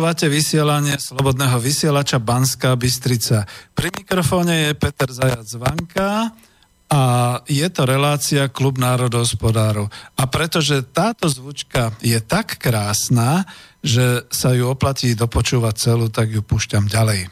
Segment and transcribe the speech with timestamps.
[0.00, 3.44] Počúvate vysielanie Slobodného vysielača Banská Bystrica.
[3.76, 6.32] Pri mikrofóne je Peter Zajac Vanka
[6.88, 7.02] a
[7.44, 9.92] je to relácia Klub národohospodárov.
[10.16, 13.44] A pretože táto zvučka je tak krásna,
[13.84, 17.28] že sa ju oplatí dopočúvať celú, tak ju púšťam ďalej.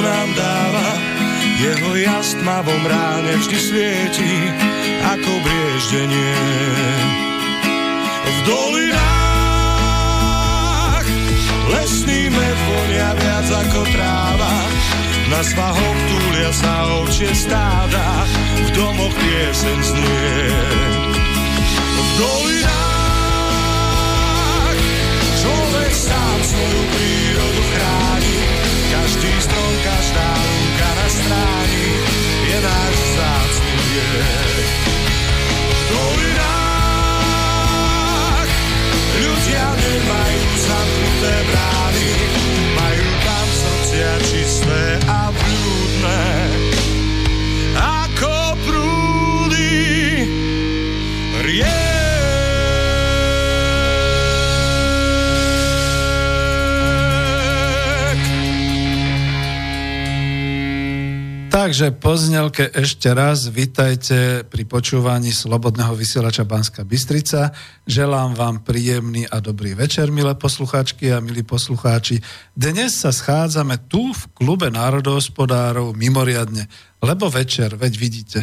[0.00, 0.88] Nám dáva.
[1.60, 4.32] Jeho jas tmavom ráne vždy svieti,
[5.04, 6.36] ako brieždenie.
[8.24, 9.10] V dolinách
[11.68, 14.56] lesný med vonia viac ako tráva.
[15.30, 18.26] Na svahoch túlia sa ovčie stáda,
[18.66, 20.50] v domoch piesen znie.
[21.76, 22.80] V dolinách
[25.38, 27.29] človek sám svoju prírodu
[31.30, 31.86] stráni
[32.50, 34.66] je náš vzácný viek.
[35.70, 37.30] V dolinách
[39.14, 42.10] ľudia nemajú zamknuté brány,
[42.74, 46.29] majú tam srdcia čisté a blúdne.
[61.50, 67.50] Takže po znelke ešte raz vitajte pri počúvaní Slobodného vysielača Banska Bystrica.
[67.90, 72.22] Želám vám príjemný a dobrý večer, milé poslucháčky a milí poslucháči.
[72.54, 76.70] Dnes sa schádzame tu v klube národohospodárov mimoriadne,
[77.02, 78.40] lebo večer, veď vidíte.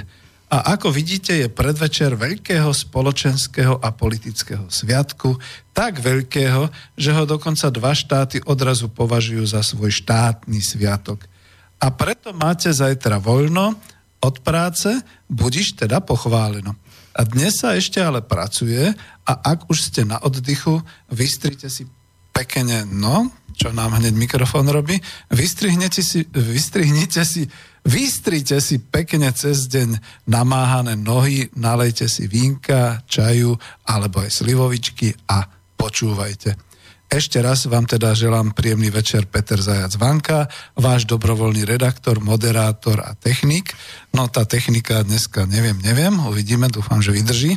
[0.52, 5.40] A ako vidíte, je predvečer veľkého spoločenského a politického sviatku,
[5.72, 6.68] tak veľkého,
[7.00, 11.24] že ho dokonca dva štáty odrazu považujú za svoj štátny sviatok–
[11.78, 13.78] a preto máte zajtra voľno
[14.22, 14.90] od práce,
[15.30, 16.74] budiš teda pochváleno.
[17.18, 18.94] A dnes sa ešte ale pracuje
[19.26, 21.90] a ak už ste na oddychu, vystrite si
[22.34, 25.02] pekne, no, čo nám hneď mikrofón robí,
[25.34, 27.50] vystrihnete si, vystrihnite si,
[27.82, 29.98] vystrite si pekne cez deň
[30.30, 33.58] namáhané nohy, nalejte si vínka, čaju
[33.90, 36.67] alebo aj slivovičky a počúvajte.
[37.08, 43.16] Ešte raz vám teda želám príjemný večer Peter Zajac Vanka, váš dobrovoľný redaktor, moderátor a
[43.16, 43.72] technik.
[44.12, 47.56] No tá technika dneska neviem, neviem, uvidíme, dúfam, že vydrží.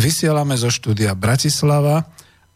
[0.00, 2.08] Vysielame zo štúdia Bratislava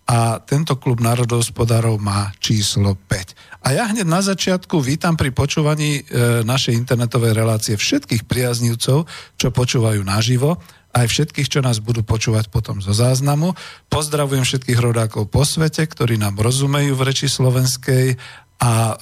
[0.09, 3.61] a tento klub národohospodárov má číslo 5.
[3.61, 9.05] A ja hneď na začiatku vítam pri počúvaní e, našej internetovej relácie všetkých priaznívcov,
[9.37, 10.57] čo počúvajú naživo
[10.91, 13.55] aj všetkých, čo nás budú počúvať potom zo záznamu.
[13.87, 18.19] Pozdravujem všetkých rodákov po svete, ktorí nám rozumejú v reči slovenskej
[18.61, 18.95] a e,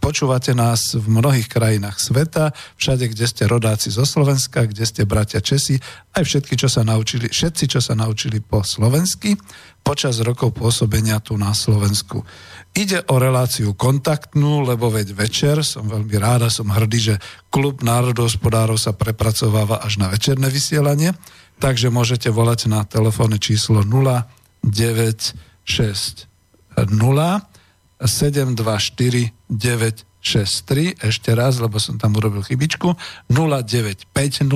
[0.00, 5.44] počúvate nás v mnohých krajinách sveta, všade, kde ste rodáci zo Slovenska, kde ste bratia
[5.44, 5.76] Česi,
[6.16, 9.36] aj všetky, čo sa naučili, všetci, čo sa naučili po slovensky
[9.88, 12.20] počas rokov pôsobenia tu na Slovensku.
[12.76, 17.14] Ide o reláciu kontaktnú, lebo veď večer, som veľmi ráda, som hrdý, že
[17.48, 21.16] klub národohospodárov sa prepracováva až na večerné vysielanie,
[21.56, 24.68] takže môžete volať na telefónne číslo 0960
[28.02, 32.94] 724 963, ešte raz, lebo som tam urobil chybičku,
[33.30, 34.46] 0950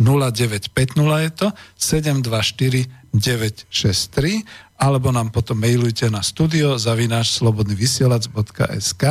[0.00, 1.48] 0950 je to.
[1.76, 9.04] 724 963 alebo nám potom mailujte na studio zavináš slobodnyvysielac.sk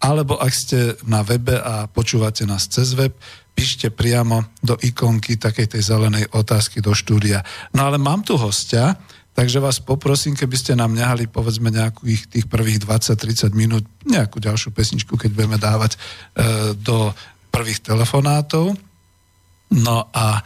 [0.00, 3.12] alebo ak ste na webe a počúvate nás cez web,
[3.52, 7.44] píšte priamo do ikonky takej tej zelenej otázky do štúdia.
[7.76, 8.96] No ale mám tu hostia,
[9.32, 14.70] takže vás poprosím, keby ste nám nehali povedzme nejakých tých prvých 20-30 minút, nejakú ďalšiu
[14.72, 15.98] pesničku, keď budeme dávať e,
[16.76, 17.16] do
[17.52, 18.76] prvých telefonátov.
[19.72, 20.42] No a e,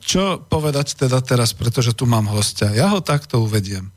[0.00, 2.72] čo povedať teda teraz, pretože tu mám hostia.
[2.72, 3.88] Ja ho takto uvediem.
[3.88, 3.92] E,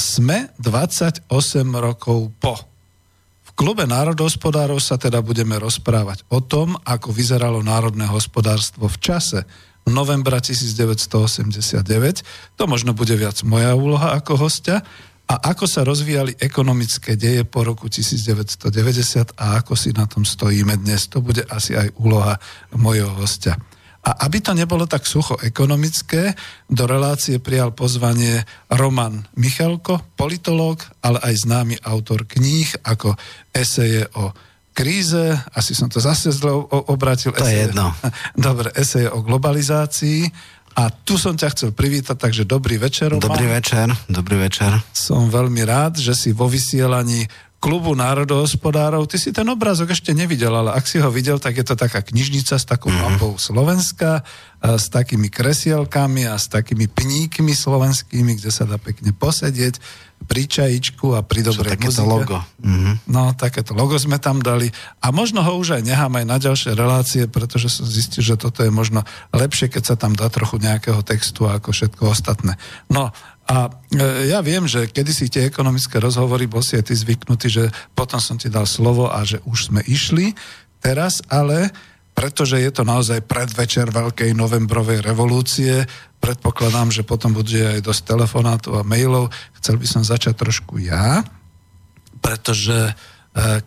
[0.00, 1.28] sme 28
[1.76, 2.56] rokov po.
[3.44, 9.40] V klube národohospodárov sa teda budeme rozprávať o tom, ako vyzeralo národné hospodárstvo v čase
[9.90, 12.24] novembra 1989.
[12.56, 14.84] To možno bude viac moja úloha ako hostia.
[15.28, 20.72] A ako sa rozvíjali ekonomické deje po roku 1990 a ako si na tom stojíme
[20.80, 21.04] dnes.
[21.12, 22.40] To bude asi aj úloha
[22.72, 23.60] mojho hostia.
[24.08, 26.32] A aby to nebolo tak sucho ekonomické,
[26.64, 28.40] do relácie prijal pozvanie
[28.72, 33.12] Roman Michalko, politológ, ale aj známy autor kníh ako
[33.52, 34.32] eseje o
[34.78, 36.54] kríze, asi som to zase zle
[36.86, 37.34] obratil.
[37.34, 37.90] To eseje, je jedno.
[38.38, 40.30] Dobre, eseje o globalizácii.
[40.78, 43.10] A tu som ťa chcel privítať, takže dobrý večer.
[43.18, 44.70] Dobrý večer, dobrý večer.
[44.94, 47.26] Som veľmi rád, že si vo vysielaní
[47.58, 49.10] klubu národohospodárov.
[49.10, 52.06] Ty si ten obrázok ešte nevidel, ale ak si ho videl, tak je to taká
[52.06, 53.18] knižnica s takou mm-hmm.
[53.18, 54.22] mapou Slovenska,
[54.58, 59.78] a s takými kresielkami a s takými pníkmi slovenskými, kde sa dá pekne posedieť
[60.26, 62.10] pri čajičku a pri dobrej Čo, muzike.
[62.10, 62.38] logo.
[62.58, 62.94] Mm-hmm.
[63.06, 64.66] No, takéto logo sme tam dali.
[64.98, 68.66] A možno ho už aj nechám aj na ďalšie relácie, pretože som zistil, že toto
[68.66, 72.58] je možno lepšie, keď sa tam dá trochu nejakého textu ako všetko ostatné.
[72.90, 73.14] No,
[73.48, 77.64] a e, ja viem, že kedysi tie ekonomické rozhovory, bol si aj ty zvyknutý, že
[77.96, 80.36] potom som ti dal slovo a že už sme išli.
[80.84, 81.72] Teraz ale,
[82.12, 85.88] pretože je to naozaj predvečer veľkej novembrovej revolúcie,
[86.20, 91.24] predpokladám, že potom bude aj dosť telefonátov a mailov, chcel by som začať trošku ja,
[92.20, 92.92] pretože e,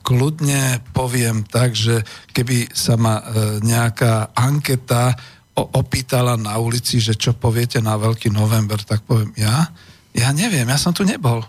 [0.06, 2.06] kľudne poviem tak, že
[2.38, 3.24] keby sa ma e,
[3.66, 5.18] nejaká anketa
[5.56, 9.68] opýtala na ulici, že čo poviete na Veľký november, tak poviem ja.
[10.16, 11.44] Ja neviem, ja som tu nebol.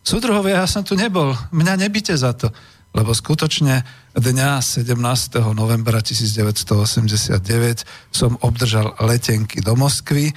[0.00, 1.36] Súdruhovia, ja som tu nebol.
[1.52, 2.48] Mňa nebite za to.
[2.96, 3.84] Lebo skutočne
[4.16, 4.96] dňa 17.
[5.52, 10.32] novembra 1989 som obdržal letenky do Moskvy,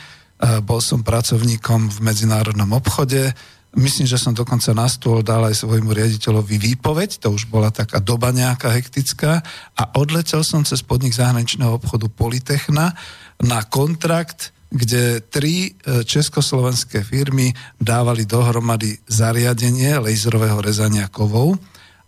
[0.64, 3.32] bol som pracovníkom v medzinárodnom obchode,
[3.78, 8.02] Myslím, že som dokonca na stôl dal aj svojmu riaditeľovi výpoveď, to už bola taká
[8.02, 9.46] doba nejaká hektická
[9.78, 12.98] a odletel som cez podnik zahraničného obchodu Politechna
[13.38, 21.62] na kontrakt, kde tri e, československé firmy dávali dohromady zariadenie laserového rezania kovov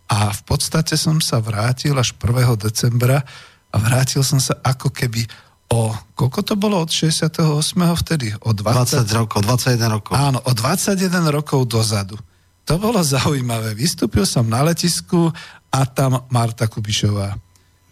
[0.10, 2.57] a v podstate som sa vrátil až 1.
[2.57, 3.21] decembra
[3.69, 5.30] a vrátil som sa ako keby
[5.71, 7.40] o, koľko to bolo od 68.
[8.04, 8.35] vtedy?
[8.44, 10.13] O 20, 20 rokov, 21 rokov.
[10.13, 12.19] Áno, o 21 rokov dozadu.
[12.68, 13.73] To bolo zaujímavé.
[13.73, 15.31] Vystúpil som na letisku
[15.71, 17.40] a tam Marta Kubišová.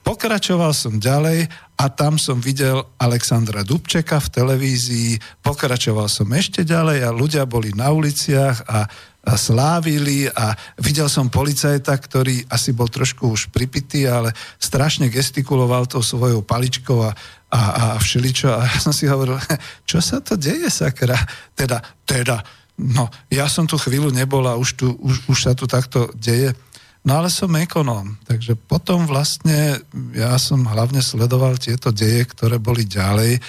[0.03, 1.45] Pokračoval som ďalej
[1.79, 5.12] a tam som videl Alexandra Dubčeka v televízii,
[5.43, 8.89] pokračoval som ešte ďalej a ľudia boli na uliciach a,
[9.25, 15.99] slávili a videl som policajta, ktorý asi bol trošku už pripitý, ale strašne gestikuloval tou
[15.99, 17.11] svojou paličkou a
[17.49, 18.47] a, a všeličo.
[18.49, 19.38] A ja som si hovoril,
[19.89, 21.17] čo sa to deje, sakra?
[21.57, 22.41] Teda, teda,
[22.77, 26.53] no, ja som tu chvíľu nebol a už, tu, už, už sa tu takto deje.
[26.99, 29.79] No ale som ekonóm, takže potom vlastne
[30.11, 33.39] ja som hlavne sledoval tieto deje, ktoré boli ďalej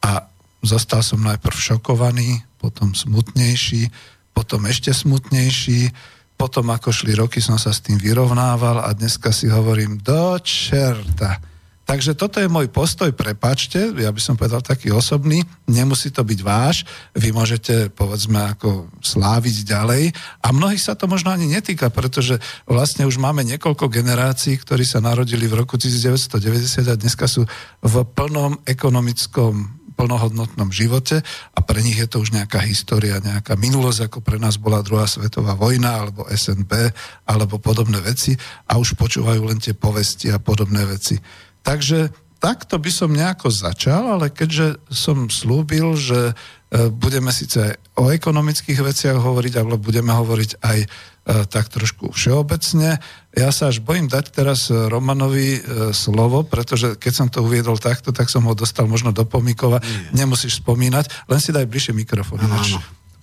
[0.00, 0.24] a
[0.64, 3.92] zostal som najprv šokovaný, potom smutnejší,
[4.34, 5.94] potom ešte smutnejší,
[6.34, 11.38] potom ako šli roky som sa s tým vyrovnával a dneska si hovorím, do čerta,
[11.84, 16.40] Takže toto je môj postoj, prepačte, ja by som povedal taký osobný, nemusí to byť
[16.40, 20.16] váš, vy môžete povedzme ako sláviť ďalej.
[20.40, 25.04] A mnohých sa to možno ani netýka, pretože vlastne už máme niekoľko generácií, ktorí sa
[25.04, 27.44] narodili v roku 1990 a dneska sú
[27.84, 31.22] v plnom ekonomickom plnohodnotnom živote
[31.54, 35.06] a pre nich je to už nejaká história, nejaká minulosť, ako pre nás bola druhá
[35.06, 36.92] svetová vojna alebo SNP
[37.24, 38.34] alebo podobné veci
[38.68, 41.16] a už počúvajú len tie povesti a podobné veci.
[41.64, 48.12] Takže takto by som nejako začal, ale keďže som slúbil, že e, budeme síce o
[48.12, 50.78] ekonomických veciach hovoriť, ale budeme hovoriť aj
[51.24, 53.00] tak trošku všeobecne.
[53.32, 55.60] Ja sa až bojím dať teraz Romanovi e,
[55.96, 59.80] slovo, pretože keď som to uviedol takto, tak som ho dostal možno do pomikova.
[59.80, 60.24] Nie.
[60.24, 62.44] Nemusíš spomínať, len si daj bližšie mikrofón.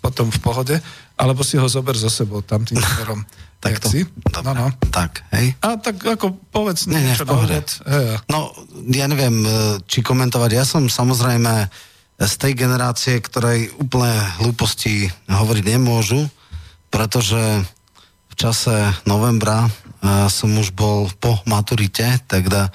[0.01, 0.75] potom v pohode,
[1.13, 3.21] alebo si ho zober so sebou tam tým smerom.
[3.61, 4.01] tak to, si?
[4.41, 4.73] No, no.
[4.89, 5.53] Tak, hej.
[5.61, 7.69] A tak ako povedz nie, niečo na úvod.
[8.25, 8.49] No,
[8.89, 10.49] ja neviem, e, či komentovať.
[10.57, 11.69] Ja som samozrejme
[12.17, 16.25] z tej generácie, ktorej úplne hlúposti hovoriť nemôžu,
[16.89, 17.39] pretože
[18.31, 18.73] v čase
[19.03, 22.71] novembra uh, som už bol po maturite, teda,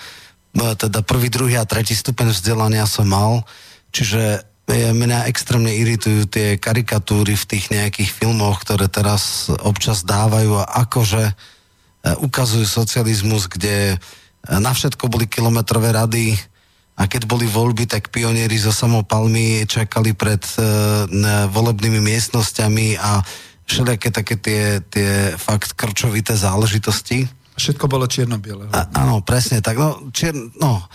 [0.60, 3.42] uh, teda prvý, druhý a tretí stupeň vzdelania som mal,
[3.90, 10.66] čiže mňa extrémne iritujú tie karikatúry v tých nejakých filmoch, ktoré teraz občas dávajú a
[10.82, 11.22] akože
[12.02, 13.94] ukazujú socializmus, kde
[14.42, 16.34] na všetko boli kilometrové rady
[16.98, 20.42] a keď boli voľby, tak pionieri zo samopalmy čakali pred
[21.54, 23.22] volebnými miestnosťami a
[23.66, 27.26] všelijaké také tie, tie fakt krčovité záležitosti.
[27.58, 28.70] Všetko bolo čierno-biele.
[28.94, 29.80] Áno, presne tak.
[29.80, 30.86] No, čier, no,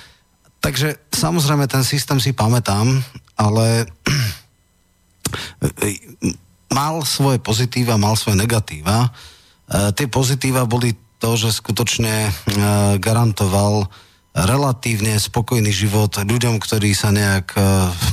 [0.64, 3.04] takže samozrejme ten systém si pamätám
[3.42, 3.90] ale
[6.78, 9.08] mal svoje pozitíva, mal svoje negatíva.
[9.08, 9.10] E,
[9.98, 12.32] tie pozitíva boli to, že skutočne e,
[13.02, 13.90] garantoval
[14.32, 17.62] relatívne spokojný život ľuďom, ktorí sa nejak e,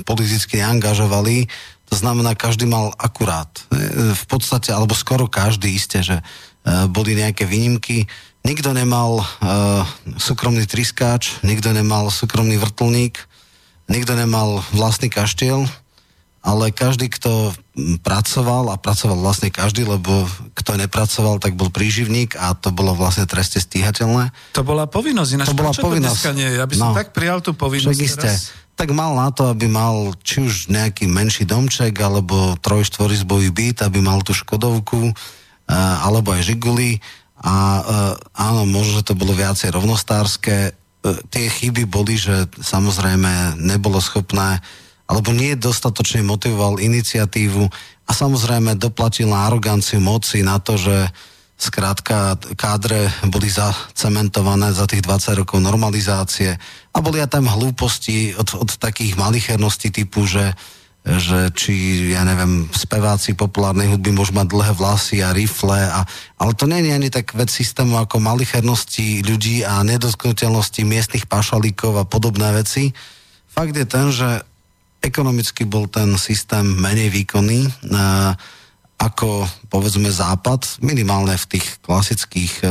[0.02, 1.46] politicky neangažovali.
[1.88, 3.48] To znamená, každý mal akurát.
[3.72, 6.22] E, v podstate, alebo skoro každý isté, že e,
[6.92, 8.04] boli nejaké výnimky.
[8.44, 9.24] Nikto nemal e,
[10.20, 13.16] súkromný triskáč, nikto nemal súkromný vrtulník,
[13.88, 15.64] nikto nemal vlastný kaštiel,
[16.44, 17.50] ale každý, kto
[18.00, 23.26] pracoval, a pracoval vlastne každý, lebo kto nepracoval, tak bol príživník a to bolo vlastne
[23.26, 24.30] treste stíhateľné.
[24.54, 26.22] To bola povinnosť, ináč to bola povinnosť.
[26.30, 26.48] To nie?
[26.56, 28.67] Ja by som no, tak prijal tú povinnosť teraz.
[28.78, 33.82] Tak mal na to, aby mal či už nejaký menší domček, alebo troj, štvorizbový byt,
[33.82, 35.10] aby mal tú Škodovku,
[36.06, 37.02] alebo aj Žiguli.
[37.42, 37.82] A
[38.38, 44.58] áno, možno, že to bolo viacej rovnostárske, E, tie chyby boli, že samozrejme nebolo schopné
[45.08, 47.64] alebo nie dostatočne motivoval iniciatívu
[48.04, 51.08] a samozrejme doplatil na aroganciu moci, na to, že
[51.58, 56.54] skrátka kádre boli zacementované za tých 20 rokov normalizácie
[56.94, 60.54] a boli aj tam hlúposti od, od takých malicherností typu, že
[61.16, 61.72] že či,
[62.12, 66.04] ja neviem, speváci populárnej hudby môžu mať dlhé vlasy a rifle, a,
[66.36, 71.96] ale to nie je ani tak vec systému ako malichernosti ľudí a nedotknutelnosti miestnych pašalíkov
[71.96, 72.92] a podobné veci.
[73.48, 74.44] Fakt je ten, že
[75.00, 77.70] ekonomicky bol ten systém menej výkonný e,
[78.98, 82.66] ako povedzme západ, minimálne v tých klasických e,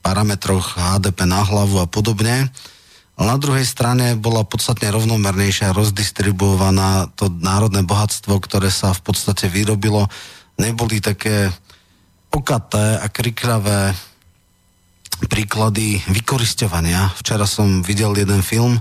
[0.00, 2.48] parametroch HDP na hlavu a podobne
[3.20, 10.08] na druhej strane bola podstatne rovnomernejšia rozdistribuovaná to národné bohatstvo, ktoré sa v podstate vyrobilo.
[10.56, 11.52] Neboli také
[12.32, 13.92] okaté a kriklavé
[15.28, 17.12] príklady vykoristovania.
[17.20, 18.80] Včera som videl jeden film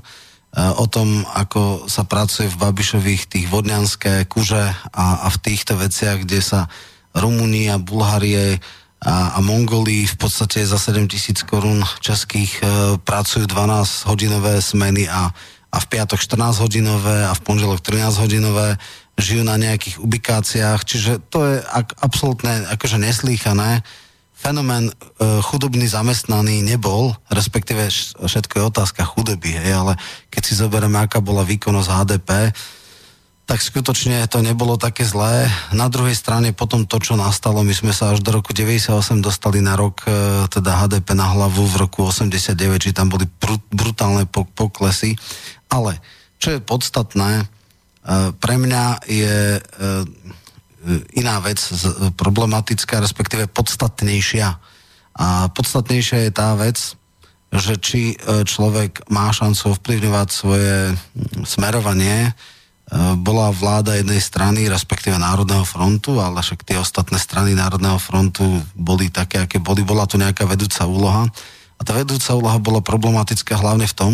[0.57, 6.25] o tom, ako sa pracuje v Babišových tých vodňanské kuže a, a v týchto veciach,
[6.25, 6.65] kde sa
[7.13, 8.57] Rumunia, Bulharie
[8.99, 12.63] a, a Mongolii v podstate za 7 tisíc korún českých e,
[12.97, 15.31] pracujú 12 hodinové smeny a,
[15.69, 18.75] a v piatok 14 hodinové a v pondelok 13 hodinové
[19.19, 23.83] žijú na nejakých ubikáciách, čiže to je ak, absolútne akože neslýchané.
[24.39, 24.93] Fenomén e,
[25.43, 27.91] chudobný zamestnaný nebol, respektíve
[28.23, 29.93] všetko je otázka chudoby, hej, ale
[30.31, 32.29] keď si zoberieme, aká bola výkonnosť HDP,
[33.43, 35.51] tak skutočne to nebolo také zlé.
[35.75, 39.59] Na druhej strane potom to, čo nastalo, my sme sa až do roku 98 dostali
[39.59, 43.27] na rok, e, teda HDP na hlavu v roku 89, či tam boli
[43.75, 45.19] brutálne poklesy.
[45.67, 45.99] Ale
[46.39, 47.45] čo je podstatné, e,
[48.39, 49.59] pre mňa je
[51.15, 51.59] iná vec
[52.15, 54.47] problematická, respektíve podstatnejšia.
[55.19, 56.95] A podstatnejšia je tá vec,
[57.49, 60.93] že či človek má šancu vplyvňovať svoje
[61.43, 62.31] smerovanie,
[62.89, 68.41] Eh, bola vláda jednej strany, respektíve Národného frontu, ale však tie ostatné strany Národného frontu
[68.73, 69.85] boli také, aké boli.
[69.85, 71.29] Bola tu nejaká vedúca úloha.
[71.77, 74.13] A tá vedúca úloha bola problematická hlavne v tom,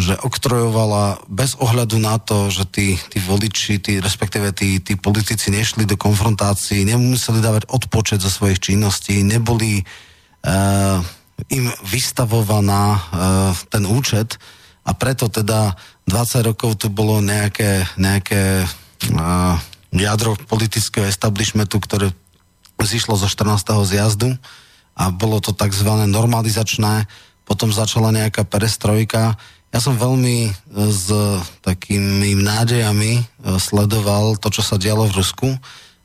[0.00, 5.52] že oktrojovala bez ohľadu na to, že tí, tí voliči, tí, respektíve tí, tí politici
[5.52, 10.98] nešli do konfrontácií, nemuseli dávať odpočet zo svojich činností, neboli uh,
[11.52, 13.00] im vystavovaná uh,
[13.68, 14.40] ten účet
[14.88, 15.76] a preto teda
[16.08, 19.54] 20 rokov tu bolo nejaké, nejaké uh,
[19.92, 22.16] jadro politického establishmentu, ktoré
[22.80, 23.60] zišlo zo 14.
[23.84, 24.32] zjazdu
[24.96, 25.88] a bolo to tzv.
[26.08, 27.04] normalizačné,
[27.44, 29.36] potom začala nejaká perestrojka.
[29.70, 30.52] Ja som veľmi e,
[30.90, 31.06] s
[31.62, 33.22] takými nádejami e,
[33.62, 35.48] sledoval to, čo sa dialo v Rusku.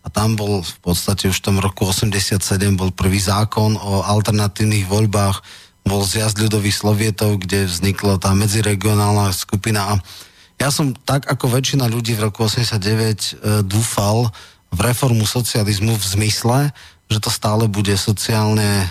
[0.06, 2.38] A tam bol v podstate už v tom roku 87
[2.78, 5.42] bol prvý zákon o alternatívnych voľbách,
[5.82, 9.98] bol zjazd ľudových slovietov, kde vznikla tá medziregionálna skupina.
[9.98, 10.02] A
[10.62, 14.30] ja som tak ako väčšina ľudí v roku 89 e, dúfal,
[14.76, 16.60] v reformu socializmu v zmysle,
[17.08, 18.88] že to stále bude sociálne e,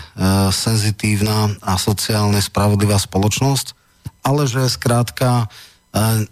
[0.49, 3.84] senzitívna a sociálne spravodlivá spoločnosť,
[4.25, 5.45] ale že skrátka e,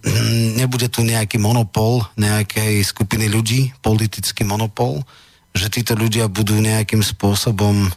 [0.60, 5.06] nebude tu nejaký monopol nejakej skupiny ľudí, politický monopol,
[5.54, 7.90] že títo ľudia budú nejakým spôsobom e,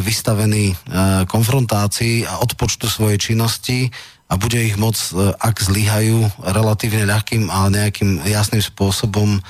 [0.00, 0.76] vystavení e,
[1.28, 3.92] konfrontácii a odpočtu svojej činnosti
[4.30, 4.94] a bude ich moc,
[5.42, 9.42] ak zlyhajú, relatívne ľahkým a nejakým jasným spôsobom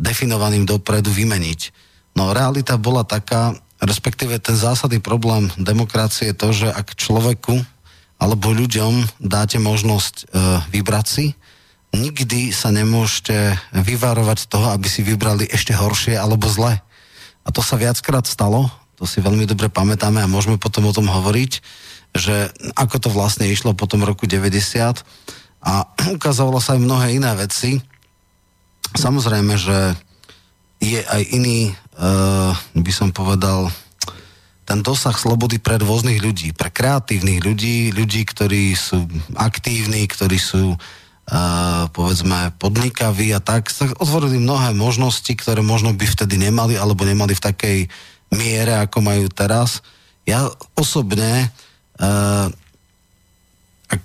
[0.00, 1.68] definovaným dopredu vymeniť.
[2.16, 7.60] No realita bola taká, respektíve ten zásadný problém demokracie je to, že ak človeku
[8.22, 10.24] alebo ľuďom dáte možnosť e,
[10.70, 11.26] vybrať si,
[11.90, 16.78] nikdy sa nemôžete vyvarovať toho, aby si vybrali ešte horšie alebo zle.
[17.42, 21.10] A to sa viackrát stalo, to si veľmi dobre pamätáme a môžeme potom o tom
[21.10, 21.52] hovoriť,
[22.14, 25.02] že ako to vlastne išlo po tom roku 90
[25.66, 25.72] a
[26.16, 27.82] ukazovalo sa aj mnohé iné veci.
[28.94, 29.98] Samozrejme, že
[30.78, 33.70] je aj iný uh, by som povedal,
[34.72, 39.04] ten dosah slobody pre rôznych ľudí, pre kreatívnych ľudí, ľudí, ktorí sú
[39.36, 46.08] aktívni, ktorí sú uh, povedzme podnikaví a tak, sa otvorili mnohé možnosti, ktoré možno by
[46.08, 47.78] vtedy nemali, alebo nemali v takej
[48.32, 49.84] miere, ako majú teraz.
[50.24, 51.52] Ja osobne
[52.00, 52.48] uh,
[53.92, 54.04] ak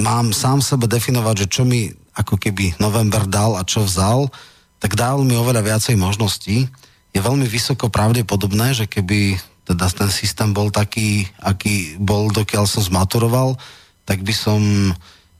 [0.00, 4.32] mám sám sebe definovať, že čo mi ako keby november dal a čo vzal,
[4.80, 6.64] tak dal mi oveľa viacej možností
[7.12, 9.36] je veľmi vysoko pravdepodobné, že keby
[9.68, 13.60] teda ten systém bol taký, aký bol, dokiaľ som zmaturoval,
[14.08, 14.60] tak by som,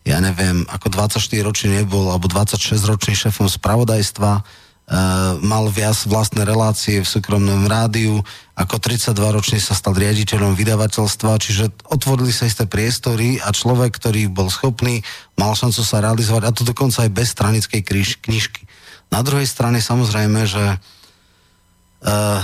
[0.05, 4.44] ja neviem, ako 24-ročný nebol, alebo 26-ročný šéfom spravodajstva,
[4.88, 8.24] Uh, mal viac vlastné relácie v súkromnom rádiu,
[8.57, 14.48] ako 32-ročný sa stal riaditeľom vydavateľstva, čiže otvorili sa isté priestory a človek, ktorý bol
[14.48, 15.05] schopný,
[15.37, 17.85] mal šancu sa realizovať, a to dokonca aj bez stranickej
[18.16, 18.64] knižky.
[19.12, 22.40] Na druhej strane samozrejme, že uh,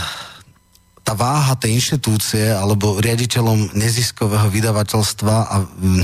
[1.04, 6.00] tá váha tej inštitúcie alebo riaditeľom neziskového vydavateľstva a um,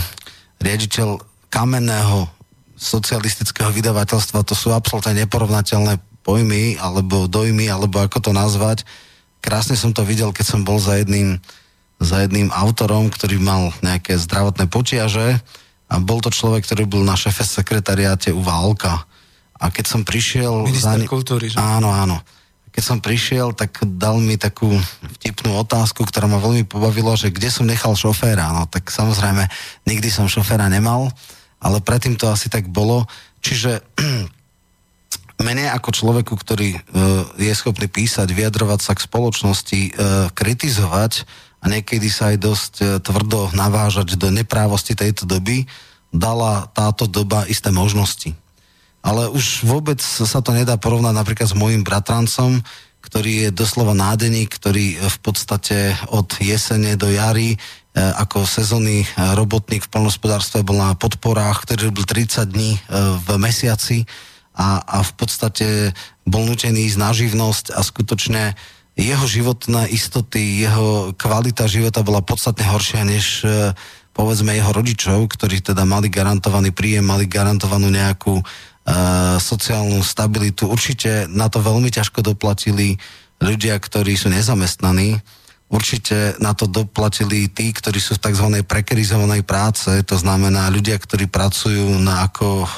[0.60, 1.16] riaditeľ
[1.48, 2.28] kamenného
[2.76, 8.84] socialistického vydavateľstva, to sú absolútne neporovnateľné pojmy alebo dojmy, alebo ako to nazvať.
[9.40, 11.40] Krásne som to videl, keď som bol za jedným,
[11.96, 15.40] za jedným autorom, ktorý mal nejaké zdravotné počiaže
[15.88, 19.08] a bol to človek, ktorý bol na šefe sekretariáte u Válka.
[19.60, 20.68] A keď som prišiel...
[20.68, 21.08] Minister za...
[21.08, 21.56] kultúry, že?
[21.56, 22.20] Áno, áno
[22.70, 24.70] keď som prišiel, tak dal mi takú
[25.18, 28.54] vtipnú otázku, ktorá ma veľmi pobavila, že kde som nechal šoféra.
[28.54, 29.50] No tak samozrejme,
[29.90, 31.10] nikdy som šoféra nemal,
[31.58, 33.10] ale predtým to asi tak bolo.
[33.42, 33.82] Čiže
[35.46, 36.80] mene ako človeku, ktorý uh,
[37.34, 39.92] je schopný písať, vyjadrovať sa k spoločnosti, uh,
[40.30, 41.26] kritizovať
[41.60, 45.66] a niekedy sa aj dosť uh, tvrdo navážať do neprávosti tejto doby,
[46.14, 48.30] dala táto doba isté možnosti
[49.00, 52.60] ale už vôbec sa to nedá porovnať napríklad s môjim bratrancom,
[53.00, 57.58] ktorý je doslova nádeník, ktorý v podstate od jesene do jary e,
[57.96, 62.80] ako sezónny e, robotník v plnospodárstve bol na podporách, ktorý robil 30 dní e,
[63.24, 64.04] v mesiaci
[64.52, 65.66] a, a v podstate
[66.28, 68.52] bol nutený ísť na živnosť a skutočne
[69.00, 73.48] jeho životné istoty, jeho kvalita života bola podstatne horšia než
[74.12, 78.42] povedzme jeho rodičov, ktorí teda mali garantovaný príjem, mali garantovanú nejakú
[79.38, 80.66] sociálnu stabilitu.
[80.66, 82.96] Určite na to veľmi ťažko doplatili
[83.40, 85.20] ľudia, ktorí sú nezamestnaní.
[85.70, 88.46] Určite na to doplatili tí, ktorí sú v tzv.
[88.66, 92.68] prekerizovanej práce, to znamená ľudia, ktorí pracujú na ako e,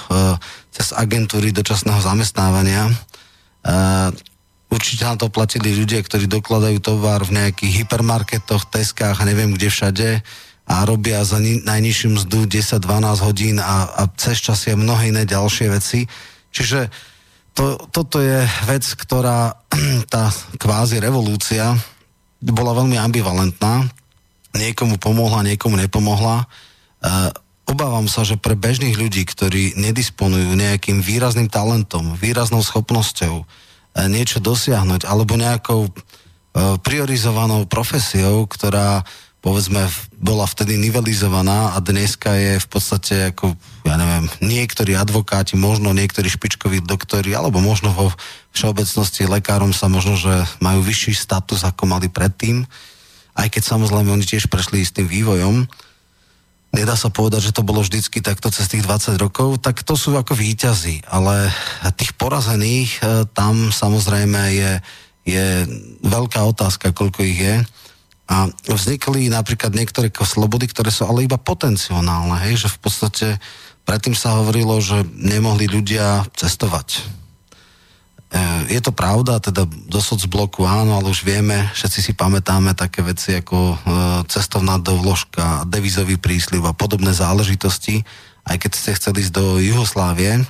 [0.76, 2.92] cez agentúry dočasného zamestnávania.
[2.92, 2.94] E,
[4.68, 9.72] určite na to platili ľudia, ktorí dokladajú tovar v nejakých hypermarketoch, teskách a neviem kde
[9.72, 10.08] všade
[10.66, 15.22] a robia za ni- najnižšiu mzdu 10-12 hodín a, a cez časy a mnohé iné
[15.26, 16.06] ďalšie veci.
[16.54, 16.88] Čiže
[17.52, 19.58] to, toto je vec, ktorá
[20.12, 21.76] tá kvázi revolúcia
[22.42, 23.86] bola veľmi ambivalentná.
[24.52, 26.44] Niekomu pomohla, niekomu nepomohla.
[26.44, 26.46] E,
[27.70, 33.44] obávam sa, že pre bežných ľudí, ktorí nedisponujú nejakým výrazným talentom, výraznou schopnosťou e,
[34.10, 35.90] niečo dosiahnuť alebo nejakou e,
[36.82, 39.06] priorizovanou profesiou, ktorá
[39.42, 39.90] povedzme
[40.22, 46.30] bola vtedy nivelizovaná a dneska je v podstate ako, ja neviem, niektorí advokáti, možno niektorí
[46.30, 48.14] špičkoví doktori, alebo možno vo
[48.54, 52.62] všeobecnosti lekárom sa možno, že majú vyšší status, ako mali predtým,
[53.34, 55.66] aj keď samozrejme oni tiež prešli s tým vývojom.
[56.72, 60.14] Nedá sa povedať, že to bolo vždycky takto cez tých 20 rokov, tak to sú
[60.14, 61.50] ako výťazí, ale
[61.98, 63.00] tých porazených e,
[63.36, 64.72] tam samozrejme je,
[65.28, 65.46] je
[66.00, 67.56] veľká otázka, koľko ich je
[68.30, 73.26] a vznikli napríklad niektoré slobody, ktoré sú ale iba potenciálne, hej, že v podstate
[73.82, 77.02] predtým sa hovorilo, že nemohli ľudia cestovať.
[78.72, 83.36] je to pravda, teda do socbloku áno, ale už vieme, všetci si pamätáme také veci
[83.36, 83.76] ako e,
[84.30, 88.00] cestovná dovložka, devizový prísliv a podobné záležitosti,
[88.48, 90.48] aj keď ste chceli ísť do Juhoslávie.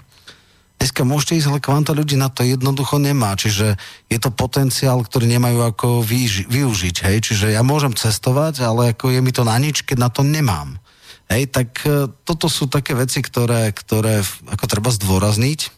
[0.83, 3.79] Dneska môžete ísť, ale kvanta ľudí na to jednoducho nemá, čiže
[4.11, 9.14] je to potenciál, ktorý nemajú ako vyži- využiť, hej, čiže ja môžem cestovať, ale ako
[9.14, 10.83] je mi to na nič, keď na to nemám.
[11.31, 15.71] Hej, tak e, toto sú také veci, ktoré, ktoré ako treba zdôrazniť.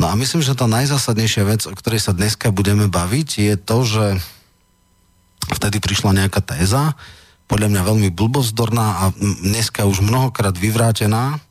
[0.00, 3.84] No a myslím, že tá najzásadnejšia vec, o ktorej sa dneska budeme baviť, je to,
[3.84, 4.24] že
[5.52, 6.96] vtedy prišla nejaká téza,
[7.44, 11.44] podľa mňa veľmi blbozdorná a dneska už mnohokrát vyvrátená,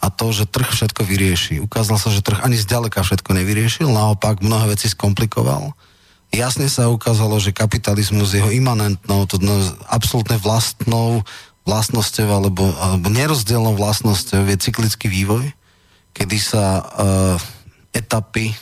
[0.00, 1.60] a to, že trh všetko vyrieši.
[1.60, 5.76] Ukázalo sa, že trh ani zďaleka všetko nevyriešil, naopak mnohé veci skomplikoval.
[6.32, 9.36] Jasne sa ukázalo, že kapitalizmus jeho imanentnou, to
[9.90, 11.20] absolútne vlastnou
[11.68, 15.52] vlastnosťou alebo, alebo nerozdielnou vlastnosťou je cyklický vývoj,
[16.16, 17.36] kedy sa uh,
[17.92, 18.56] etapy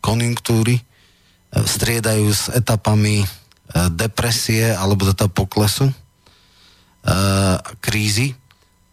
[0.00, 8.32] konjunktúry uh, striedajú s etapami uh, depresie alebo teda poklesu, uh, krízy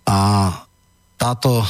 [0.03, 0.51] a
[1.15, 1.63] táto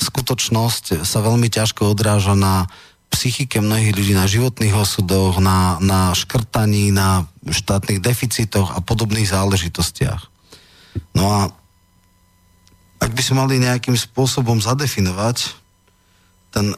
[0.00, 2.66] skutočnosť sa veľmi ťažko odráža na
[3.10, 10.30] psychike mnohých ľudí, na životných osudoch, na, na škrtaní, na štátnych deficitoch a podobných záležitostiach.
[11.12, 11.40] No a
[13.00, 15.56] ak by sme mali nejakým spôsobom zadefinovať
[16.54, 16.76] ten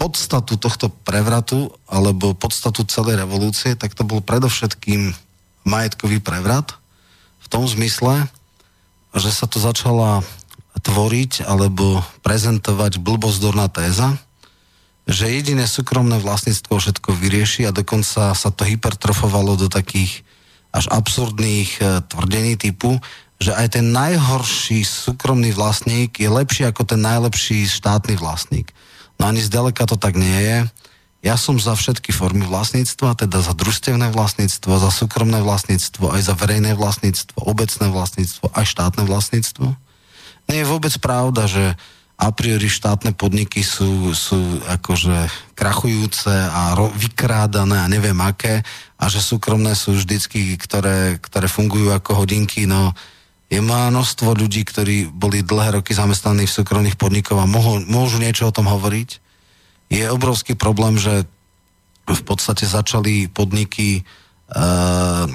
[0.00, 5.12] podstatu tohto prevratu alebo podstatu celej revolúcie, tak to bol predovšetkým
[5.68, 6.72] majetkový prevrat
[7.44, 8.24] v tom zmysle,
[9.12, 10.24] že sa to začala
[10.80, 14.16] tvoriť alebo prezentovať blbozdorná téza,
[15.10, 20.22] že jediné súkromné vlastníctvo všetko vyrieši a dokonca sa to hypertrofovalo do takých
[20.70, 23.02] až absurdných e, tvrdení typu,
[23.42, 28.70] že aj ten najhorší súkromný vlastník je lepší ako ten najlepší štátny vlastník.
[29.18, 30.58] No ani zďaleka to tak nie je.
[31.20, 36.34] Ja som za všetky formy vlastníctva, teda za družstevné vlastníctvo, za súkromné vlastníctvo, aj za
[36.38, 39.76] verejné vlastníctvo, obecné vlastníctvo, aj štátne vlastníctvo
[40.50, 41.78] nie je vôbec pravda, že
[42.20, 44.36] a priori štátne podniky sú, sú
[44.68, 48.60] akože krachujúce a ro, vykrádané a neviem aké
[49.00, 52.92] a že súkromné sú vždycky, ktoré, ktoré fungujú ako hodinky, no
[53.48, 58.46] je množstvo ľudí, ktorí boli dlhé roky zamestnaní v súkromných podnikov a môžu, môžu niečo
[58.46, 59.18] o tom hovoriť.
[59.90, 61.26] Je obrovský problém, že
[62.06, 64.06] v podstate začali podniky,
[64.54, 65.26] uh,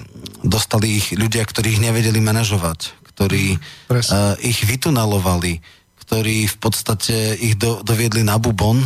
[0.48, 5.64] dostali ich ľudia, ktorí ich nevedeli manažovať, ktorí uh, ich vytunelovali,
[6.04, 8.84] ktorí v podstate ich do, doviedli na bubon,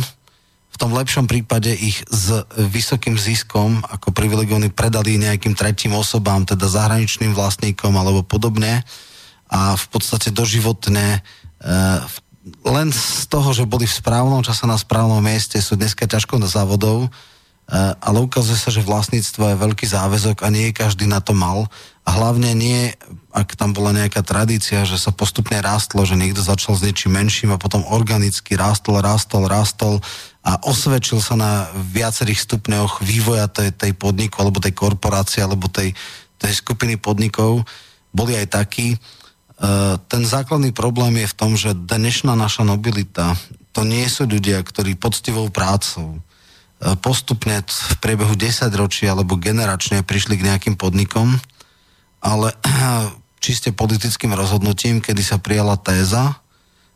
[0.70, 6.70] v tom lepšom prípade ich s vysokým ziskom ako privilegovaní predali nejakým tretím osobám, teda
[6.70, 8.86] zahraničným vlastníkom alebo podobne.
[9.50, 12.00] A v podstate doživotne uh,
[12.64, 16.48] len z toho, že boli v správnom čase na správnom mieste, sú dneska ťažko na
[16.48, 17.12] závodov,
[18.02, 21.70] ale ukazuje sa, že vlastníctvo je veľký záväzok a nie každý na to mal
[22.02, 22.90] a hlavne nie,
[23.30, 27.54] ak tam bola nejaká tradícia, že sa postupne rástlo, že niekto začal s niečím menším
[27.54, 30.02] a potom organicky rástol, rástol, rástol
[30.42, 35.94] a osvedčil sa na viacerých stupňoch vývoja tej, tej podniku alebo tej korporácie alebo tej,
[36.42, 37.62] tej skupiny podnikov.
[38.10, 38.96] Boli aj takí.
[38.96, 38.98] E,
[40.10, 43.38] ten základný problém je v tom, že dnešná naša nobilita
[43.70, 46.18] to nie sú ľudia, ktorí poctivou prácou
[47.04, 51.36] postupne v priebehu 10 ročí alebo generačne prišli k nejakým podnikom,
[52.24, 52.56] ale
[53.44, 56.40] čiste politickým rozhodnutím, kedy sa prijala téza,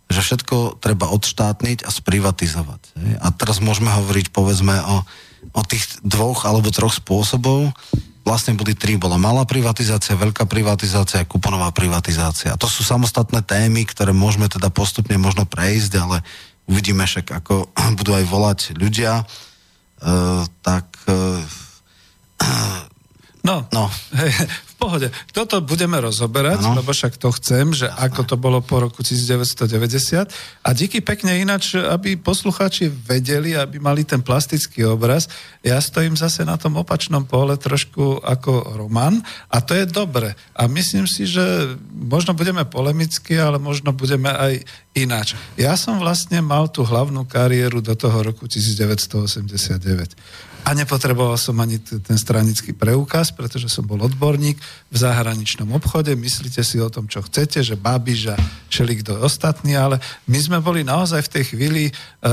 [0.09, 2.83] že všetko treba odštátniť a sprivatizovať.
[3.25, 4.97] A teraz môžeme hovoriť povedzme o,
[5.57, 7.73] o tých dvoch alebo troch spôsobov.
[8.25, 9.01] Vlastne boli tri.
[9.01, 12.53] Bola malá privatizácia, veľká privatizácia a kuponová privatizácia.
[12.53, 16.21] A to sú samostatné témy, ktoré môžeme teda postupne možno prejsť, ale
[16.69, 19.25] uvidíme však, ako budú aj volať ľudia.
[20.05, 21.45] E, tak e,
[23.45, 23.91] No, no.
[24.69, 25.09] v pohode.
[25.33, 26.85] Toto budeme rozoberať, ano.
[26.85, 30.29] lebo však to chcem, že ako to bolo po roku 1990.
[30.61, 35.33] A díky pekne ináč, aby poslucháči vedeli, aby mali ten plastický obraz.
[35.65, 40.37] Ja stojím zase na tom opačnom pole trošku ako Roman a to je dobre.
[40.53, 41.41] A myslím si, že
[41.89, 45.33] možno budeme polemicky, ale možno budeme aj ináč.
[45.57, 50.45] Ja som vlastne mal tú hlavnú kariéru do toho roku 1989.
[50.65, 54.57] a nepotreboval som ani t- ten stranický preukaz, pretože som bol odborník
[54.89, 56.17] v zahraničnom obchode.
[56.17, 58.37] Myslíte si o tom, čo chcete, že Babiš a
[58.73, 61.93] kto ostatní, ale my sme boli naozaj v tej chvíli e,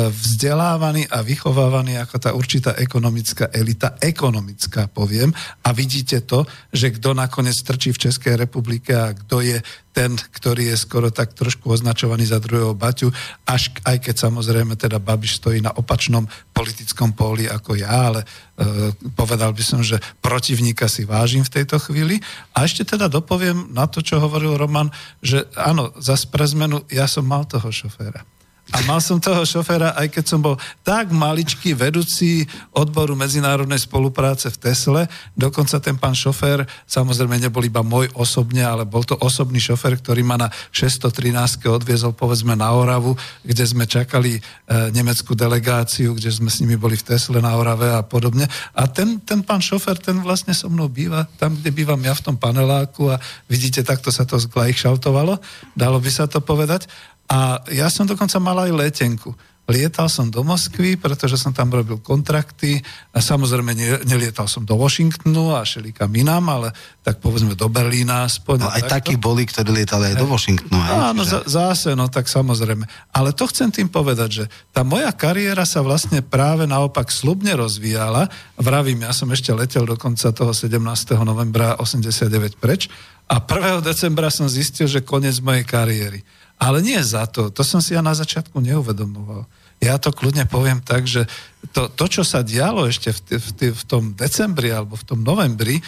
[0.09, 7.11] vzdelávaní a vychovávaní ako tá určitá ekonomická elita, ekonomická poviem, a vidíte to, že kto
[7.13, 9.59] nakoniec strčí v Českej republike a kto je
[9.91, 13.12] ten, ktorý je skoro tak trošku označovaný za druhého Baťu,
[13.43, 16.23] až aj keď samozrejme teda Babiš stojí na opačnom
[16.56, 18.27] politickom poli ako ja, ale e,
[19.12, 22.23] povedal by som, že protivníka si vážim v tejto chvíli.
[22.56, 24.88] A ešte teda dopoviem na to, čo hovoril Roman,
[25.19, 28.23] že áno, za pre zmenu ja som mal toho šoféra.
[28.71, 34.47] A mal som toho šoféra, aj keď som bol tak maličký vedúci odboru medzinárodnej spolupráce
[34.47, 35.03] v Tesle.
[35.36, 40.23] Dokonca ten pán šofér, samozrejme nebol iba môj osobne, ale bol to osobný šofér, ktorý
[40.23, 44.41] ma na 613 odviezol povedzme na Oravu, kde sme čakali e,
[44.95, 48.47] nemeckú delegáciu, kde sme s nimi boli v Tesle na Orave a podobne.
[48.71, 52.23] A ten, ten pán šofér, ten vlastne so mnou býva tam, kde bývam ja v
[52.23, 53.19] tom paneláku a
[53.51, 55.43] vidíte, takto sa to zglajšaltovalo,
[55.75, 56.88] dalo by sa to povedať.
[57.29, 59.36] A ja som dokonca mal aj letenku.
[59.69, 62.84] Lietal som do Moskvy, pretože som tam robil kontrakty.
[63.15, 66.67] A samozrejme, ne, nelietal som do Washingtonu a šelikam inám, ale
[67.05, 68.57] tak povedzme do Berlína aspoň.
[68.57, 70.75] No, aj takí boli, ktorí lietali aj do Washingtonu.
[70.75, 71.45] Aj, Áno, že...
[71.47, 72.84] zase, no tak samozrejme.
[73.15, 78.27] Ale to chcem tým povedať, že tá moja kariéra sa vlastne práve naopak slubne rozvíjala.
[78.60, 80.84] Vravím, ja som ešte letel do konca toho 17.
[81.23, 82.91] novembra 89 preč
[83.31, 83.79] a 1.
[83.88, 86.19] decembra som zistil, že koniec mojej kariéry.
[86.62, 87.50] Ale nie za to.
[87.50, 89.50] To som si ja na začiatku neuvedomoval.
[89.82, 91.26] Ja to kľudne poviem tak, že
[91.74, 95.82] to, to čo sa dialo ešte v, v, v tom decembri alebo v tom novembri,
[95.82, 95.84] e,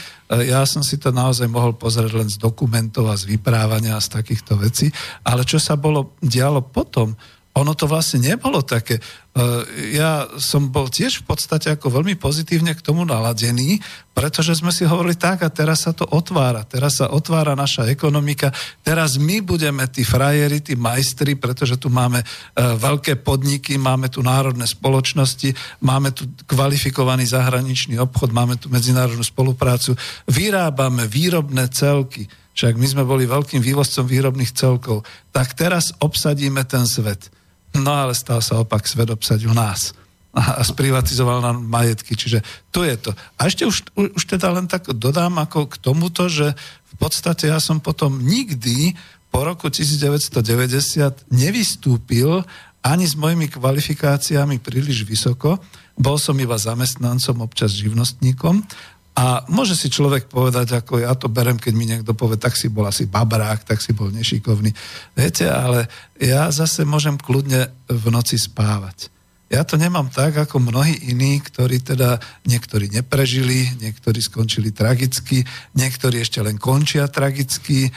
[0.49, 4.17] ja som si to naozaj mohol pozrieť len z dokumentov a z vyprávania a z
[4.17, 4.89] takýchto vecí,
[5.21, 7.13] ale čo sa bolo dialo potom,
[7.53, 8.97] ono to vlastne nebolo také.
[8.97, 13.77] Eh, ja som bol tiež v podstate ako veľmi pozitívne k tomu naladený,
[14.13, 18.49] pretože sme si hovorili tak a teraz sa to otvára, teraz sa otvára naša ekonomika,
[18.81, 24.25] teraz my budeme tí frajeri, tí majstri, pretože tu máme eh, veľké podniky, máme tu
[24.25, 25.53] národné spoločnosti,
[25.85, 29.93] máme tu kvalifikovaný zahraničný obchod, máme tu medzinárodnú spoluprácu,
[30.25, 36.85] vyrábame výrobné celky, však my sme boli veľkým vývozcom výrobných celkov, tak teraz obsadíme ten
[36.85, 37.33] svet.
[37.77, 39.97] No ale stal sa opak, svet obsadil nás
[40.33, 42.17] a sprivatizoval nám majetky.
[42.17, 42.41] Čiže
[42.73, 43.13] tu je to.
[43.37, 46.57] A ešte už, už teda len tak dodám ako k tomuto, že
[46.89, 48.97] v podstate ja som potom nikdy
[49.29, 52.41] po roku 1990 nevystúpil
[52.83, 55.61] ani s mojimi kvalifikáciami príliš vysoko.
[55.93, 58.65] Bol som iba zamestnancom, občas živnostníkom
[59.13, 62.65] a môže si človek povedať, ako ja to berem, keď mi niekto povie, tak si
[62.65, 64.73] bol asi babrák, tak si bol nešikovný.
[65.13, 65.85] Viete, ale
[66.17, 69.13] ja zase môžem kľudne v noci spávať.
[69.53, 72.17] Ja to nemám tak, ako mnohí iní, ktorí teda
[72.49, 75.45] niektorí neprežili, niektorí skončili tragicky,
[75.77, 77.91] niektorí ešte len končia tragicky, e,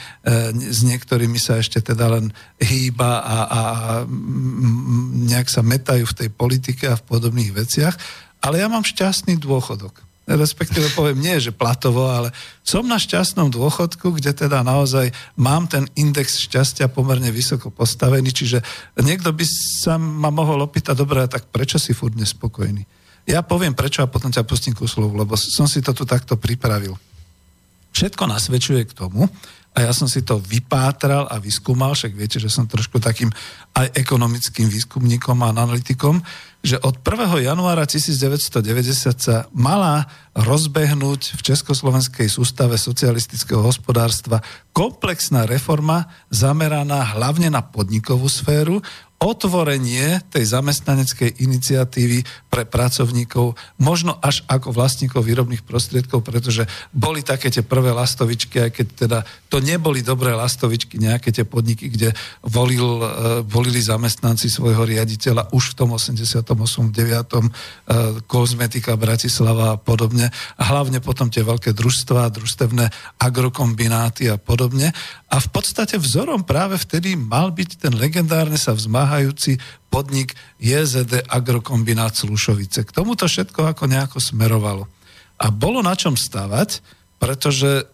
[0.53, 2.29] s niektorými sa ešte teda len
[2.61, 3.61] hýba a, a
[5.33, 7.97] nejak sa metajú v tej politike a v podobných veciach.
[8.45, 14.11] Ale ja mám šťastný dôchodok respektíve poviem nie, že platovo, ale som na šťastnom dôchodku,
[14.19, 18.59] kde teda naozaj mám ten index šťastia pomerne vysoko postavený, čiže
[18.99, 22.83] niekto by sa ma mohol opýtať, dobre, tak prečo si furt nespokojný?
[23.27, 26.35] Ja poviem prečo a potom ťa pustím ku slovu, lebo som si to tu takto
[26.35, 26.95] pripravil.
[27.95, 29.31] Všetko nasvedčuje k tomu,
[29.77, 33.29] a ja som si to vypátral a vyskúmal, však viete, že som trošku takým
[33.77, 36.17] aj ekonomickým výskumníkom a analytikom,
[36.65, 37.45] že od 1.
[37.45, 38.57] januára 1990
[39.21, 44.41] sa mala rozbehnúť v Československej sústave socialistického hospodárstva
[44.73, 48.81] komplexná reforma zameraná hlavne na podnikovú sféru,
[49.17, 52.21] otvorenie tej zamestnaneckej iniciatívy
[52.53, 58.71] pre pracovníkov, možno až ako vlastníkov výrobných prostriedkov, pretože boli také tie prvé lastovičky, aj
[58.77, 62.13] keď teda to neboli dobré lastovičky, nejaké tie podniky, kde
[62.45, 63.07] volil, uh,
[63.41, 66.45] volili zamestnanci svojho riaditeľa už v tom 88.
[66.93, 66.93] 9.
[66.93, 67.49] Uh,
[68.29, 70.29] kozmetika Bratislava a podobne.
[70.61, 74.93] A hlavne potom tie veľké družstva, družstevné agrokombináty a podobne.
[75.27, 78.77] A v podstate vzorom práve vtedy mal byť ten legendárne sa
[79.07, 79.55] vzmáhajúci
[79.87, 82.83] podnik JZD Agrokombinát Slušovice.
[82.83, 84.83] K tomuto všetko ako nejako smerovalo.
[85.39, 86.83] A bolo na čom stavať,
[87.17, 87.87] pretože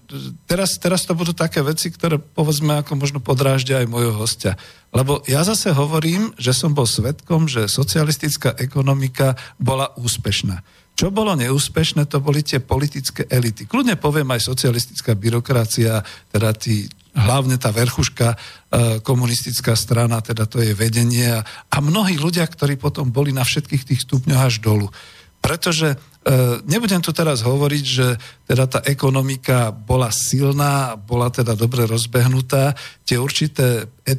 [0.49, 4.57] teraz, teraz to budú také veci, ktoré povedzme ako možno podráždia aj môjho hostia.
[4.89, 10.65] Lebo ja zase hovorím, že som bol svetkom, že socialistická ekonomika bola úspešná.
[10.97, 13.69] Čo bolo neúspešné, to boli tie politické elity.
[13.69, 18.37] Kľudne poviem aj socialistická byrokracia, teda tí hlavne tá verchuška, e,
[19.05, 23.83] komunistická strana, teda to je vedenie a, a mnohí ľudia, ktorí potom boli na všetkých
[23.85, 24.89] tých stupňoch až dolu.
[25.39, 28.15] Pretože E, nebudem tu teraz hovoriť, že
[28.47, 32.71] teda tá ekonomika bola silná, bola teda dobre rozbehnutá.
[33.03, 34.15] Tie určité e,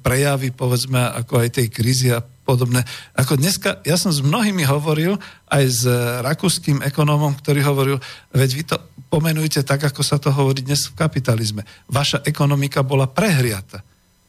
[0.00, 2.84] prejavy, povedzme, ako aj tej krízy a podobné.
[3.16, 5.16] Ako dneska, ja som s mnohými hovoril,
[5.48, 5.82] aj s
[6.22, 7.96] rakúskym ekonómom, ktorý hovoril,
[8.30, 8.76] veď vy to
[9.08, 11.64] pomenujte tak, ako sa to hovorí dnes v kapitalizme.
[11.88, 13.80] Vaša ekonomika bola prehriata.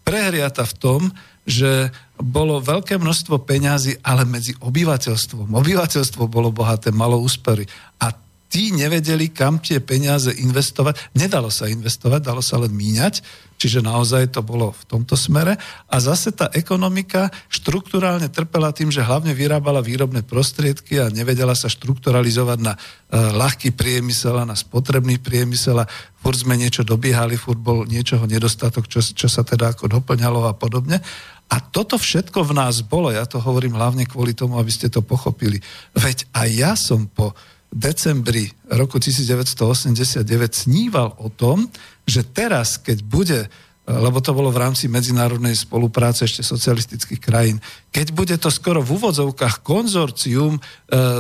[0.08, 1.02] Prehriata v tom,
[1.46, 5.54] že bolo veľké množstvo peňazí, ale medzi obyvateľstvom.
[5.54, 7.70] Obyvateľstvo bolo bohaté, malo úspory.
[8.02, 8.25] A
[8.56, 11.12] tí nevedeli, kam tie peniaze investovať.
[11.12, 13.20] Nedalo sa investovať, dalo sa len míňať,
[13.60, 15.60] čiže naozaj to bolo v tomto smere.
[15.92, 21.68] A zase tá ekonomika štruktúrálne trpela tým, že hlavne vyrábala výrobné prostriedky a nevedela sa
[21.68, 27.60] štrukturalizovať na uh, ľahký priemysel a na spotrebný priemysel a furt sme niečo dobiehali, furt
[27.60, 31.04] bol niečoho nedostatok, čo, čo sa teda ako doplňalo a podobne.
[31.52, 35.04] A toto všetko v nás bolo, ja to hovorím hlavne kvôli tomu, aby ste to
[35.04, 35.60] pochopili.
[35.92, 37.36] Veď aj ja som po
[37.74, 41.68] decembri roku 1989 sníval o tom,
[42.06, 43.40] že teraz, keď bude
[43.86, 47.62] lebo to bolo v rámci medzinárodnej spolupráce ešte socialistických krajín.
[47.94, 50.62] Keď bude to skoro v úvodzovkách konzorcium e,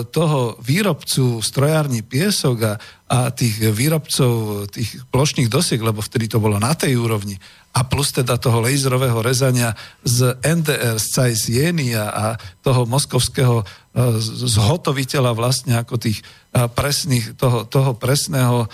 [0.09, 2.73] toho výrobcu strojárny piesok a,
[3.05, 7.37] a tých výrobcov tých plošných dosiek, lebo vtedy to bolo na tej úrovni,
[7.75, 13.65] a plus teda toho laserového rezania z NDR, z Zeiss Jenia a toho moskovského e,
[14.47, 16.23] zhotoviteľa vlastne ako tých
[16.55, 18.71] e, presných, toho, toho presného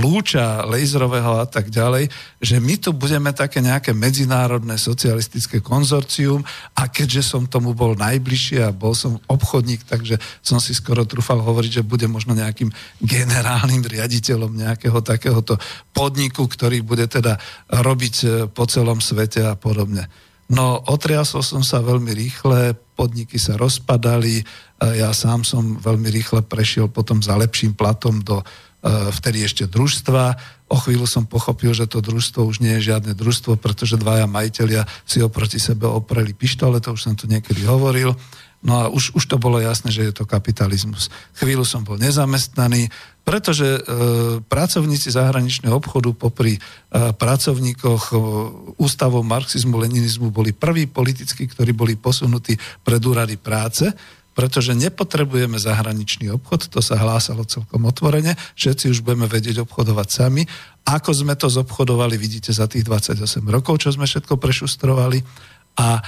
[0.00, 2.08] lúča laserového a tak ďalej,
[2.40, 6.40] že my tu budeme také nejaké medzinárodné socialistické konzorcium
[6.72, 11.44] a keďže som tomu bol najbližšie a bol som obchodník, takže som si skoro trúfal
[11.44, 12.72] hovoriť, že bude možno nejakým
[13.04, 15.60] generálnym riaditeľom nejakého takéhoto
[15.92, 17.36] podniku, ktorý bude teda
[17.68, 20.08] robiť e, po celom svete a podobne.
[20.46, 24.44] No, otriasol som sa veľmi rýchle, podniky sa rozpadali, e,
[25.00, 28.44] ja sám som veľmi rýchle prešiel potom za lepším platom do e,
[28.86, 30.38] vtedy ešte družstva.
[30.70, 34.86] O chvíľu som pochopil, že to družstvo už nie je žiadne družstvo, pretože dvaja majiteľia
[35.02, 38.14] si oproti sebe opreli pištole, to už som tu niekedy hovoril.
[38.66, 41.06] No a už, už to bolo jasné, že je to kapitalizmus.
[41.38, 42.90] Chvíľu som bol nezamestnaný,
[43.22, 43.80] pretože e,
[44.42, 46.60] pracovníci zahraničného obchodu popri e,
[47.14, 48.14] pracovníkoch e,
[48.82, 53.86] ústavov marxizmu, leninizmu boli prví politicky, ktorí boli posunutí pred úrady práce,
[54.36, 60.44] pretože nepotrebujeme zahraničný obchod, to sa hlásalo celkom otvorene, všetci už budeme vedieť obchodovať sami.
[60.84, 63.16] Ako sme to zobchodovali, vidíte za tých 28
[63.48, 65.24] rokov, čo sme všetko prešustrovali
[65.80, 66.00] a e,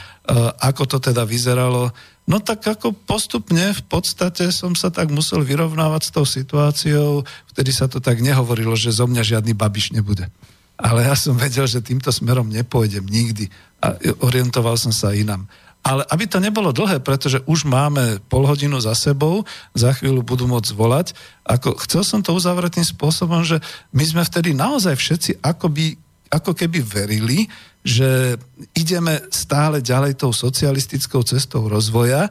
[0.61, 1.88] ako to teda vyzeralo
[2.29, 7.25] No tak ako postupne v podstate som sa tak musel vyrovnávať s tou situáciou,
[7.57, 10.29] vtedy sa to tak nehovorilo, že zo mňa žiadny babiš nebude.
[10.77, 13.49] Ale ja som vedel, že týmto smerom nepôjdem nikdy
[13.81, 15.49] a orientoval som sa inám.
[15.87, 20.45] Ale aby to nebolo dlhé, pretože už máme pol hodinu za sebou, za chvíľu budú
[20.51, 21.14] môcť volať,
[21.47, 23.62] ako, chcel som to uzavrieť tým spôsobom, že
[23.95, 25.97] my sme vtedy naozaj všetci akoby,
[26.29, 27.49] ako keby verili,
[27.87, 28.37] že
[28.77, 32.29] ideme stále ďalej tou socialistickou cestou rozvoja,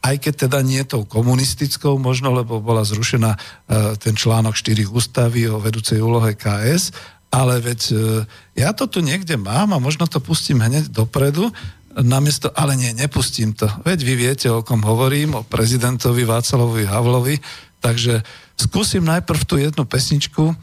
[0.00, 5.44] aj keď teda nie tou komunistickou možno, lebo bola zrušená uh, ten článok 4 ústavy
[5.50, 6.94] o vedúcej úlohe KS,
[7.28, 8.00] ale veď uh,
[8.56, 11.52] ja to tu niekde mám a možno to pustím hneď dopredu,
[11.98, 13.66] namiesto, ale nie, nepustím to.
[13.82, 17.36] Veď vy viete, o kom hovorím, o prezidentovi Václavovi Havlovi,
[17.82, 18.22] takže
[18.54, 20.54] skúsim najprv tú jednu pesničku,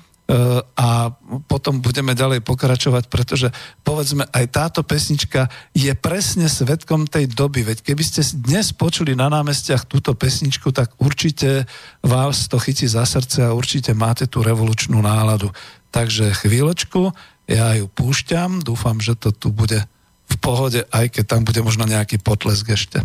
[0.76, 1.16] a
[1.48, 3.48] potom budeme ďalej pokračovať, pretože
[3.80, 9.32] povedzme aj táto pesnička je presne svetkom tej doby, veď keby ste dnes počuli na
[9.32, 11.64] námestiach túto pesničku, tak určite
[12.04, 15.48] vás to chytí za srdce a určite máte tú revolučnú náladu.
[15.96, 17.16] Takže chvíľočku,
[17.48, 19.80] ja ju púšťam, dúfam, že to tu bude
[20.28, 23.00] v pohode, aj keď tam bude možno nejaký potlesk ešte.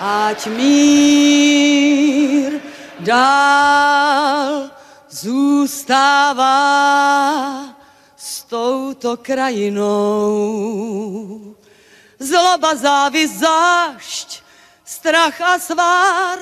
[0.00, 2.56] Ať mír
[3.04, 4.70] dál
[5.10, 6.54] zůstává
[8.16, 9.90] s touto krajinou.
[12.20, 14.44] Zloba, závis, zášť,
[14.84, 16.38] strach a svár,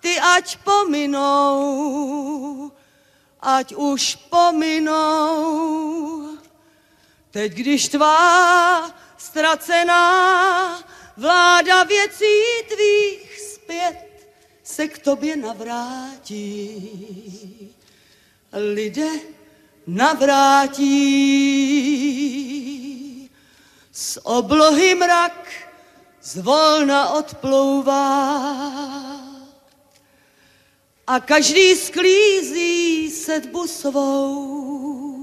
[0.00, 2.72] ty ať pominou,
[3.40, 6.33] ať už pominou.
[7.34, 10.84] Teď, když tvá ztracená
[11.16, 12.34] vláda věcí
[12.68, 14.28] tvých zpět
[14.62, 16.90] se k tobě navrátí
[18.52, 19.10] lidé
[19.86, 20.90] navrátí.
[23.92, 25.48] Z oblohy mrak
[26.22, 28.54] zvolna odplouvá
[31.06, 35.13] a každý sklízí sedbu svou.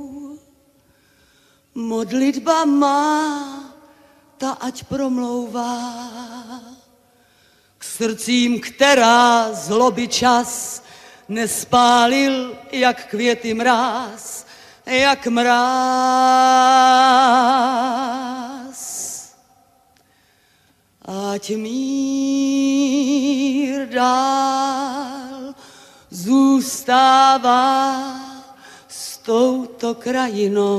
[1.76, 3.64] Modlitba má,
[4.38, 5.80] ta ať promlouvá
[7.78, 10.84] k srdcím, která zloby čas
[11.30, 14.46] nespálil, jak květy mráz,
[14.86, 15.52] jak mráz.
[21.32, 22.92] Ať mír
[23.88, 25.54] dál
[26.10, 27.52] zůstává
[29.24, 30.70] touto krajinou.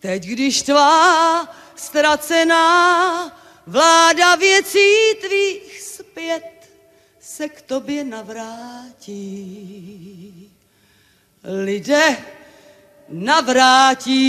[0.00, 2.66] Teď, když tvá ztracená
[3.66, 6.70] vláda věcí tvých zpět
[7.20, 9.16] se k tobě navrátí.
[11.44, 12.16] Lidé
[13.10, 14.22] navrátí.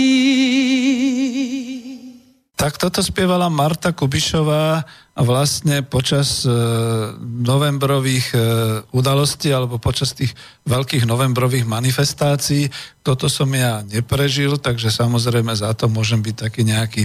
[2.58, 4.82] Tak toto spievala Marta Kubišová
[5.14, 6.50] vlastne počas e,
[7.22, 8.38] novembrových e,
[8.90, 10.34] udalostí alebo počas tých
[10.66, 12.66] veľkých novembrových manifestácií.
[13.06, 17.02] Toto som ja neprežil, takže samozrejme za to môžem byť taký nejaký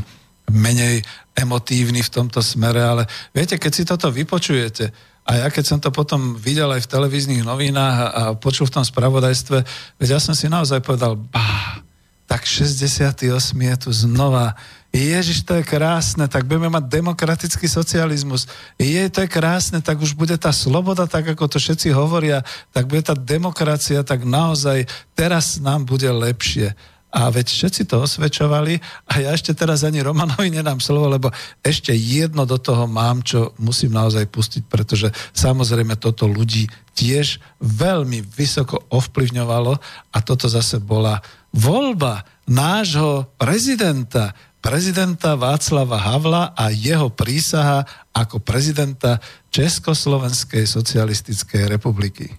[0.49, 1.05] menej
[1.37, 5.87] emotívny v tomto smere, ale viete, keď si toto vypočujete, a ja keď som to
[5.87, 9.63] potom videl aj v televíznych novinách a, a počul v tom spravodajstve,
[9.99, 11.79] veď ja som si naozaj povedal, bá,
[12.27, 13.23] tak 68
[13.55, 14.55] je tu znova
[14.93, 18.45] Ježiš, to je krásne, tak budeme mať demokratický socializmus.
[18.77, 22.85] Je, to je krásne, tak už bude tá sloboda, tak ako to všetci hovoria, tak
[22.85, 24.85] bude tá demokracia, tak naozaj
[25.17, 26.77] teraz nám bude lepšie.
[27.13, 31.29] A veď všetci to osvedčovali a ja ešte teraz ani Romanovi nedám slovo, lebo
[31.61, 36.65] ešte jedno do toho mám, čo musím naozaj pustiť, pretože samozrejme toto ľudí
[36.97, 39.73] tiež veľmi vysoko ovplyvňovalo
[40.09, 41.21] a toto zase bola
[41.53, 44.33] voľba nášho prezidenta
[44.63, 47.83] prezidenta Václava Havla a jeho prísaha
[48.15, 49.19] ako prezidenta
[49.51, 52.31] Československej socialistickej republiky.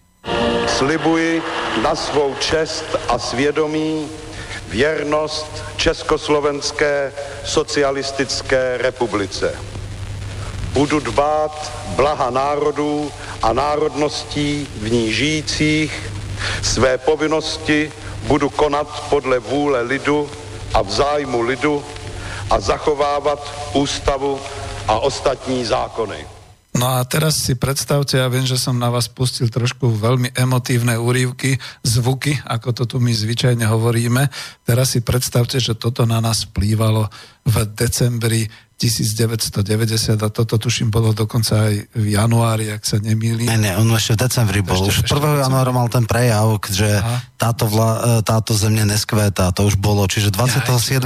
[0.65, 1.45] Slibuji
[1.85, 4.09] na svou čest a svědomí
[4.75, 5.47] věrnost
[5.77, 7.13] Československé
[7.45, 9.55] socialistické republice.
[10.73, 13.13] Budu dbát blaha národů
[13.43, 16.11] a národností v ní žijících,
[16.63, 20.31] své povinnosti budu konat podle vůle lidu
[20.75, 21.85] a v zájmu lidu
[22.51, 24.41] a zachovávat ústavu
[24.89, 26.34] a ostatní zákony.
[26.75, 30.99] No a teraz si predstavte, ja viem, že som na vás pustil trošku veľmi emotívne
[30.99, 31.55] úrivky,
[31.87, 34.27] zvuky, ako to tu my zvyčajne hovoríme.
[34.67, 37.07] Teraz si predstavte, že toto na nás vplývalo
[37.47, 43.47] v decembri 1990 a toto tuším bolo dokonca aj v januári, ak sa nemýlim.
[43.47, 44.83] Ne, ne, on ešte v decembri bol.
[44.83, 45.47] Ešte, už 1.
[45.47, 46.91] januára mal ten prejav, že
[47.39, 50.03] táto, vla, e, táto země neskvéta, to už bolo.
[50.11, 50.99] Čiže 27.8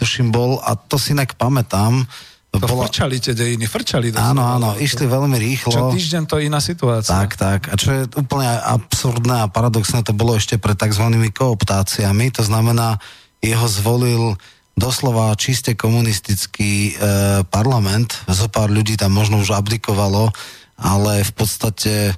[0.00, 2.08] tuším bol, a to si inak pamätám,
[2.54, 2.88] to bola...
[2.88, 4.14] frčali tie dejiny, frčali.
[4.16, 5.72] Áno, áno, išli veľmi rýchlo.
[5.72, 7.12] Čo týždeň to iná situácia.
[7.12, 7.60] Tak, tak.
[7.68, 11.04] A čo je úplne absurdné a paradoxné, to bolo ešte pred tzv.
[11.36, 12.32] kooptáciami.
[12.32, 12.96] To znamená,
[13.44, 14.40] jeho zvolil
[14.76, 18.12] doslova čiste komunistický e, parlament.
[18.28, 20.32] Zo pár ľudí tam možno už abdikovalo,
[20.76, 22.14] ale v podstate e,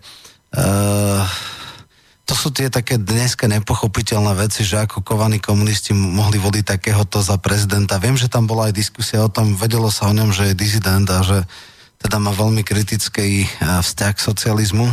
[2.29, 7.41] to sú tie také dneska nepochopiteľné veci, že ako kovaní komunisti mohli voliť takéhoto za
[7.41, 7.97] prezidenta.
[7.97, 11.09] Viem, že tam bola aj diskusia o tom, vedelo sa o ňom, že je dizident
[11.09, 11.49] a že
[11.97, 14.93] teda má veľmi kritický e, vzťah k socializmu,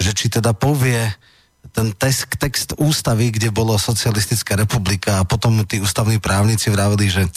[0.00, 1.12] že či teda povie
[1.76, 7.28] ten text, text ústavy, kde bolo socialistická republika a potom tí ústavní právnici vravili, že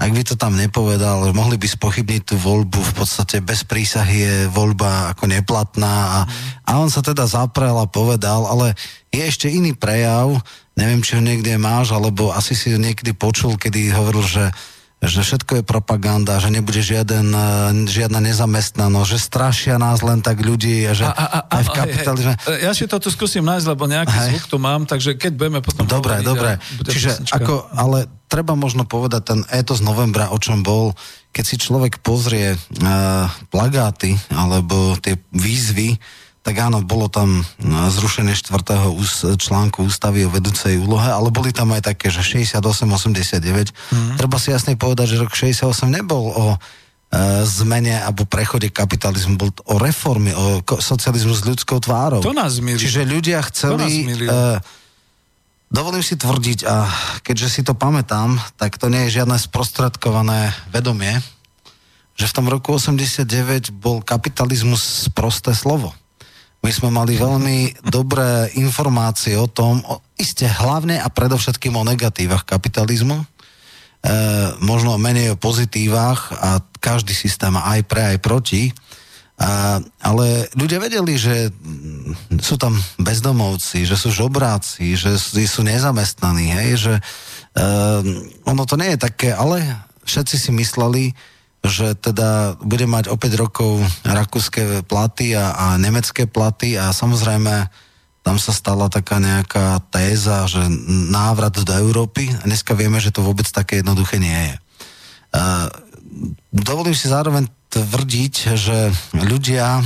[0.00, 4.36] ak by to tam nepovedal, mohli by spochybniť tú voľbu, v podstate bez prísahy je
[4.48, 6.20] voľba ako neplatná a,
[6.64, 8.72] a on sa teda zaprel a povedal, ale
[9.12, 10.40] je ešte iný prejav,
[10.72, 14.44] neviem, či ho niekde máš, alebo asi si ho niekedy počul, kedy hovoril, že
[15.00, 20.44] že všetko je propaganda, že nebude žiaden, e, žiadna nezamestnanosť, že strašia nás len tak
[20.44, 22.32] ľudí a že a, a, a, aj v kapitalizme...
[22.36, 22.58] Hej.
[22.60, 24.28] Ja si to tu skúsim nájsť, lebo nejaký hej.
[24.36, 25.88] zvuk tu mám, takže keď budeme potom...
[25.88, 26.60] Dobre, dobre.
[26.84, 27.40] Čiže pesnička.
[27.40, 30.92] ako, ale treba možno povedať ten etos novembra, o čom bol,
[31.32, 35.96] keď si človek pozrie uh, plagáty alebo tie výzvy,
[36.40, 38.96] tak áno, bolo tam no, zrušenie štvrtého
[39.36, 43.44] článku ústavy o vedúcej úlohe, ale boli tam aj také, že 68-89.
[43.44, 44.16] Mm-hmm.
[44.16, 46.58] Treba si jasne povedať, že rok 68 nebol o e,
[47.44, 52.24] zmene alebo prechode kapitalizmu, bol o reformy, o socializmu s ľudskou tvárou.
[52.24, 52.80] To nás milí.
[52.80, 54.08] Čiže ľudia chceli...
[54.08, 54.64] E,
[55.68, 56.88] dovolím si tvrdiť, a
[57.20, 61.20] keďže si to pamätám, tak to nie je žiadne sprostredkované vedomie,
[62.16, 65.92] že v tom roku 89 bol kapitalizmus prosté slovo.
[66.60, 72.44] My sme mali veľmi dobré informácie o tom, o, iste hlavne a predovšetkým o negatívach
[72.44, 73.24] kapitalizmu, e,
[74.60, 78.76] možno menej o pozitívach a každý systém aj pre, aj proti.
[79.40, 86.52] A, ale ľudia vedeli, že mm, sú tam bezdomovci, že sú žobráci, že sú, nezamestnaní,
[86.60, 86.94] hej, že
[87.56, 89.64] um, ono to nie je také, ale
[90.04, 91.16] všetci si mysleli,
[91.60, 97.68] že teda bude mať o 5 rokov rakúske platy a, a nemecké platy a samozrejme
[98.20, 100.60] tam sa stala taká nejaká téza, že
[101.08, 104.56] návrat do Európy a dneska vieme, že to vôbec také jednoduché nie je.
[105.30, 105.68] Uh,
[106.52, 109.84] dovolím si zároveň tvrdiť, že ľudia e,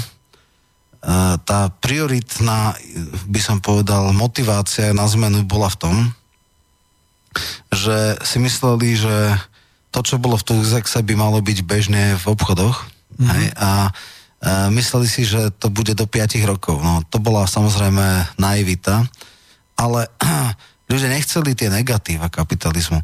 [1.45, 2.73] tá prioritná,
[3.29, 5.97] by som povedal, motivácia na zmenu bola v tom,
[7.69, 9.37] že si mysleli, že
[9.95, 12.91] to, čo bolo v Tuzexe, by malo byť bežne v obchodoch.
[13.15, 13.29] Mm-hmm.
[13.31, 13.47] Hej?
[13.55, 13.71] A, a
[14.75, 16.83] mysleli si, že to bude do 5 rokov.
[16.83, 19.07] No, to bola samozrejme naivita,
[19.79, 20.11] ale
[20.91, 22.99] ľudia nechceli tie negatíva kapitalizmu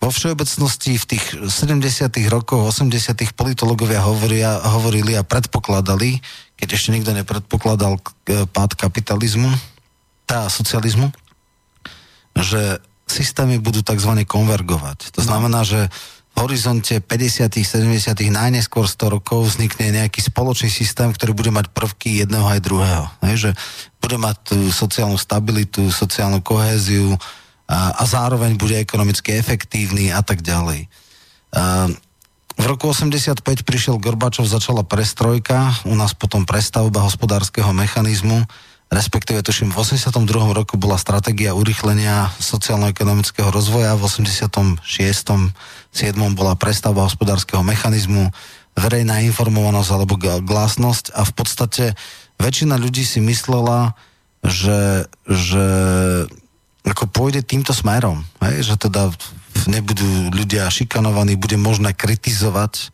[0.00, 2.08] vo všeobecnosti v tých 70.
[2.32, 3.36] rokoch, 80.
[3.36, 6.24] politologovia hovoria, hovorili a predpokladali,
[6.56, 8.00] keď ešte nikto nepredpokladal
[8.48, 9.52] pád kapitalizmu,
[10.24, 11.12] tá socializmu,
[12.32, 14.24] že systémy budú tzv.
[14.24, 15.12] konvergovať.
[15.12, 15.92] To znamená, že
[16.38, 22.46] horizonte 50 70 najneskôr 100 rokov vznikne nejaký spoločný systém, ktorý bude mať prvky jedného
[22.46, 23.04] aj druhého.
[23.26, 23.50] Hej, že
[24.00, 27.18] bude mať tú sociálnu stabilitu, sociálnu kohéziu,
[27.70, 30.90] a, a zároveň bude ekonomicky efektívny a tak ďalej.
[31.54, 31.86] A,
[32.60, 38.44] v roku 85 prišiel Gorbačov, začala prestrojka, u nás potom prestavba hospodárskeho mechanizmu,
[38.90, 40.18] respektíve tuším v 82.
[40.50, 44.82] roku bola stratégia urychlenia sociálno-ekonomického rozvoja, v 86.
[44.82, 45.54] 7.
[46.34, 48.34] bola prestavba hospodárskeho mechanizmu,
[48.74, 51.84] verejná informovanosť alebo glásnosť a v podstate
[52.42, 53.94] väčšina ľudí si myslela,
[54.42, 55.66] že, že
[56.82, 58.64] ako pôjde týmto smerom, hej?
[58.64, 59.12] že teda
[59.68, 62.88] nebudú ľudia šikanovaní, bude možné kritizovať,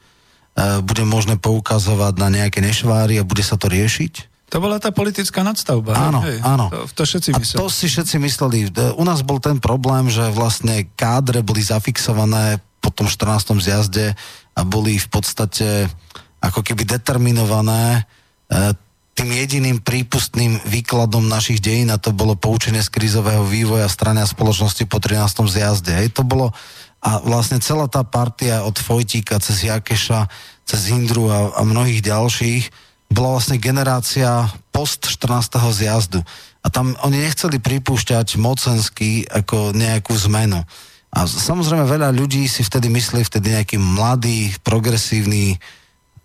[0.59, 4.36] e, bude možné poukazovať na nejaké nešváry a bude sa to riešiť.
[4.57, 5.93] To bola tá politická nadstavba.
[5.93, 6.41] Áno, hej?
[6.41, 6.73] áno.
[6.73, 7.61] To, to všetci mysleli.
[7.61, 8.73] A to si všetci mysleli.
[8.97, 13.53] U nás bol ten problém, že vlastne kádre boli zafixované po tom 14.
[13.61, 14.17] zjazde
[14.57, 15.93] a boli v podstate
[16.41, 18.09] ako keby determinované
[18.49, 18.73] e,
[19.13, 24.29] tým jediným prípustným výkladom našich dejín a to bolo poučenie z krízového vývoja strany a
[24.29, 25.37] spoločnosti po 13.
[25.53, 25.93] zjazde.
[26.01, 26.57] Hej, to bolo
[27.05, 30.33] a vlastne celá tá partia od Fojtíka cez Jakeša,
[30.65, 35.57] cez Hindru a, a mnohých ďalších bola vlastne generácia post 14.
[35.73, 36.21] zjazdu.
[36.63, 40.61] A tam oni nechceli pripúšťať mocensky ako nejakú zmenu.
[41.15, 45.57] A samozrejme veľa ľudí si vtedy mysleli, vtedy nejaký mladý, progresívny,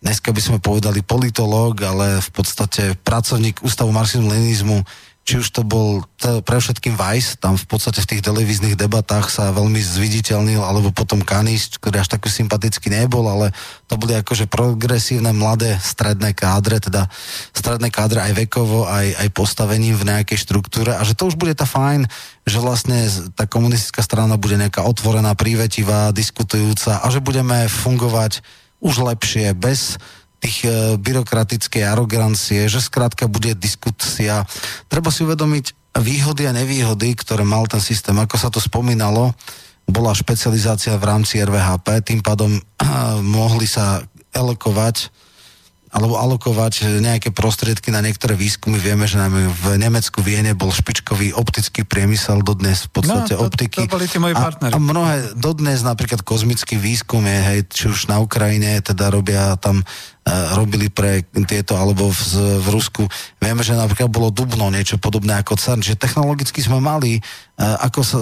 [0.01, 4.81] dneska by sme povedali politológ, ale v podstate pracovník Ústavu marxizmu-leninizmu,
[5.21, 9.29] či už to bol t- pre všetkým Weiss, tam v podstate v tých televíznych debatách
[9.29, 13.53] sa veľmi zviditeľnil, alebo potom Kanis, ktorý až taký sympatický nebol, ale
[13.85, 17.05] to boli akože progresívne mladé stredné kádre, teda
[17.53, 20.97] stredné kádre aj vekovo, aj, aj postavením v nejakej štruktúre.
[20.97, 22.09] A že to už bude tá fajn,
[22.49, 23.05] že vlastne
[23.37, 28.41] tá komunistická strana bude nejaká otvorená, prívetivá, diskutujúca a že budeme fungovať
[28.81, 30.01] už lepšie, bez
[30.41, 34.43] tých e, byrokratickej arogancie, že skrátka bude diskusia.
[34.89, 38.17] Treba si uvedomiť výhody a nevýhody, ktoré mal ten systém.
[38.17, 39.37] Ako sa to spomínalo,
[39.85, 42.57] bola špecializácia v rámci RVHP, tým pádom
[43.39, 44.01] mohli sa
[44.33, 45.13] elokovať
[45.91, 48.79] alebo alokovať nejaké prostriedky na niektoré výskumy.
[48.79, 53.45] Vieme, že najmä v Nemecku Viene bol špičkový optický priemysel, dodnes v podstate no, to,
[53.51, 53.83] optiky.
[53.83, 54.71] To boli tí moji partneri.
[54.71, 59.59] A, a mnohé, dodnes napríklad kozmický výskum je, hej, či už na Ukrajine, teda robia
[59.59, 62.19] tam uh, robili pre tieto, alebo v,
[62.63, 63.03] v Rusku.
[63.43, 67.99] Vieme, že napríklad bolo Dubno niečo podobné ako CERN, že technologicky sme mali, uh, ako
[67.99, 68.17] sa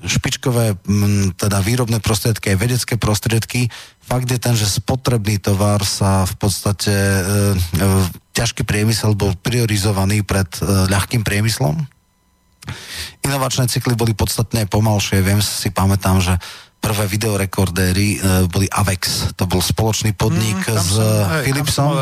[0.00, 3.68] špičkové m, teda výrobné prostriedky aj vedecké prostriedky.
[4.10, 7.86] Fakt je ten, že spotrebný tovar sa v podstate e, e,
[8.34, 11.78] ťažký priemysel bol priorizovaný pred e, ľahkým priemyslom.
[13.22, 15.22] Inovačné cykly boli podstatne pomalšie.
[15.22, 16.34] Viem si, pamätám, že
[16.82, 19.30] prvé videorekordéry e, boli Avex.
[19.38, 21.94] To bol spoločný podnik mm, s som, Philipsom.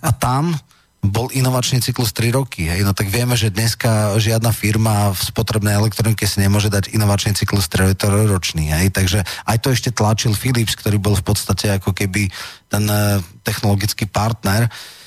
[0.00, 0.56] a tam
[1.02, 2.70] bol inovačný cyklus 3 roky.
[2.70, 2.86] Hej?
[2.86, 7.66] No tak vieme, že dneska žiadna firma v spotrebnej elektronike si nemôže dať inovačný cyklus
[7.66, 7.98] 3
[8.30, 8.70] ročný.
[8.70, 8.94] Hej?
[8.94, 12.30] Takže aj to ešte tlačil Philips, ktorý bol v podstate ako keby
[12.70, 14.70] ten uh, technologický partner.
[14.70, 15.01] Uh,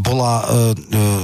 [0.00, 0.72] bola, uh,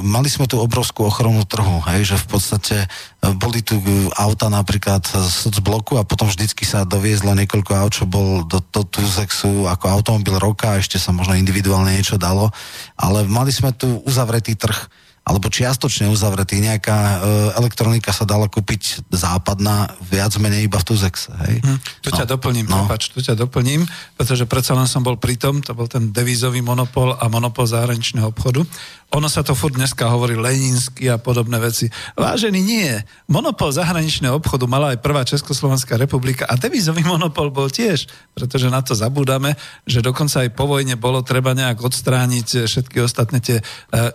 [0.05, 3.81] mali sme tu obrovskú ochranu trhu, hej, že v podstate uh, boli tu
[4.12, 8.85] auta napríklad z bloku a potom vždycky sa doviezlo niekoľko aut, čo bol do, do
[8.85, 12.53] Tuzexu ako automobil roka, ešte sa možno individuálne niečo dalo,
[12.95, 16.59] ale mali sme tu uzavretý trh alebo čiastočne uzavretý.
[16.59, 17.16] Nejaká e,
[17.62, 21.31] elektronika sa dala kúpiť západná viac menej iba v Tuzexe.
[21.47, 21.62] Hej?
[21.62, 22.87] Hm, tu ťa No, doplním, no.
[22.87, 23.87] prepač, tu ťa doplním,
[24.18, 28.35] pretože predsa len som bol pri tom, to bol ten devízový monopol a monopol zahraničného
[28.35, 28.66] obchodu.
[29.12, 31.85] Ono sa to furt dneska hovorí Leninsky a podobné veci.
[32.16, 32.89] Vážený nie.
[33.29, 38.81] Monopol zahraničného obchodu mala aj prvá Československá republika a devízový monopol bol tiež, pretože na
[38.81, 39.53] to zabúdame,
[39.85, 43.64] že dokonca aj po vojne bolo treba nejak odstrániť všetky ostatné tie e,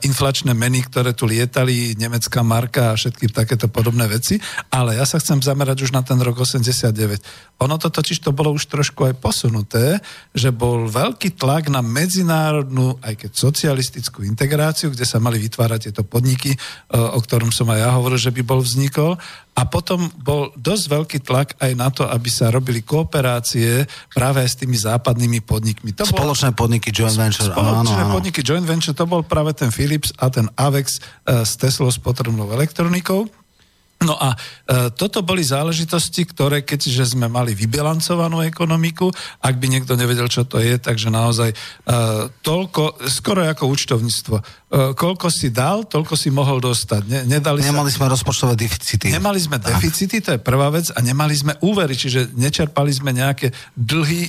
[0.01, 4.41] inflačné meny, ktoré tu lietali, nemecká marka a všetky takéto podobné veci.
[4.73, 6.89] Ale ja sa chcem zamerať už na ten rok 89.
[7.61, 10.01] Ono to totiž to bolo už trošku aj posunuté,
[10.33, 16.01] že bol veľký tlak na medzinárodnú, aj keď socialistickú integráciu, kde sa mali vytvárať tieto
[16.01, 16.57] podniky, e,
[16.97, 19.21] o ktorom som aj ja hovoril, že by bol vznikol.
[19.57, 24.53] A potom bol dosť veľký tlak aj na to, aby sa robili kooperácie práve s
[24.53, 25.97] tými západnými podnikmi.
[25.97, 27.49] To bol- Spoločné podniky joint venture.
[27.49, 28.13] áno, Spoločné áno.
[28.13, 31.97] podniky joint venture, to bol práve ten Philips a ten Avex e, s Teslou s
[31.97, 33.25] potrebnou elektronikou.
[33.97, 34.37] No a
[34.69, 39.09] e, toto boli záležitosti, ktoré keďže sme mali vybilancovanú ekonomiku,
[39.41, 41.55] ak by niekto nevedel, čo to je, takže naozaj e,
[42.45, 44.35] toľko, skoro ako účtovníctvo.
[44.67, 47.07] E, koľko si dal, toľko si mohol dostať.
[47.07, 47.71] Ne, nedali sa...
[47.71, 49.07] Nemali sme rozpočtové deficity.
[49.07, 49.79] Nemali sme Tak.
[49.79, 54.27] deficity, to je prvá vec, a nemali sme úvery, čiže nečerpali sme nejaké dlhy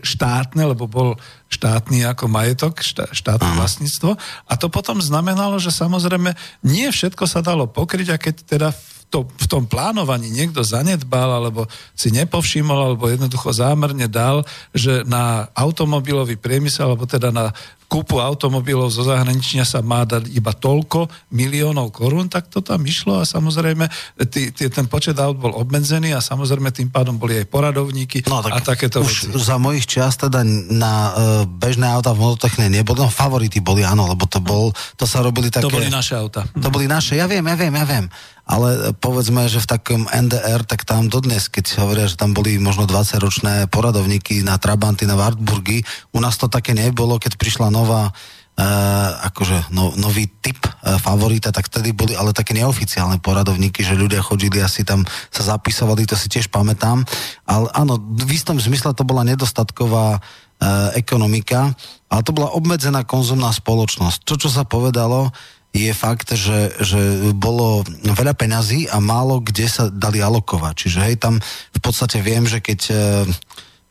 [0.00, 1.20] štátne, lebo bol
[1.52, 4.16] štátny ako majetok, štá, štátne vlastníctvo.
[4.48, 6.32] A to potom znamenalo, že samozrejme
[6.64, 8.80] nie všetko sa dalo pokryť a keď teda v,
[9.12, 15.52] to, v tom plánovaní niekto zanedbal, alebo si nepovšimol, alebo jednoducho zámerne dal, že na
[15.52, 17.52] automobilový priemysel, alebo teda na
[17.86, 23.20] kúpu automobilov zo zahraničia sa má dať iba toľko miliónov korún, tak to tam išlo
[23.20, 23.86] a samozrejme
[24.28, 28.40] tý, tý, ten počet aut bol obmedzený a samozrejme tým pádom boli aj poradovníky No,
[28.40, 29.38] tak a takéto už veci.
[29.38, 31.12] za mojich čias teda na uh,
[31.46, 35.52] bežné auta v mototechne neboli, no favority boli, áno, lebo to bol, to sa robili
[35.52, 35.68] také...
[35.68, 36.48] To boli naše auta.
[36.50, 38.06] To boli naše, ja viem, ja viem, ja viem.
[38.44, 42.84] Ale povedzme, že v takom NDR, tak tam dodnes, keď hovoria, že tam boli možno
[42.84, 45.80] 20-ročné poradovníky na Trabanty, na Wartburgy,
[46.12, 48.12] u nás to také nebolo, keď prišla nová
[48.54, 53.98] Uh, akože no, nový typ uh, favorita, tak vtedy boli ale také neoficiálne poradovníky, že
[53.98, 55.02] ľudia chodili asi tam
[55.34, 57.02] sa zapisovali, to si tiež pamätám.
[57.50, 61.74] Ale áno, v istom zmysle to bola nedostatková uh, ekonomika,
[62.06, 64.22] ale to bola obmedzená konzumná spoločnosť.
[64.22, 65.34] To, čo sa povedalo,
[65.74, 70.74] je fakt, že, že bolo veľa peňazí a málo kde sa dali alokovať.
[70.86, 71.42] Čiže hej, tam
[71.74, 73.26] v podstate viem, že keď, eh,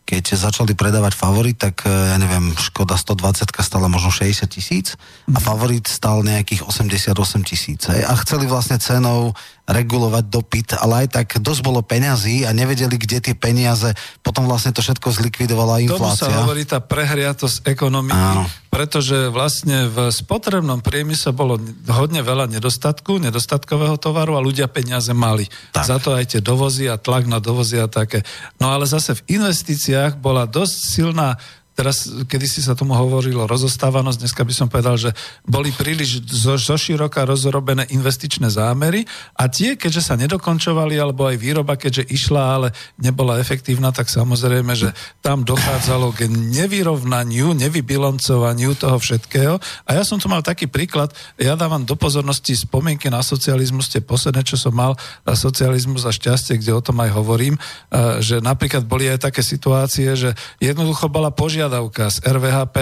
[0.07, 4.95] keď začali predávať favorit, tak eh, ja neviem, Škoda 120 stala možno 60 tisíc
[5.27, 7.83] a favorit stal nejakých 88 tisíc.
[7.91, 13.23] A chceli vlastne cenou regulovať dopyt, ale aj tak dosť bolo peňazí a nevedeli, kde
[13.23, 16.35] tie peniaze, potom vlastne to všetko zlikvidovala Tomu sa inflácia.
[16.43, 18.43] hovorí tá prehriatosť ekonomiky, Áno.
[18.67, 25.47] pretože vlastne v spotrebnom priemysle bolo hodne veľa nedostatku, nedostatkového tovaru a ľudia peniaze mali.
[25.71, 25.87] Tak.
[25.87, 28.27] Za to aj tie dovozy a tlak na dovozy a také.
[28.59, 31.39] No ale zase v investíciách bola dosť silná
[31.73, 35.09] Teraz, kedy si sa tomu hovorilo rozostávanosť, dneska by som povedal, že
[35.41, 41.41] boli príliš zo, zo široka rozrobené investičné zámery a tie, keďže sa nedokončovali, alebo aj
[41.41, 42.67] výroba, keďže išla, ale
[43.01, 44.93] nebola efektívna, tak samozrejme, že
[45.25, 49.57] tam dochádzalo k nevyrovnaniu, nevybilancovaniu toho všetkého.
[49.89, 51.09] A ja som tu mal taký príklad,
[51.41, 54.93] ja dávam do pozornosti spomienky na socializmus, tie posledné, čo som mal,
[55.25, 57.57] a socializmus a šťastie, kde o tom aj hovorím,
[57.89, 62.77] a že napríklad boli aj také situácie, že jednoducho bola požiadavka z RVHP,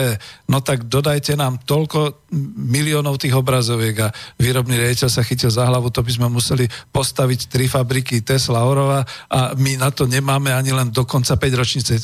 [0.50, 5.92] no tak dodajte nám toľko miliónov tých obrazoviek a výrobný riaditeľ sa chytil za hlavu,
[5.92, 6.66] to by sme museli
[6.96, 11.60] postaviť tri fabriky Tesla Orova a my na to nemáme ani len do konca 5
[11.60, 12.00] ročnice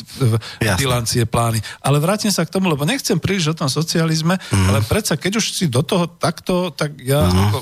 [0.75, 1.63] bilancie plány.
[1.79, 4.67] Ale vrátim sa k tomu, lebo nechcem príliš o tom socializme, mm.
[4.67, 7.39] ale predsa keď už si do toho takto, tak ja, mm.
[7.47, 7.57] ako,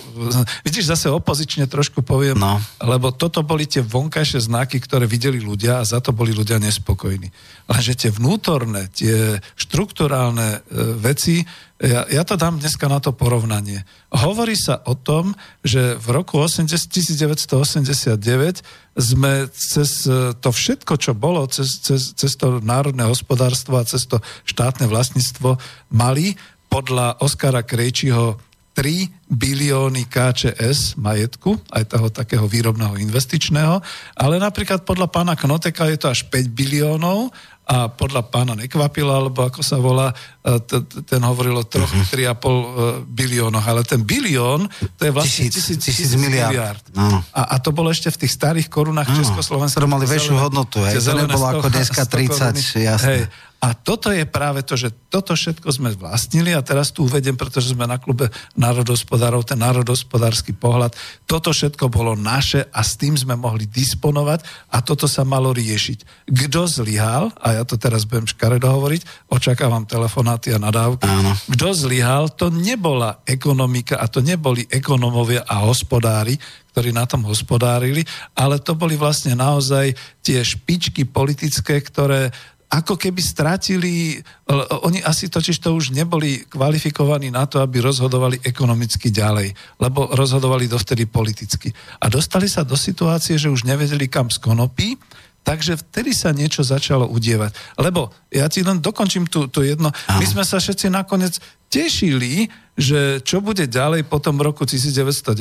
[0.66, 2.58] vidíš, zase opozične trošku poviem, No.
[2.82, 7.30] lebo toto boli tie vonkajšie znaky, ktoré videli ľudia a za to boli ľudia nespokojní.
[7.70, 9.05] Lenže tie vnútorné, tie
[9.60, 10.60] štruktúrálne e,
[10.98, 11.44] veci,
[11.76, 13.84] ja, ja to dám dneska na to porovnanie.
[14.08, 18.16] Hovorí sa o tom, že v roku 80, 1989
[18.96, 24.08] sme cez e, to všetko, čo bolo, cez, cez, cez to národné hospodárstvo a cez
[24.08, 25.60] to štátne vlastníctvo
[25.92, 26.40] mali
[26.72, 28.40] podľa Oskara Krejčího
[28.76, 33.80] 3 bilióny KČS majetku, aj toho takého výrobného investičného,
[34.20, 37.32] ale napríklad podľa pána Knoteka je to až 5 biliónov
[37.66, 40.14] a podľa pána Nekvapila, alebo ako sa volá,
[40.46, 40.62] e,
[41.02, 42.38] ten hovoril o troch, uh-huh.
[42.38, 46.82] 3,5 biliónoch, ale ten bilión, to je vlastne tisíc, tisíc, tisíc miliard.
[46.94, 47.26] No.
[47.34, 49.18] A, a to bolo ešte v tých starých korunách no.
[49.18, 49.82] Československa.
[49.82, 51.02] Ktoré mali väčšiu hodnotu, hej.
[51.02, 53.10] To nebolo ako dneska 30, jasné.
[53.10, 53.22] Hej.
[53.66, 57.74] A toto je práve to, že toto všetko sme vlastnili a teraz tu uvedem, pretože
[57.74, 60.94] sme na klube národospodárov, ten národospodársky pohľad,
[61.26, 66.30] toto všetko bolo naše a s tým sme mohli disponovať a toto sa malo riešiť.
[66.30, 71.34] Kto zlyhal, a ja to teraz budem škaredo hovoriť, očakávam telefonáty a nadávky, Áno.
[71.50, 76.38] kto zlyhal, to nebola ekonomika a to neboli ekonomovia a hospodári,
[76.76, 78.04] ktorí na tom hospodárili,
[78.36, 82.36] ale to boli vlastne naozaj tie špičky politické, ktoré
[82.70, 84.20] ako keby strátili,
[84.84, 90.66] oni asi totiž to už neboli kvalifikovaní na to, aby rozhodovali ekonomicky ďalej, lebo rozhodovali
[90.66, 91.70] dovtedy politicky.
[92.02, 94.98] A dostali sa do situácie, že už nevedeli kam z konopy,
[95.46, 97.54] Takže vtedy sa niečo začalo udievať.
[97.78, 99.94] Lebo ja ti len dokončím tu, tu jedno.
[99.94, 100.18] Aha.
[100.18, 101.38] My sme sa všetci nakoniec
[101.70, 105.32] tešili, že čo bude ďalej po tom roku 1990,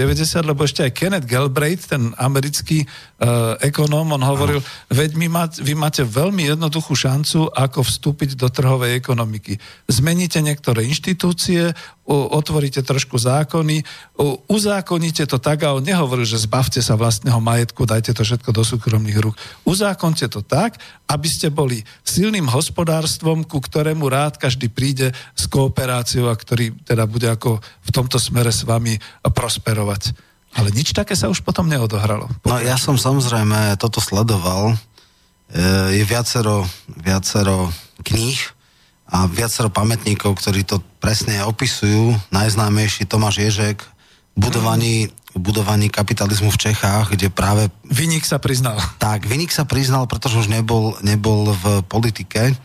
[0.46, 4.94] lebo ešte aj Kenneth Galbraith, ten americký uh, ekonóm, on hovoril, Aha.
[4.94, 9.58] veď my má, vy máte veľmi jednoduchú šancu, ako vstúpiť do trhovej ekonomiky.
[9.90, 11.74] Zmeníte niektoré inštitúcie,
[12.06, 13.80] otvoríte trošku zákony,
[14.46, 18.60] uzákoníte to tak, a on nehovoril, že zbavte sa vlastného majetku, dajte to všetko do
[18.60, 19.34] súkromných rúk.
[19.64, 20.76] Uzákonte to tak,
[21.08, 27.08] aby ste boli silným hospodárstvom, ku ktorému rád každý príde s kooperáciou a ktorý teda
[27.08, 30.14] bude ako v tomto smere s vami prosperovať.
[30.54, 32.30] Ale nič také sa už potom neodohralo.
[32.46, 34.74] No ja som samozrejme toto sledoval.
[34.74, 34.76] E,
[35.98, 36.62] je viacero,
[36.94, 37.74] viacero
[38.06, 38.38] kníh,
[39.14, 42.16] a viacero pamätníkov, ktorí to presne opisujú.
[42.32, 43.84] Najznámejší Tomáš Ježek,
[44.34, 47.68] budovaní, budovaní kapitalizmu v Čechách, kde práve...
[47.84, 48.80] Vynik sa priznal.
[48.98, 52.56] Tak, Vynik sa priznal, pretože už nebol, nebol v politike.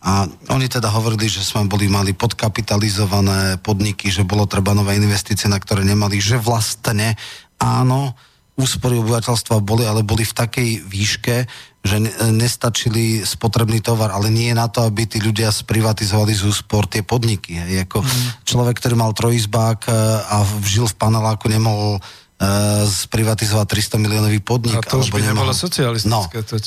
[0.00, 5.44] A oni teda hovorili, že sme boli mali podkapitalizované podniky, že bolo treba nové investície,
[5.44, 7.20] na ktoré nemali, že vlastne
[7.60, 8.16] áno,
[8.56, 11.36] úspory obyvateľstva boli, ale boli v takej výške,
[11.80, 11.96] že
[12.32, 17.56] nestačili spotrebný tovar, ale nie na to, aby tí ľudia sprivatizovali z úspor tie podniky.
[17.56, 17.88] Hej.
[17.88, 18.44] Ako mm.
[18.44, 19.92] človek, ktorý mal trojizbák e,
[20.28, 24.76] a žil v paneláku, nemohol uh, sprivatizovať 300 miliónový podnik.
[24.76, 26.12] A to už by nebolo socialistické.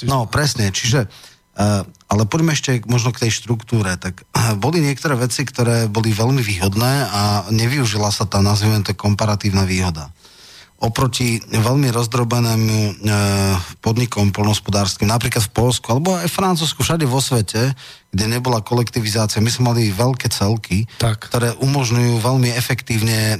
[0.10, 0.74] No, no, presne.
[0.74, 3.94] Čiže, uh, ale poďme ešte možno k tej štruktúre.
[4.02, 7.22] Tak uh, boli niektoré veci, ktoré boli veľmi výhodné a
[7.54, 10.10] nevyužila sa tá, nazvime to, komparatívna výhoda
[10.84, 12.92] oproti veľmi rozdrobenému e,
[13.80, 17.72] podnikom polnospodárským, napríklad v Polsku, alebo aj v Francúzsku, všade vo svete,
[18.14, 19.42] kde nebola kolektivizácia.
[19.42, 21.24] My sme mali veľké celky, tak.
[21.32, 23.36] ktoré umožňujú veľmi efektívne e,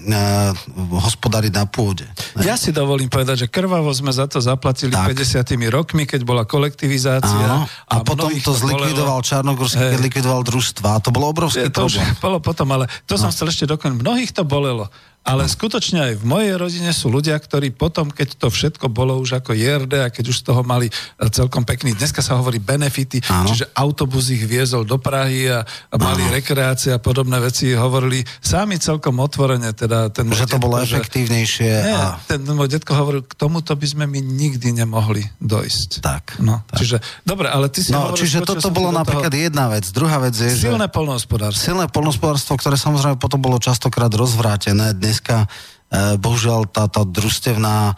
[0.98, 2.08] hospodariť na pôde.
[2.42, 5.14] Ja si dovolím povedať, že krvavo sme za to zaplatili tak.
[5.14, 7.30] 50 rokmi, keď bola kolektivizácia.
[7.30, 7.70] Áno.
[7.86, 9.22] A, a potom to zlikvidoval.
[9.24, 10.98] Čarnogorský, keď likvidoval družstva.
[10.98, 12.10] A to bolo obrovský Je, to problém.
[12.18, 13.22] Bolo potom, ale to no.
[13.22, 14.00] som chcel ešte dokončiť.
[14.02, 14.90] Mnohých to bolelo.
[15.24, 19.40] Ale skutočne aj v mojej rodine sú ľudia, ktorí potom, keď to všetko bolo už
[19.40, 20.94] ako JRD a keď už z toho mali e,
[21.32, 23.48] celkom pekný, dneska sa hovorí benefity, Áno.
[23.48, 26.36] čiže autobus ich viezol do Prahy a, a mali Áno.
[26.36, 29.72] rekreácie a podobné veci, hovorili sami celkom otvorene.
[29.72, 31.72] Teda ten že to bolo že, efektívnejšie.
[31.72, 32.20] Nie, a...
[32.28, 36.04] ten môj detko hovoril, k tomuto by sme my nikdy nemohli dojsť.
[36.04, 36.44] Tak.
[36.44, 36.84] No, tak.
[36.84, 39.40] Čiže, dobre, ale ty si No, hovoril, čiže toto bolo napríklad toho...
[39.40, 39.88] jedna vec.
[39.96, 40.92] Druhá vec je, Silné že...
[40.92, 41.64] polnohospodárstvo.
[41.64, 44.92] Silné polnohospodárstvo, ktoré samozrejme potom bolo častokrát rozvrátené.
[44.98, 47.96] Dnes dneska e, bohužiaľ tá, tá družstevná e,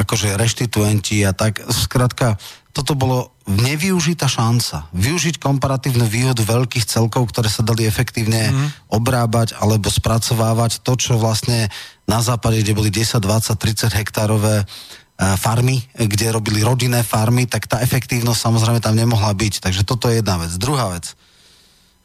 [0.00, 2.40] akože reštituenti a tak, skrátka,
[2.72, 4.88] toto bolo nevyužitá šanca.
[4.96, 8.88] Využiť komparatívnu výhodu veľkých celkov, ktoré sa dali efektívne mm.
[8.88, 11.68] obrábať alebo spracovávať to, čo vlastne
[12.08, 14.66] na západe, kde boli 10, 20, 30 hektárové e,
[15.36, 19.60] farmy, kde robili rodinné farmy, tak tá efektívnosť samozrejme tam nemohla byť.
[19.60, 20.56] Takže toto je jedna vec.
[20.56, 21.12] Druhá vec.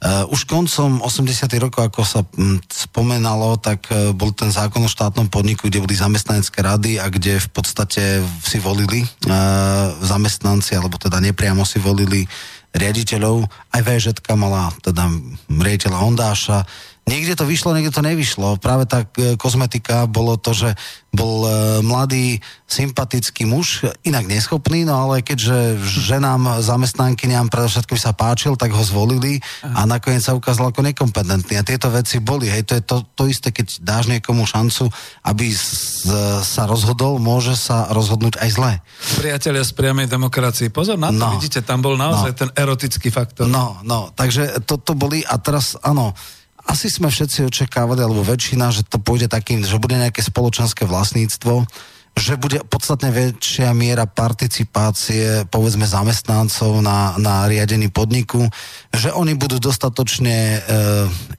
[0.02, 1.46] Uh, už koncom 80.
[1.62, 5.94] rokov, ako sa m, spomenalo, tak uh, bol ten zákon o štátnom podniku, kde boli
[5.94, 12.26] zamestnanecké rady a kde v podstate si volili uh, zamestnanci, alebo teda nepriamo si volili
[12.74, 13.46] riaditeľov.
[13.70, 15.06] Aj VŽ mala teda
[15.54, 16.66] riaditeľa Ondáša,
[17.02, 18.62] Niekde to vyšlo, niekde to nevyšlo.
[18.62, 20.78] Práve tá e, kozmetika bolo to, že
[21.10, 21.50] bol e,
[21.82, 22.38] mladý,
[22.70, 29.42] sympatický muž, inak neschopný, no ale keďže ženám, zamestnankyniam predovšetkým sa páčil, tak ho zvolili
[29.66, 31.60] a nakoniec sa ukázal ako nekompetentný.
[31.60, 32.48] A tieto veci boli.
[32.48, 34.88] Hej, to je to, to isté, keď dáš niekomu šancu,
[35.26, 36.06] aby z,
[36.46, 38.74] sa rozhodol, môže sa rozhodnúť aj zle.
[39.20, 43.10] Priatelia z priamej demokracii, pozor na to, no, vidíte, tam bol naozaj no, ten erotický
[43.10, 43.50] faktor.
[43.50, 46.14] No, no, takže toto boli a teraz, áno,
[46.68, 51.66] asi sme všetci očakávali, alebo väčšina, že to pôjde takým, že bude nejaké spoločenské vlastníctvo,
[52.12, 58.52] že bude podstatne väčšia miera participácie, povedzme, zamestnancov na, na riadení podniku,
[58.92, 60.60] že oni budú dostatočne e,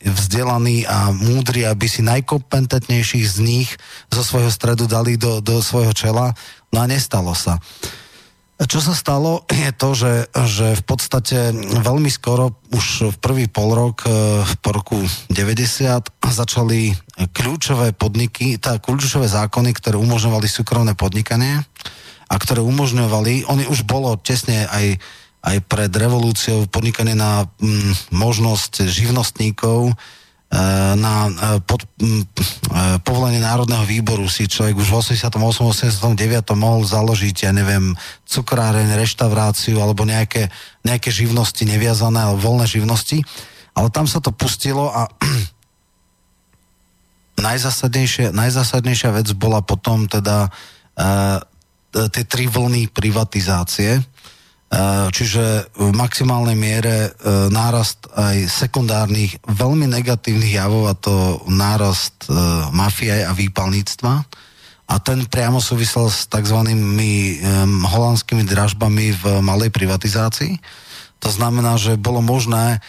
[0.01, 3.71] vzdelaní a múdri, aby si najkompetentnejších z nich
[4.09, 6.33] zo svojho stredu dali do, do svojho čela.
[6.73, 7.61] No a nestalo sa.
[8.63, 10.15] Čo sa stalo je to, že,
[10.47, 11.51] že v podstate
[11.83, 15.03] veľmi skoro, už v prvý pol rok, e, po roku
[15.35, 16.95] 90, začali
[17.35, 21.61] kľúčové podniky, tá kľúčové zákony, ktoré umožňovali súkromné podnikanie
[22.31, 24.97] a ktoré umožňovali, oni už bolo tesne aj,
[25.43, 29.93] aj pred revolúciou podnikanie na mm, možnosť živnostníkov,
[31.01, 31.89] na eh, pod, eh,
[33.01, 35.65] povolenie Národného výboru si človek už v 88.
[35.65, 36.13] 89.
[36.53, 37.97] mohol založiť, ja neviem,
[38.29, 40.53] cukráreň, reštauráciu alebo nejaké,
[40.85, 43.25] nejaké živnosti neviazané, alebo voľné živnosti.
[43.73, 45.09] Ale tam sa to pustilo a
[47.49, 51.41] najzásadnejšia, najzásadnejšia vec bola potom teda uh,
[52.13, 54.05] tie tri vlny privatizácie,
[55.13, 62.35] čiže v maximálnej miere eh, nárast aj sekundárnych veľmi negatívnych javov a to nárast eh,
[62.73, 64.13] mafie a výpalníctva
[64.89, 66.59] a ten priamo súvisel s tzv.
[67.87, 70.61] holandskými dražbami v malej privatizácii.
[71.25, 72.83] To znamená, že bolo možné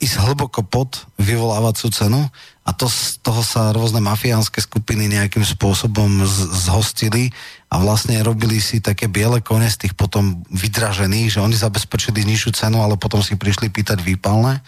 [0.00, 2.24] ísť hlboko pod vyvolávacú cenu
[2.62, 7.34] a to, z toho sa rôzne mafiánske skupiny nejakým spôsobom z, zhostili
[7.70, 12.50] a vlastne robili si také biele kone z tých potom vydražených, že oni zabezpečili nižšiu
[12.52, 14.58] cenu, ale potom si prišli pýtať výpalné.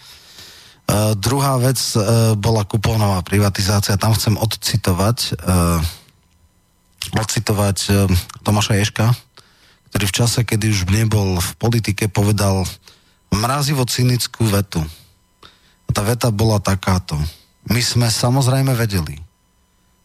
[0.83, 3.99] Uh, druhá vec uh, bola kuponová privatizácia.
[3.99, 5.79] Tam chcem odcitovať uh,
[7.19, 8.07] odcitovať uh,
[8.47, 9.11] Tomáša Ješka,
[9.91, 12.63] ktorý v čase, kedy už nebol v politike, povedal
[13.35, 14.79] mrazivo cynickú vetu.
[15.87, 17.19] A tá veta bola takáto
[17.71, 19.22] my sme samozrejme vedeli,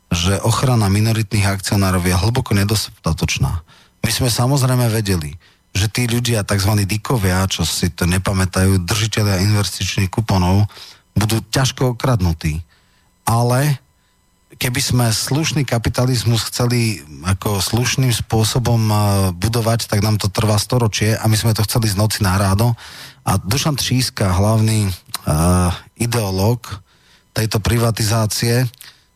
[0.09, 3.61] že ochrana minoritných akcionárov je hlboko nedostatočná.
[4.01, 5.37] My sme samozrejme vedeli,
[5.77, 6.73] že tí ľudia, tzv.
[6.89, 10.65] dikovia, čo si to nepamätajú, držiteľia investičných kuponov,
[11.13, 12.65] budú ťažko okradnutí.
[13.29, 13.77] Ale
[14.57, 18.81] keby sme slušný kapitalizmus chceli ako slušným spôsobom
[19.37, 22.73] budovať, tak nám to trvá storočie a my sme to chceli z noci na rádo.
[23.29, 26.65] A Dušan Tříska, hlavný uh, ideológ,
[27.37, 28.67] tejto privatizácie,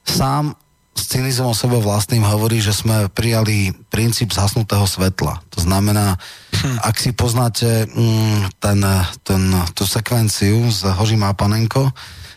[0.04, 0.54] sám
[1.02, 5.42] s cynizmom sebe vlastným hovorí, že sme prijali princíp zhasnutého svetla.
[5.50, 6.14] To znamená,
[6.54, 6.78] hm.
[6.78, 8.78] ak si poznáte mm, ten,
[9.26, 9.42] ten,
[9.74, 11.90] tú sekvenciu z Hoži Panenko,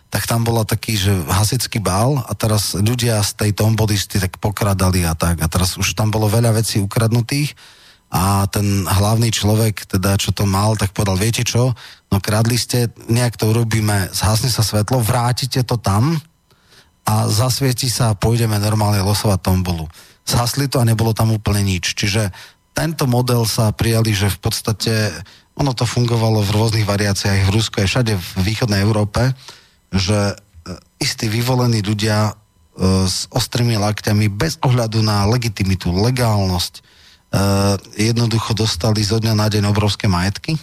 [0.09, 5.05] tak tam bola taký, že hasický bál a teraz ľudia z tej tombody tak pokradali
[5.05, 5.43] a tak.
[5.43, 7.53] A teraz už tam bolo veľa vecí ukradnutých
[8.09, 11.75] a ten hlavný človek, teda čo to mal, tak povedal, viete čo,
[12.07, 16.15] no kradli ste, nejak to urobíme, zhasne sa svetlo, vrátite to tam
[17.05, 19.85] a zasvieti sa a pôjdeme normálne losovať tombolu.
[20.25, 21.93] Zhasli to a nebolo tam úplne nič.
[21.93, 22.33] Čiže
[22.73, 24.93] tento model sa prijali, že v podstate
[25.55, 29.31] ono to fungovalo v rôznych variáciách v Rusku aj všade v východnej Európe,
[29.93, 30.35] že e,
[30.99, 32.33] istí vyvolení ľudia e,
[33.07, 36.83] s ostrými lakťami bez ohľadu na legitimitu, legálnosť,
[37.35, 40.55] uh, jednoducho dostali zo dňa na deň obrovské majetky.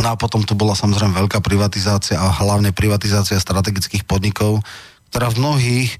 [0.00, 4.64] No a potom tu bola samozrejme veľká privatizácia a hlavne privatizácia strategických podnikov,
[5.10, 5.90] ktorá v mnohých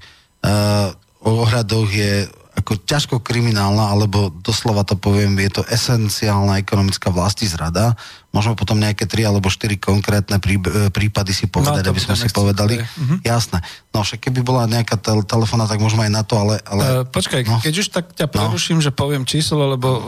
[0.47, 7.49] uh, ohľadoch je ako ťažko kriminálna, alebo doslova to poviem, je to esenciálna ekonomická vlasti
[7.49, 7.97] zrada.
[8.35, 12.13] Môžeme potom nejaké tri alebo štyri konkrétne prí, e, prípady si povedať, no, aby sme
[12.13, 12.77] si povedali.
[12.77, 13.17] Uh-huh.
[13.23, 13.63] Jasné.
[13.95, 16.61] No však keby bola nejaká tel- telefóna, tak môžeme aj na to, ale...
[16.67, 16.83] ale...
[17.01, 17.57] Uh, počkaj, no.
[17.63, 18.33] keď už tak ťa no.
[18.35, 18.85] preruším, no.
[18.85, 20.01] že poviem číslo, lebo uh,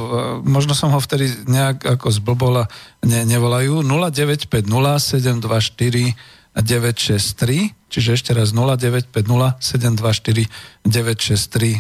[0.46, 2.70] možno som ho vtedy nejak ako zblbola,
[3.08, 3.82] ne, nevolajú.
[3.82, 4.62] 0950
[5.00, 6.14] 724
[6.54, 9.14] 963 Čiže ešte raz 0950
[9.62, 10.50] 724
[10.82, 11.80] 963 e,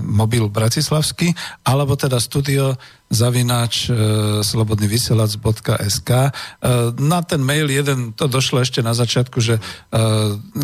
[0.00, 1.36] mobil bratislavský,
[1.68, 2.80] alebo teda studio
[3.10, 3.92] zavináč e,
[4.46, 6.10] slobodnyvysielac.sk.
[6.10, 6.28] E,
[7.02, 9.62] na ten mail jeden, to došlo ešte na začiatku, že e,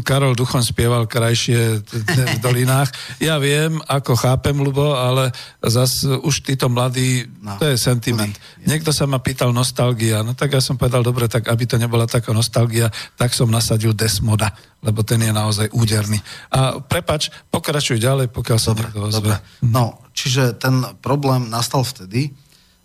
[0.07, 2.95] Karol Duchon spieval krajšie v dolinách.
[3.19, 8.33] Ja viem, ako chápem, Lubo, ale zas už títo mladí, no, to je sentiment.
[8.63, 12.07] Niekto sa ma pýtal nostalgia, no tak ja som povedal, dobre, tak aby to nebola
[12.07, 14.55] taká nostalgia, tak som nasadil Desmoda
[14.87, 16.23] lebo ten je naozaj úderný.
[16.55, 19.35] A prepač, pokračuj ďalej, pokiaľ sa dobre, ozve.
[19.67, 22.31] No, čiže ten problém nastal vtedy,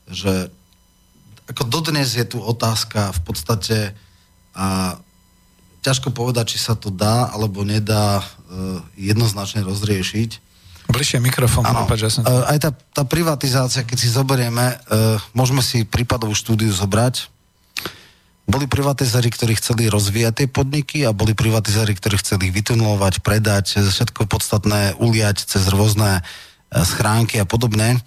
[0.10, 0.50] že
[1.46, 3.78] ako dodnes je tu otázka v podstate
[4.58, 4.98] a
[5.86, 10.50] ťažko povedať, či sa to dá alebo nedá uh, jednoznačne rozriešiť.
[10.92, 12.22] Bližšie mikrofón, prepáč, ja som...
[12.26, 17.30] Uh, aj tá, tá privatizácia, keď si zoberieme, uh, môžeme si prípadovú štúdiu zobrať,
[18.50, 24.28] boli privatizári, ktorí chceli rozvíjať tie podniky a boli privatizári, ktorí chceli vytunulovať, predať, všetko
[24.28, 26.26] podstatné uliať cez rôzne
[26.72, 28.02] schránky a podobné.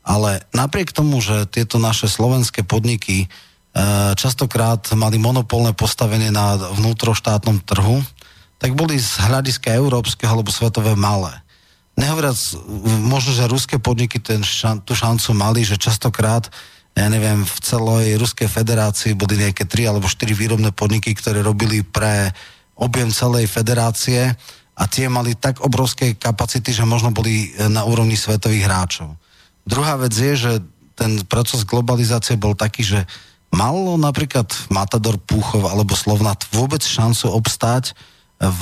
[0.00, 3.28] Ale napriek tomu, že tieto naše slovenské podniky
[4.16, 8.02] častokrát mali monopolné postavenie na vnútroštátnom trhu,
[8.58, 11.32] tak boli z hľadiska európskeho alebo svetové malé.
[11.94, 12.36] Nehovoriac,
[13.04, 16.48] možno, že ruské podniky ten šan, tú šancu mali, že častokrát
[16.94, 21.86] ja neviem, v celej Ruskej federácii boli nejaké tri alebo štyri výrobné podniky, ktoré robili
[21.86, 22.34] pre
[22.74, 24.34] objem celej federácie
[24.74, 29.14] a tie mali tak obrovské kapacity, že možno boli na úrovni svetových hráčov.
[29.68, 30.52] Druhá vec je, že
[30.96, 33.00] ten proces globalizácie bol taký, že
[33.52, 37.92] malo napríklad Matador Púchov alebo Slovnat vôbec šancu obstáť
[38.40, 38.60] v,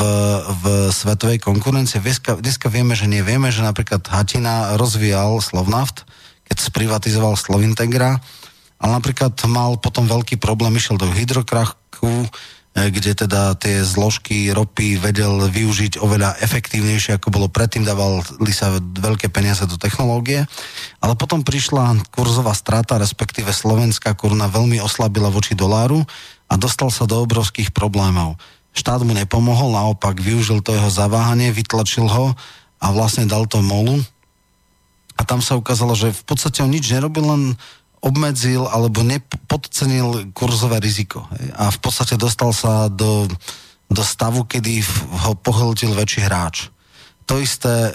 [0.59, 2.03] v svetovej konkurencii.
[2.03, 3.23] Dneska, dneska vieme, že nie.
[3.23, 6.03] Vieme, že napríklad Hatina rozvíjal Slovnaft,
[6.49, 8.19] keď sprivatizoval Slovintegra,
[8.79, 12.27] ale napríklad mal potom veľký problém, išiel do hydrokrachu,
[12.79, 18.79] E, kde teda tie zložky ropy vedel využiť oveľa efektívnejšie, ako bolo predtým, dávali sa
[18.79, 20.47] veľké peniaze do technológie,
[21.03, 26.07] ale potom prišla kurzová strata, respektíve slovenská koruna veľmi oslabila voči doláru
[26.47, 28.39] a dostal sa do obrovských problémov.
[28.77, 32.37] Štát mu nepomohol, naopak využil to jeho zaváhanie, vytlačil ho
[32.79, 33.99] a vlastne dal to molu.
[35.19, 37.43] A tam sa ukázalo, že v podstate on nič nerobil, len
[37.99, 41.27] obmedzil alebo nepodcenil kurzové riziko.
[41.59, 43.27] A v podstate dostal sa do,
[43.91, 44.87] do stavu, kedy
[45.27, 46.71] ho pohltil väčší hráč.
[47.29, 47.91] To isté, e,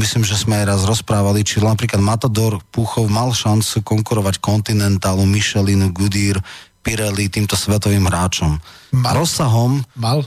[0.00, 5.92] myslím, že sme aj raz rozprávali, či napríklad Matador Púchov mal šancu konkurovať Continentalu, Michelinu,
[5.92, 6.40] Goodyear,
[6.80, 8.56] Pirelli, týmto svetovým hráčom.
[8.96, 9.12] Mal?
[9.12, 9.84] Rozsahom...
[10.00, 10.24] Mal?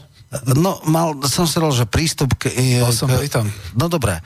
[0.53, 2.49] No, mal, som si že prístup k...
[2.81, 3.25] Bol som k,
[3.77, 4.21] No dobre,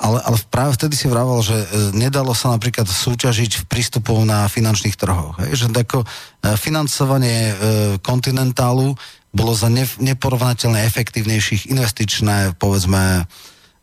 [0.00, 4.48] ale, ale práve vtedy si vravel, že e, nedalo sa napríklad súťažiť v prístupov na
[4.48, 5.36] finančných trhoch.
[5.44, 5.60] Hej?
[5.60, 7.54] Že tako, e, financovanie e,
[8.00, 8.96] kontinentálu
[9.30, 13.28] bolo za ne, neporovnateľne efektívnejších investičné, povedzme,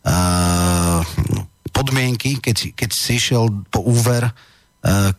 [0.02, 0.12] e,
[1.70, 4.34] podmienky, keď, keď si išiel po úver
[4.78, 5.10] Uh,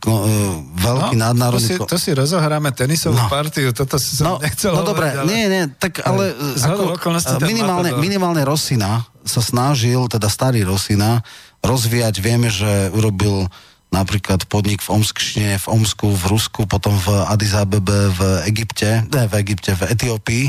[0.81, 1.75] veľký no, nadnárodný...
[1.83, 3.27] To si, to si rozohráme tenisovú no.
[3.27, 5.27] partiu, toto si som no, nechcel No dobre, ale...
[5.27, 6.31] nie, nie, tak ale...
[6.57, 6.95] Ako,
[7.43, 11.21] minimálne, minimálne Rosina sa snažil, teda starý Rosina,
[11.61, 13.45] rozvíjať, vieme, že urobil
[13.89, 19.23] napríklad podnik v Omskšine, v Omsku, v Rusku, potom v Addis Abebe, v Egypte, ne
[19.29, 20.45] v Egypte, v Etiópii.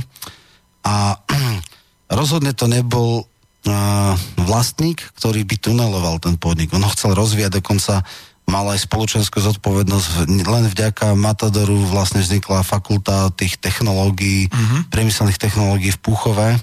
[0.84, 1.16] A
[2.20, 6.72] rozhodne to nebol uh, vlastník, ktorý by tuneloval ten podnik.
[6.76, 8.04] On ho chcel rozvíjať, dokonca
[8.50, 10.26] mal aj spoločenskú zodpovednosť.
[10.26, 14.90] Len vďaka Matadoru vlastne vznikla fakulta tých technológií, uh-huh.
[14.90, 16.58] priemyselných technológií v Púchove.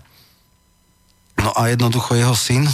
[1.42, 2.66] No a jednoducho jeho syn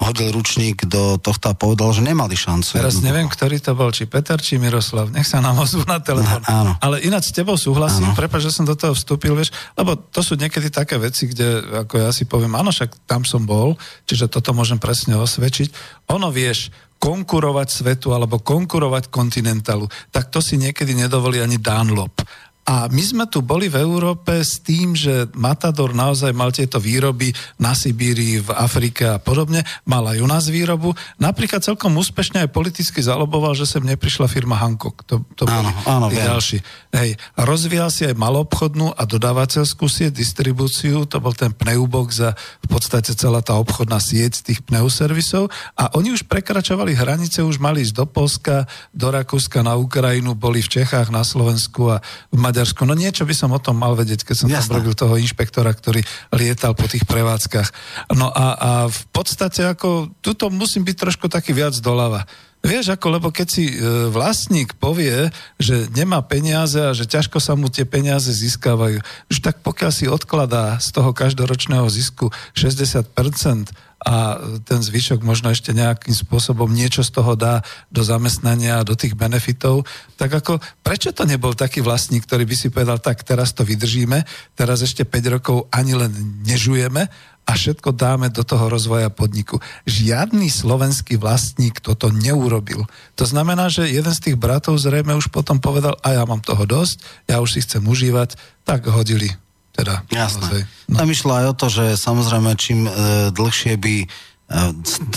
[0.00, 2.80] hodil ručník do tohto a povedal, že nemali šancu.
[2.80, 3.04] Teraz jednoducho.
[3.04, 5.12] neviem, ktorý to bol, či Peter, či Miroslav.
[5.12, 6.40] Nech sa nám ozvú na telefón.
[6.48, 6.72] áno.
[6.80, 10.40] Ale ináč s tebou súhlasím, prepáč, že som do toho vstúpil, vieš, lebo to sú
[10.40, 13.76] niekedy také veci, kde, ako ja si poviem, áno, však tam som bol,
[14.08, 15.68] čiže toto môžem presne osvedčiť.
[16.16, 22.24] Ono, vieš, konkurovať svetu alebo konkurovať kontinentalu, tak to si niekedy nedovolí ani Dunlop.
[22.70, 27.34] A my sme tu boli v Európe s tým, že Matador naozaj mal tieto výroby
[27.58, 29.66] na Sibírii, v Afrike a podobne.
[29.90, 30.94] Mal aj u nás výrobu.
[31.18, 35.02] Napríklad celkom úspešne aj politicky zaloboval, že sem neprišla firma Hancock.
[35.10, 36.62] To, to áno, áno, tí ďalší.
[36.94, 37.18] Hej.
[37.34, 41.10] A rozvíjal si aj malobchodnú a dodávateľskú sieť, distribúciu.
[41.10, 45.50] To bol ten pneubox a v podstate celá tá obchodná sieť tých pneuservisov.
[45.74, 50.62] A oni už prekračovali hranice, už mali ísť do Polska, do Rakúska, na Ukrajinu, boli
[50.62, 51.98] v Čechách, na Slovensku a
[52.30, 52.84] v Maďarsku Maďarsku.
[52.84, 54.68] No niečo by som o tom mal vedieť, keď som Jasne.
[54.68, 56.04] tam robil toho inšpektora, ktorý
[56.36, 57.72] lietal po tých prevádzkach.
[58.12, 62.28] No a, a v podstate ako, tuto musím byť trošku taký viac doľava.
[62.60, 63.74] Vieš, ako, lebo keď si e,
[64.12, 69.00] vlastník povie, že nemá peniaze a že ťažko sa mu tie peniaze získavajú,
[69.32, 75.76] už tak pokiaľ si odkladá z toho každoročného zisku 60%, a ten zvyšok možno ešte
[75.76, 77.60] nejakým spôsobom niečo z toho dá
[77.92, 79.84] do zamestnania a do tých benefitov,
[80.16, 84.24] tak ako prečo to nebol taký vlastník, ktorý by si povedal, tak teraz to vydržíme,
[84.56, 86.12] teraz ešte 5 rokov ani len
[86.48, 87.12] nežujeme
[87.50, 89.58] a všetko dáme do toho rozvoja podniku.
[89.82, 92.86] Žiadny slovenský vlastník toto neurobil.
[93.18, 96.62] To znamená, že jeden z tých bratov zrejme už potom povedal, a ja mám toho
[96.62, 99.34] dosť, ja už si chcem užívať, tak hodili
[99.74, 100.06] teda.
[100.14, 100.62] Jasné.
[100.86, 101.02] No.
[101.02, 102.90] Tam išlo aj o to, že samozrejme čím e,
[103.34, 104.06] dlhšie by e,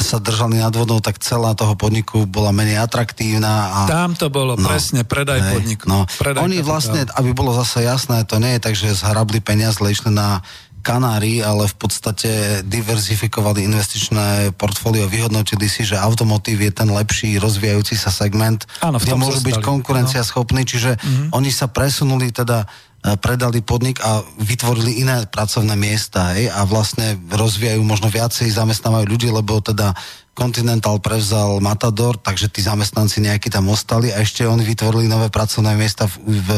[0.01, 3.85] sa držali nad vodou, tak celá toho podniku bola menej atraktívna.
[3.85, 5.85] A, Tam to bolo, no, presne, predaj hej, podniku.
[5.85, 6.09] No.
[6.17, 10.09] Predaj Oni vlastne, aby bolo zase jasné, to nie je tak, že zhrabli peniaz, išli
[10.09, 10.41] na
[10.83, 17.95] Kanári, ale v podstate diverzifikovali investičné portfólio, vyhodnotili si, že automotív je ten lepší rozvíjajúci
[17.95, 20.43] sa segment, Áno, kde môžu byť konkurencia no.
[20.67, 21.31] čiže mm-hmm.
[21.31, 22.67] oni sa presunuli teda
[23.03, 29.03] E, predali podnik a vytvorili iné pracovné miesta hej, a vlastne rozvíjajú možno viacej, zamestnávajú
[29.03, 29.91] ľudí, lebo teda
[30.31, 35.75] Continental prevzal Matador, takže tí zamestnanci nejakí tam ostali a ešte oni vytvorili nové pracovné
[35.75, 36.49] miesta v, v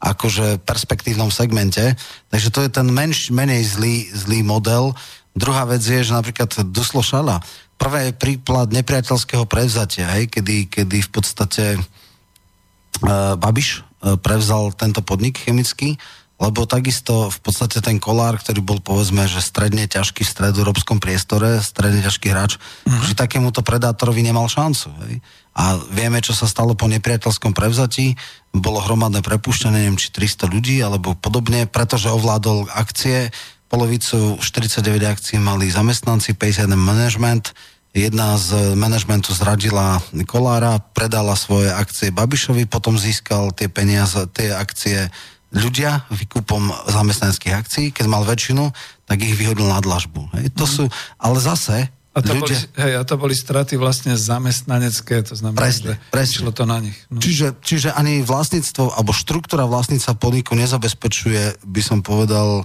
[0.00, 1.96] akože perspektívnom segmente.
[2.28, 4.92] Takže to je ten menš, menej zlý, zlý model.
[5.36, 7.40] Druhá vec je, že napríklad Duslo Šala,
[7.76, 15.04] prvé je príklad nepriateľského prevzatia, hej, kedy, kedy v podstate uh, Babiš uh, prevzal tento
[15.04, 16.00] podnik chemický
[16.36, 21.64] lebo takisto v podstate ten kolár, ktorý bol povedzme, že stredne ťažký v stredoeurópskom priestore,
[21.64, 23.04] stredne ťažký hráč, mm-hmm.
[23.08, 24.92] že takémuto predátorovi nemal šancu.
[25.08, 25.24] Hej?
[25.56, 28.20] A vieme, čo sa stalo po nepriateľskom prevzatí.
[28.52, 33.32] Bolo hromadné prepušťanie, neviem, či 300 ľudí, alebo podobne, pretože ovládol akcie.
[33.72, 37.56] Polovicu 49 akcií mali zamestnanci, 51 management.
[37.96, 45.08] Jedna z manažmentu zradila Kolára, predala svoje akcie Babišovi, potom získal tie peniaze, tie akcie
[45.54, 48.70] ľudia výkupom zamestnaneckých akcií, keď mal väčšinu,
[49.06, 50.26] tak ich vyhodil na dlažbu.
[50.38, 50.54] Hej.
[50.58, 50.72] To mm.
[50.72, 50.84] sú,
[51.22, 52.56] ale zase a to, ľudia...
[52.56, 56.48] boli, hej, a to boli straty vlastne zamestnanecké, to znamená, presne, že presne.
[56.48, 56.96] to na nich.
[57.12, 57.20] No.
[57.20, 62.64] Čiže, čiže ani vlastníctvo, alebo štruktúra vlastníca podniku nezabezpečuje, by som povedal,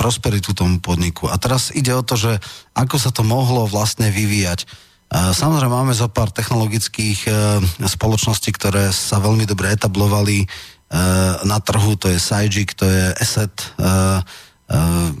[0.00, 1.28] prosperitu tomu podniku.
[1.28, 2.32] A teraz ide o to, že
[2.72, 4.64] ako sa to mohlo vlastne vyvíjať.
[5.12, 7.30] Samozrejme máme zo pár technologických e,
[7.80, 10.44] spoločností, ktoré sa veľmi dobre etablovali
[11.44, 14.24] na trhu, to je Sajik, to je Asset, uh,
[14.72, 15.12] uh,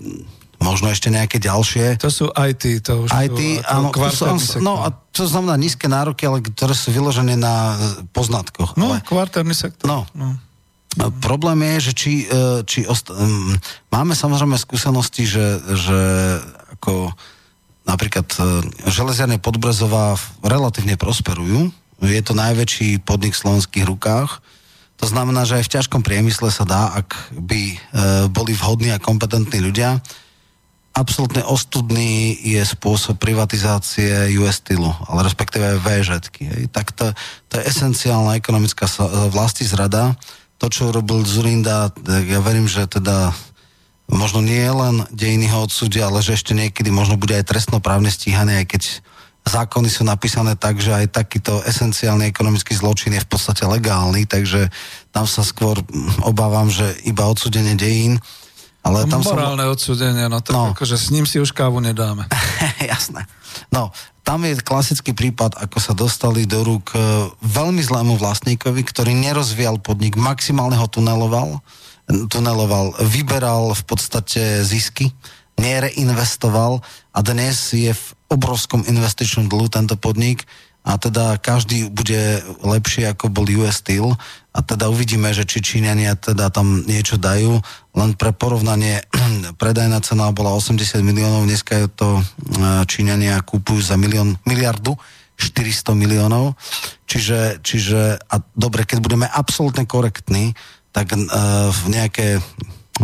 [0.58, 2.00] možno ešte nejaké ďalšie.
[2.00, 4.08] To sú IT, to už IT, sú, áno, to
[4.40, 7.76] sú, no a to znamená nízke nároky, ale ktoré sú vyložené na
[8.16, 8.80] poznatkoch.
[8.80, 9.86] No, ale, kvartárny sektor.
[9.86, 10.08] No.
[10.16, 10.40] no.
[11.22, 12.12] Problém je, že či,
[12.66, 13.14] či osta-
[13.92, 16.00] máme samozrejme skúsenosti, že, že
[16.74, 17.14] ako
[17.86, 18.26] napríklad
[18.88, 21.70] železiarne Podbrezová relatívne prosperujú.
[22.02, 24.42] Je to najväčší podnik v slovenských rukách
[24.98, 27.76] to znamená, že aj v ťažkom priemysle sa dá, ak by e,
[28.34, 30.02] boli vhodní a kompetentní ľudia.
[30.90, 36.18] Absolutne ostudný je spôsob privatizácie US Steelu, ale respektíve VŽ.
[36.74, 37.14] Tak to,
[37.46, 38.90] to je esenciálna ekonomická
[39.30, 40.18] vlasti zrada.
[40.58, 41.94] To, čo robil Zurinda,
[42.26, 43.30] ja verím, že teda
[44.10, 48.66] možno nie len dejiny ho odsúdia, ale že ešte niekedy možno bude aj trestnoprávne stíhané,
[48.66, 48.82] aj keď
[49.48, 54.68] zákony sú napísané tak, že aj takýto esenciálny ekonomický zločin je v podstate legálny, takže
[55.10, 55.80] tam sa skôr
[56.22, 58.20] obávam, že iba odsudenie dejín.
[58.86, 59.74] Ale tam Morálne som...
[59.74, 60.72] odsudenie, no tak no.
[60.72, 62.24] akože s ním si už kávu nedáme.
[62.92, 63.26] Jasné.
[63.74, 63.90] No,
[64.22, 67.00] tam je klasický prípad, ako sa dostali do rúk e,
[67.42, 71.64] veľmi zlému vlastníkovi, ktorý nerozvíjal podnik, maximálne ho tuneloval,
[72.28, 75.12] tuneloval, vyberal v podstate zisky,
[75.58, 76.80] nereinvestoval
[77.12, 80.46] a dnes je v obrovskom investičnom dlhu tento podnik
[80.86, 84.16] a teda každý bude lepšie ako bol US Steel
[84.56, 87.60] a teda uvidíme, že či Číňania teda tam niečo dajú.
[87.92, 89.04] Len pre porovnanie,
[89.60, 92.22] predajná cena bola 80 miliónov, dneska je to e,
[92.88, 94.96] Číňania kúpujú za milión, miliardu
[95.38, 96.58] 400 miliónov.
[97.06, 100.58] Čiže, čiže a dobre, keď budeme absolútne korektní,
[100.90, 102.42] tak uh, v nejaké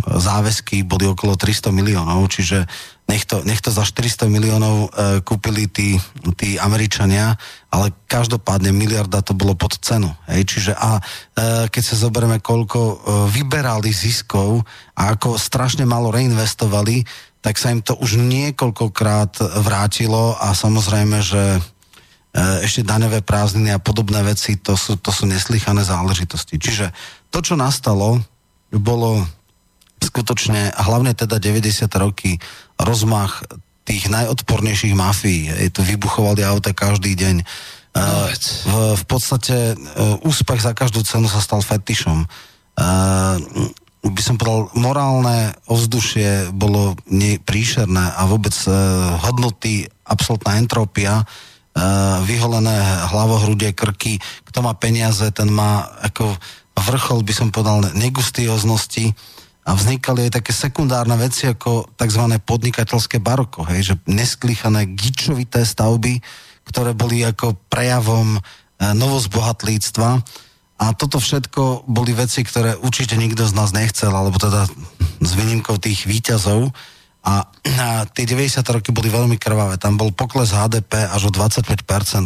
[0.03, 2.67] záväzky boli okolo 300 miliónov, čiže
[3.05, 4.87] nech to, nech to za 400 miliónov e,
[5.21, 5.93] kúpili tí,
[6.35, 7.37] tí Američania,
[7.69, 10.09] ale každopádne miliarda to bolo pod cenu.
[10.25, 10.41] Hej?
[10.49, 11.01] Čiže a e,
[11.69, 12.95] keď sa zoberieme, koľko e,
[13.29, 14.65] vyberali ziskov
[14.97, 17.05] a ako strašne malo reinvestovali,
[17.45, 21.59] tak sa im to už niekoľkokrát vrátilo a samozrejme, že e,
[22.65, 26.57] ešte daňové prázdniny a podobné veci, to sú, to sú neslychané záležitosti.
[26.57, 26.89] Čiže
[27.29, 28.17] to, čo nastalo,
[28.73, 29.21] bolo
[30.05, 31.89] skutočne, a hlavne teda 90.
[31.97, 32.37] roky,
[32.77, 33.41] rozmach
[33.85, 35.49] tých najodpornejších mafií.
[35.49, 37.35] Je to vybuchovali auta každý deň.
[37.95, 38.27] No,
[38.67, 39.75] v, v podstate e,
[40.25, 42.27] úspech za každú cenu sa stal fetišom.
[42.75, 43.39] Uh,
[44.03, 52.19] by som povedal, morálne ovzdušie bolo nie, príšerné a vôbec uh, hodnoty, absolútna entropia, uh,
[52.27, 52.75] vyholené
[53.15, 56.35] hlavohrudie, krky, kto má peniaze, ten má ako
[56.75, 59.15] vrchol, by som povedal, negustioznosti
[59.65, 62.23] a vznikali aj také sekundárne veci ako tzv.
[62.45, 66.21] podnikateľské baroko, hej, že nesklíchané gičovité stavby,
[66.69, 68.39] ktoré boli ako prejavom e,
[68.93, 70.21] novozbohatlíctva
[70.75, 74.69] a toto všetko boli veci, ktoré určite nikto z nás nechcel, alebo teda
[75.23, 76.69] s výnimkou tých výťazov
[77.25, 77.49] a,
[77.81, 79.81] a tie 90 roky boli veľmi krvavé.
[79.81, 81.73] Tam bol pokles HDP až o 25%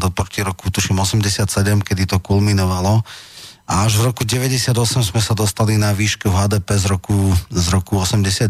[0.03, 1.47] oproti roku, tuším, 87,
[1.87, 2.99] kedy to kulminovalo
[3.69, 4.73] a až v roku 98
[5.13, 7.13] sme sa dostali na výšku HDP z roku,
[7.53, 8.49] z roku 89.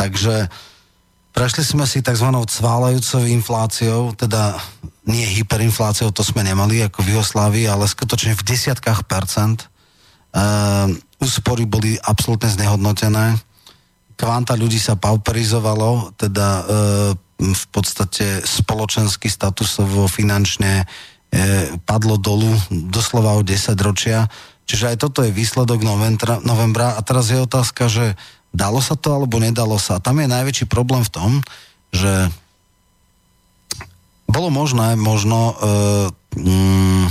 [0.00, 0.48] Takže
[1.36, 2.32] prešli sme si tzv.
[2.32, 4.56] cválajúcou infláciou, teda
[5.04, 9.68] nie hyperinfláciou, to sme nemali ako v Jugoslávii, ale skutočne v desiatkách percent.
[10.32, 10.88] Uh,
[11.20, 13.36] úspory boli absolútne znehodnotené.
[14.16, 16.64] Kvanta ľudí sa pauperizovalo, teda uh,
[17.38, 20.88] v podstate spoločensky, statusovo, finančne
[21.84, 24.26] padlo dolu doslova o 10 ročia.
[24.68, 28.16] Čiže aj toto je výsledok novembra, novembra a teraz je otázka, že
[28.52, 29.96] dalo sa to alebo nedalo sa.
[29.96, 31.30] A tam je najväčší problém v tom,
[31.92, 32.28] že
[34.28, 35.64] bolo možné možno e,
[36.36, 37.06] mm,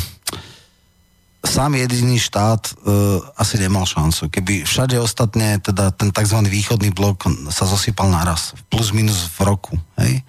[1.41, 2.71] sám jediný štát e,
[3.41, 4.29] asi nemal šancu.
[4.29, 6.37] Keby všade ostatne, teda ten tzv.
[6.45, 9.73] východný blok sa zosypal naraz, plus minus v roku.
[9.97, 10.21] Hej?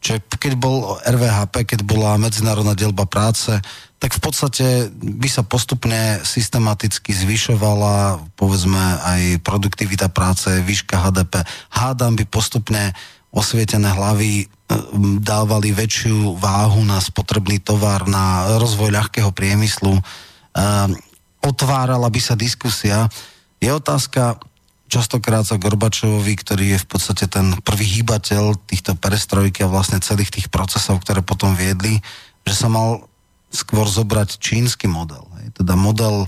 [0.00, 3.52] Čiže keď bol RVHP, keď bola medzinárodná delba práce,
[4.00, 4.66] tak v podstate
[4.96, 11.44] by sa postupne systematicky zvyšovala povedzme aj produktivita práce, výška HDP.
[11.68, 12.96] Hádam by postupne
[13.28, 14.44] osvietené hlavy e,
[15.20, 20.00] dávali väčšiu váhu na spotrebný tovar, na rozvoj ľahkého priemyslu,
[20.50, 20.98] Ehm,
[21.40, 23.06] otvárala by sa diskusia.
[23.62, 24.40] Je otázka,
[24.90, 30.34] častokrát sa Gorbačovovi, ktorý je v podstate ten prvý hýbateľ týchto perestrojky a vlastne celých
[30.34, 32.02] tých procesov, ktoré potom viedli,
[32.42, 33.06] že sa mal
[33.54, 35.30] skôr zobrať čínsky model.
[35.54, 36.26] Teda model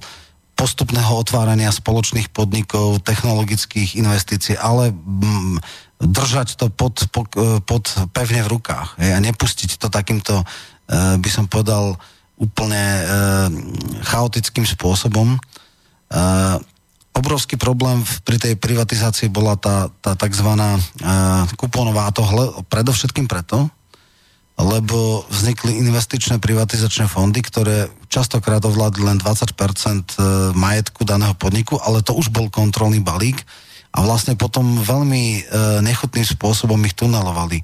[0.54, 5.58] postupného otvárania spoločných podnikov, technologických investícií, ale mm,
[5.98, 7.34] držať to pod, pod,
[7.66, 7.84] pod
[8.14, 10.44] pevne v rukách hej, a nepustiť to takýmto, e,
[11.18, 11.98] by som povedal,
[12.38, 13.02] úplne e,
[14.06, 15.38] chaotickým spôsobom.
[17.12, 20.48] Obrovský problém v, pri tej privatizácii bola tá, tá tzv.
[20.48, 20.80] E,
[21.60, 23.68] kuponová, a to hle, predovšetkým preto,
[24.56, 29.54] lebo vznikli investičné privatizačné fondy, ktoré častokrát ovládli len 20% e,
[30.56, 33.44] majetku daného podniku, ale to už bol kontrolný balík
[33.92, 35.40] a vlastne potom veľmi e,
[35.84, 37.60] nechutným spôsobom ich tunelovali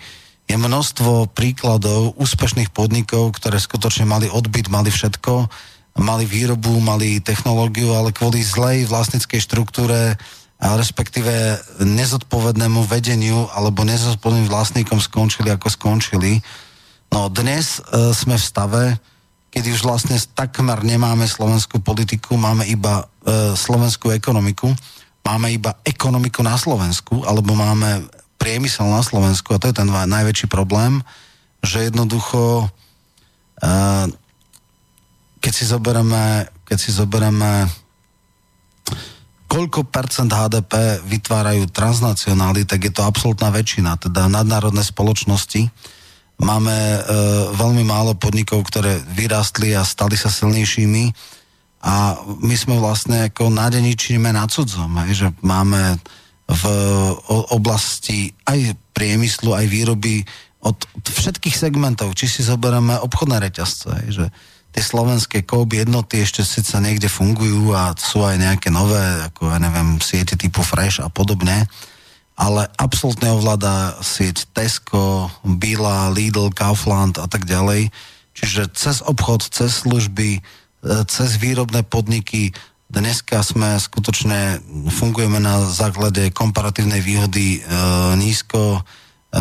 [0.48, 5.52] je množstvo príkladov úspešných podnikov, ktoré skutočne mali odbyt, mali všetko,
[5.98, 10.14] mali výrobu, mali technológiu, ale kvôli zlej vlastnickej štruktúre
[10.58, 16.42] a respektíve nezodpovednému vedeniu alebo nezodpovedným vlastníkom skončili ako skončili.
[17.14, 18.82] No dnes e, sme v stave,
[19.54, 24.74] kedy už vlastne takmer nemáme slovenskú politiku, máme iba e, slovenskú ekonomiku,
[25.22, 28.06] máme iba ekonomiku na Slovensku, alebo máme
[28.38, 31.02] priemysel na Slovensku, a to je ten najväčší problém,
[31.58, 32.70] že jednoducho,
[33.58, 34.27] keď
[35.58, 37.66] si zoberieme, keď si zoberieme
[39.48, 45.66] koľko percent HDP vytvárajú transnacionály, tak je to absolútna väčšina, teda nadnárodné spoločnosti.
[46.38, 47.00] Máme e,
[47.56, 51.10] veľmi málo podnikov, ktoré vyrástli a stali sa silnejšími.
[51.82, 55.98] A my sme vlastne ako nádeničíme na cudzom, hej, že máme
[56.48, 56.64] v
[57.52, 60.24] oblasti aj priemyslu, aj výroby
[60.64, 60.74] od
[61.04, 64.26] všetkých segmentov, či si zoberieme obchodné reťazce, že
[64.72, 69.58] tie slovenské kóby jednoty ešte síce niekde fungujú a sú aj nejaké nové, ako ja
[69.58, 71.66] neviem, siete typu Fresh a podobne,
[72.38, 77.90] ale absolútne ovláda sieť Tesco, Bila, Lidl, Kaufland a tak ďalej.
[78.38, 80.40] Čiže cez obchod, cez služby, e,
[81.10, 82.54] cez výrobné podniky
[82.88, 87.68] Dneska sme skutočne, fungujeme na základe komparatívnej výhody e,
[88.16, 88.80] nízko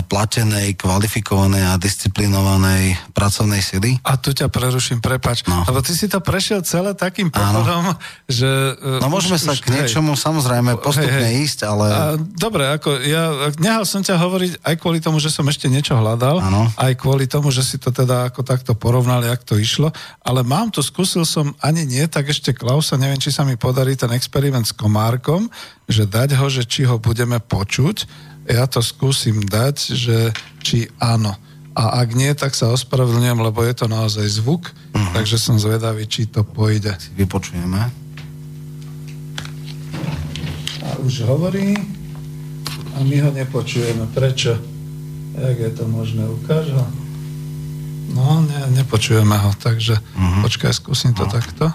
[0.04, 3.98] platenej, kvalifikovanej a disciplinovanej pracovnej sily.
[4.04, 5.46] A tu ťa preruším, prepač.
[5.48, 5.64] No.
[5.66, 7.96] Lebo ty si to prešiel celé takým pochodom,
[8.28, 8.48] že...
[8.78, 11.46] E, no môžeme už, sa už, k niečomu hej, samozrejme postupne hej, hej.
[11.48, 11.86] ísť, ale...
[11.88, 15.96] A, dobre, ako ja nehal som ťa hovoriť aj kvôli tomu, že som ešte niečo
[15.96, 16.68] hľadal, ano.
[16.76, 19.94] aj kvôli tomu, že si to teda ako takto porovnal, jak to išlo,
[20.26, 23.96] ale mám tu, skúsil som ani nie, tak ešte Klausa, neviem, či sa mi podarí
[23.96, 25.48] ten experiment s Komárkom,
[25.88, 30.18] že dať ho, že či ho budeme počuť, ja to skúsim dať, že
[30.64, 31.36] či áno.
[31.78, 35.14] A ak nie, tak sa ospravedlňujem, lebo je to naozaj zvuk, uh-huh.
[35.14, 36.98] takže som zvedavý, či to pôjde.
[37.14, 37.94] Vypočujeme.
[40.82, 41.78] A už hovorí
[42.98, 44.10] a my ho nepočujeme.
[44.10, 44.58] Prečo?
[45.38, 46.26] Jak je to možné?
[46.26, 46.86] Ukáž ho?
[48.18, 50.42] No, ne, nepočujeme ho, takže uh-huh.
[50.42, 51.38] počkaj, skúsim to uh-huh.
[51.38, 51.70] takto.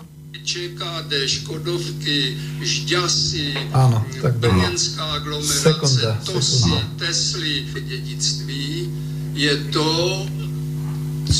[0.45, 6.81] ČKD, Škodovky, Žďasy, Áno, tak Brněnská aglomerace, sekunda, Tosy, sekunda.
[6.99, 8.91] Tesly, dědictví
[9.35, 10.27] je to,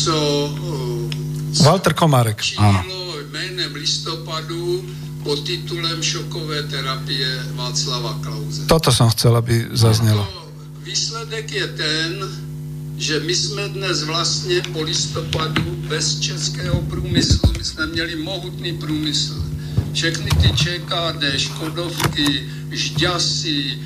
[0.05, 0.15] co
[1.63, 2.43] Walter Komárek.
[2.43, 4.85] činilo jménem listopadu
[5.23, 8.67] pod titulem Šokové terapie Václava Klauze.
[8.67, 10.27] Toto som chcel, aby zaznelo.
[10.83, 12.11] Výsledek je ten,
[12.97, 17.53] že my jsme dnes vlastně po listopadu bez českého průmyslu.
[17.59, 19.43] My jsme měli mohutný průmysl.
[19.93, 23.79] Všechny ty ČKD, Škodovky, Žďasy,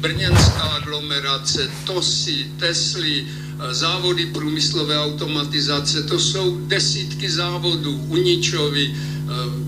[0.00, 3.26] Brněnská aglomerace, TOSy, Tesly,
[3.70, 8.94] závody průmyslové automatizace, to jsou desítky závodů, Uničovi,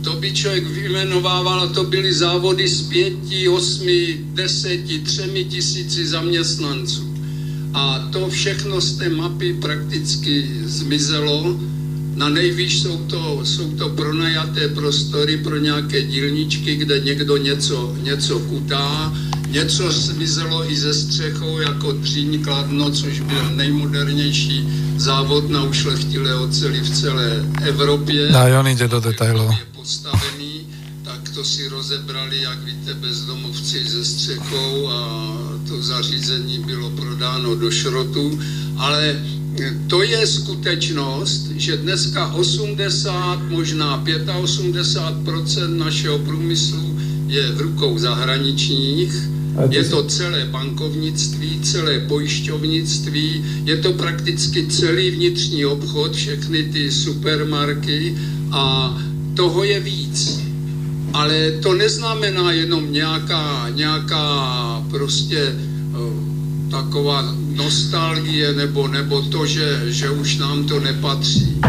[0.04, 7.13] to by člověk vyjmenovával, to byly závody s pěti, osmi, deseti, třemi tisíci zaměstnanců.
[7.74, 11.56] A to všechno z té mapy prakticky zmizelo.
[12.14, 18.38] Na nejvýš jsou to, jsou to pronajaté prostory pro nějaké dílničky, kde někdo něco, něco
[18.38, 19.12] kutá.
[19.48, 26.80] Něco zmizelo i ze střechou jako Dříň Kladno, což byl nejmodernější závod na ušlechtilé oceli
[26.80, 28.28] v celé Evropě.
[28.28, 29.50] A on jde do detailů.
[29.76, 30.53] Postavený,
[31.34, 35.32] to si rozebrali, jak víte, bezdomovci ze střechou a
[35.68, 38.40] to zařízení bylo prodáno do šrotu,
[38.76, 39.22] ale
[39.86, 49.14] to je skutečnost, že dneska 80, možná 85% našeho průmyslu je v rukou zahraničních.
[49.70, 58.18] Je to celé bankovnictví, celé pojišťovnictví, je to prakticky celý vnitřní obchod, všechny ty supermarky
[58.50, 58.96] a
[59.34, 60.43] toho je víc.
[61.14, 64.26] Ale to neznamená jenom nějaká, nějaká
[64.90, 65.54] prostě
[65.94, 71.60] uh, taková nostalgie nebo, nebo to, že, že už nám to nepatří.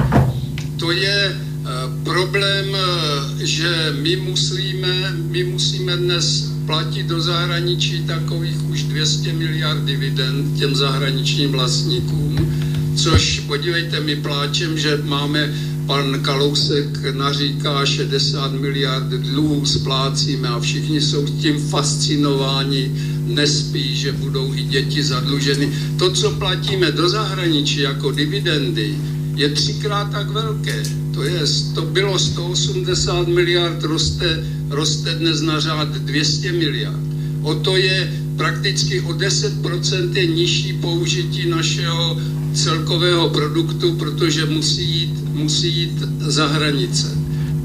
[0.79, 8.69] To je uh, problém, uh, že my musíme, my musíme dnes platit do zahraničí takových
[8.69, 12.57] už 200 miliard dividend těm zahraničním vlastníkům,
[12.95, 15.53] což podívejte, my pláčem, že máme
[15.87, 22.91] pan Kalousek naříká 60 miliard dluhů splácíme a všichni jsou tím fascinováni,
[23.25, 25.69] nespí, že budou i děti zadluženy.
[25.99, 28.95] To, co platíme do zahraničí jako dividendy,
[29.35, 30.83] je třikrát tak velké.
[31.13, 31.39] To, je,
[31.75, 36.99] to bylo 180 miliard, roste, roste dnes na řád 200 miliard.
[37.41, 42.21] O to je prakticky o 10% je nižší použití našeho
[42.53, 47.11] celkového produktu, protože musí jít, musí jít za hranice.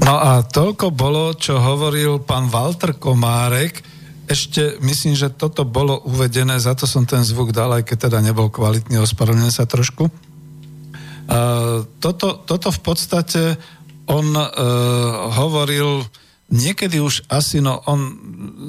[0.01, 3.79] No a toľko bolo, čo hovoril pán Walter Komárek.
[4.27, 8.19] Ešte myslím, že toto bolo uvedené, za to som ten zvuk dal, aj keď teda
[8.19, 10.09] nebol kvalitný, ospravedlňujem sa trošku.
[11.31, 13.55] Uh, toto, toto v podstate
[14.09, 14.47] on uh,
[15.31, 16.03] hovoril
[16.51, 18.19] niekedy už asi, no on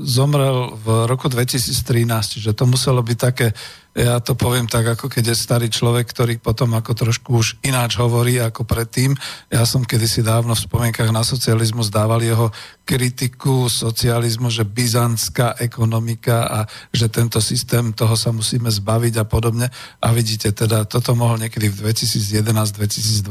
[0.07, 3.51] zomrel v roku 2013, že to muselo byť také
[3.93, 8.01] ja to poviem tak, ako keď je starý človek, ktorý potom ako trošku už ináč
[8.01, 9.12] hovorí ako predtým.
[9.52, 12.48] Ja som kedysi dávno v spomienkach na socializmus dával jeho
[12.89, 16.59] kritiku socializmu, že byzantská ekonomika a
[16.89, 19.69] že tento systém, toho sa musíme zbaviť a podobne.
[20.01, 23.28] A vidíte, teda toto mohol niekedy v 2011-2012,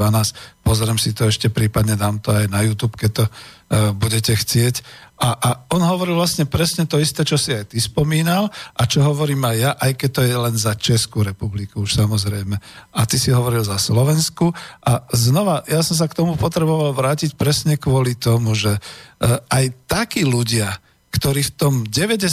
[0.62, 4.86] pozriem si to ešte, prípadne dám to aj na YouTube, keď to uh, budete chcieť
[5.22, 9.06] a, a on hovoril vlastne presne to isté, čo si aj ty spomínal a čo
[9.06, 12.58] hovorím aj ja, aj keď to je len za Českú republiku už samozrejme.
[12.90, 14.50] A ty si hovoril za Slovensku
[14.82, 18.82] a znova, ja som sa k tomu potreboval vrátiť presne kvôli tomu, že e,
[19.46, 20.82] aj takí ľudia,
[21.14, 22.26] ktorí v tom 90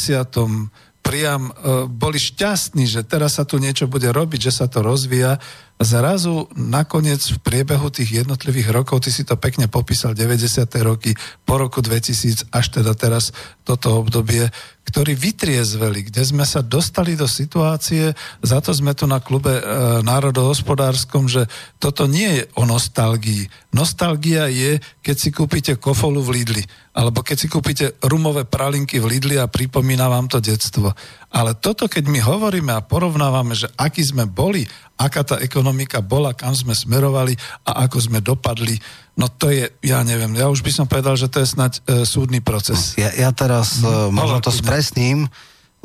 [1.05, 1.53] priam e,
[1.93, 5.37] boli šťastní, že teraz sa tu niečo bude robiť, že sa to rozvíja,
[5.79, 10.67] zrazu nakoniec v priebehu tých jednotlivých rokov, ty si to pekne popísal, 90.
[10.83, 11.15] roky,
[11.47, 13.31] po roku 2000 až teda teraz
[13.63, 14.51] toto obdobie,
[14.89, 19.63] ktorí vytriezveli, kde sme sa dostali do situácie, za to sme tu na klube e,
[20.01, 21.45] národohospodárskom, že
[21.77, 23.47] toto nie je o nostalgii.
[23.77, 26.65] Nostalgia je, keď si kúpite kofolu v Lidli,
[26.97, 30.97] alebo keď si kúpite rumové pralinky v Lidli a pripomína vám to detstvo.
[31.29, 34.65] Ale toto, keď my hovoríme a porovnávame, že aký sme boli
[34.99, 38.75] aká tá ekonomika bola, kam sme smerovali a ako sme dopadli.
[39.15, 41.81] No to je, ja neviem, ja už by som povedal, že to je snať e,
[42.03, 42.99] súdny proces.
[42.99, 45.31] Ja, ja teraz no, e, možno to spresním,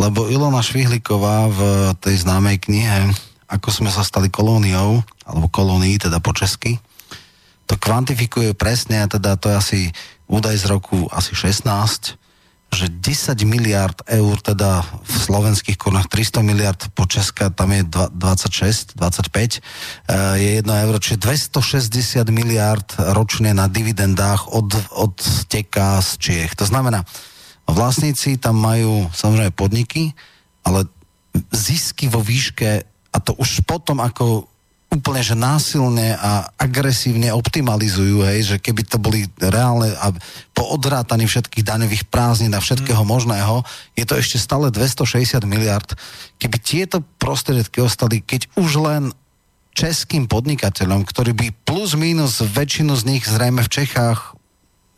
[0.02, 1.60] lebo Ilona Švihliková v
[2.02, 3.14] tej známej knihe
[3.46, 6.82] Ako sme sa stali kolóniou, alebo kolónií, teda po česky,
[7.70, 9.80] to kvantifikuje presne, teda to je asi
[10.26, 12.18] údaj z roku asi 16,
[12.74, 18.98] že 10 miliard eur, teda v slovenských korunách 300 miliard po Česka, tam je 26,
[18.98, 19.62] 25,
[20.10, 25.16] eh, je 1 euro, čiže 260 miliard ročne na dividendách od, od
[25.48, 26.54] teka z Čiech.
[26.58, 27.06] To znamená,
[27.70, 30.12] vlastníci tam majú samozrejme podniky,
[30.66, 30.90] ale
[31.54, 32.84] zisky vo výške,
[33.14, 34.50] a to už potom, ako
[34.94, 40.14] úplne, že násilne a agresívne optimalizujú, hej, že keby to boli reálne a
[40.54, 43.10] po odrátaní všetkých daňových prázdnin a všetkého mm.
[43.10, 43.66] možného,
[43.98, 45.90] je to ešte stále 260 miliard.
[46.38, 49.04] Keby tieto prostriedky ostali, keď už len
[49.74, 54.38] českým podnikateľom, ktorí by plus minus väčšinu z nich zrejme v Čechách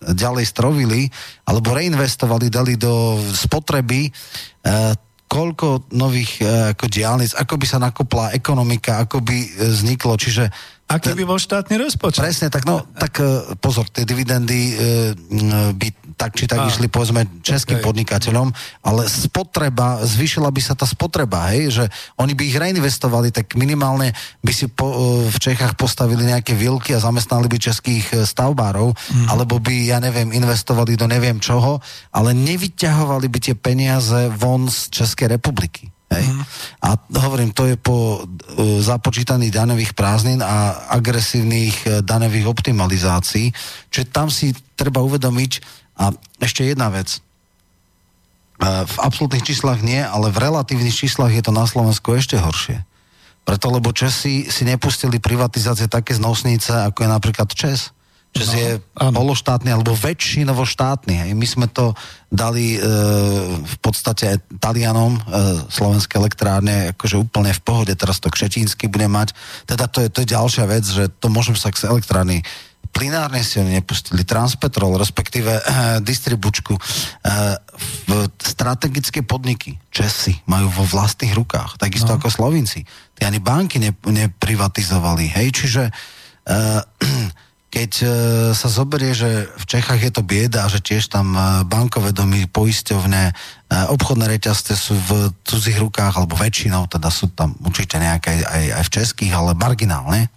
[0.04, 1.08] ďalej strovili,
[1.48, 4.94] alebo reinvestovali, dali do spotreby, eh,
[5.36, 10.48] koľko nových e, ako diálnic, ako by sa nakopla ekonomika, ako by e, vzniklo, čiže
[10.86, 12.22] Aký by bol štátny rozpočet?
[12.22, 14.78] Presne, tak no, tak e, pozor, tie dividendy
[15.74, 17.86] by tak či tak Á, išli povedzme českým ok.
[17.92, 18.48] podnikateľom,
[18.82, 21.84] ale spotreba, zvýšila by sa tá spotreba, hej, že
[22.16, 24.96] oni by ich reinvestovali, tak minimálne by si po, e,
[25.28, 29.28] v Čechách postavili nejaké vilky a zamestnali by českých e, stavbárov, Mhm.
[29.28, 34.90] alebo by, ja neviem, investovali do neviem čoho, ale nevyťahovali by tie peniaze von z
[34.90, 35.92] Českej republiky.
[36.06, 36.22] Hej.
[36.22, 36.44] Mhm.
[36.86, 38.26] A hovorím, to je po uh,
[38.78, 43.50] započítaných daňových prázdnin a agresívnych uh, daňových optimalizácií.
[43.90, 45.52] Čiže tam si treba uvedomiť,
[45.96, 47.24] a ešte jedna vec,
[48.56, 52.88] Uh, v absolútnych číslach nie, ale v relatívnych číslach je to na Slovensku ešte horšie.
[53.44, 57.92] Preto, lebo Česi si nepustili privatizácie také znosnice, ako je napríklad Čes.
[58.32, 59.12] Čes No, je áno.
[59.12, 61.14] pološtátny alebo väčšinovo štátny.
[61.28, 61.32] Hej.
[61.36, 62.00] My sme to
[62.32, 62.80] dali e,
[63.60, 65.22] v podstate Talianom, e,
[65.72, 69.32] slovenské elektrárne, akože úplne v pohode, teraz to Kšetínsky bude mať.
[69.68, 72.44] Teda to je, to je ďalšia vec, že to môžem sa k elektrárny
[72.96, 75.62] plinárne si oni nepustili, Transpetrol, respektíve e,
[76.00, 76.82] distribučku, e,
[78.08, 82.24] v strategické podniky Česi majú vo vlastných rukách, takisto no.
[82.24, 82.88] ako Slovinci.
[83.12, 85.94] Tí ani banky ne, neprivatizovali, hej, čiže e,
[87.76, 88.08] keď e,
[88.56, 93.24] sa zoberie, že v Čechách je to bieda že tiež tam e, bankové domy, poisťovne,
[93.28, 93.34] e,
[93.92, 98.84] obchodné reťazce sú v cudzích rukách, alebo väčšinou, teda sú tam určite nejaké aj, aj
[98.88, 100.32] v českých, ale marginálne,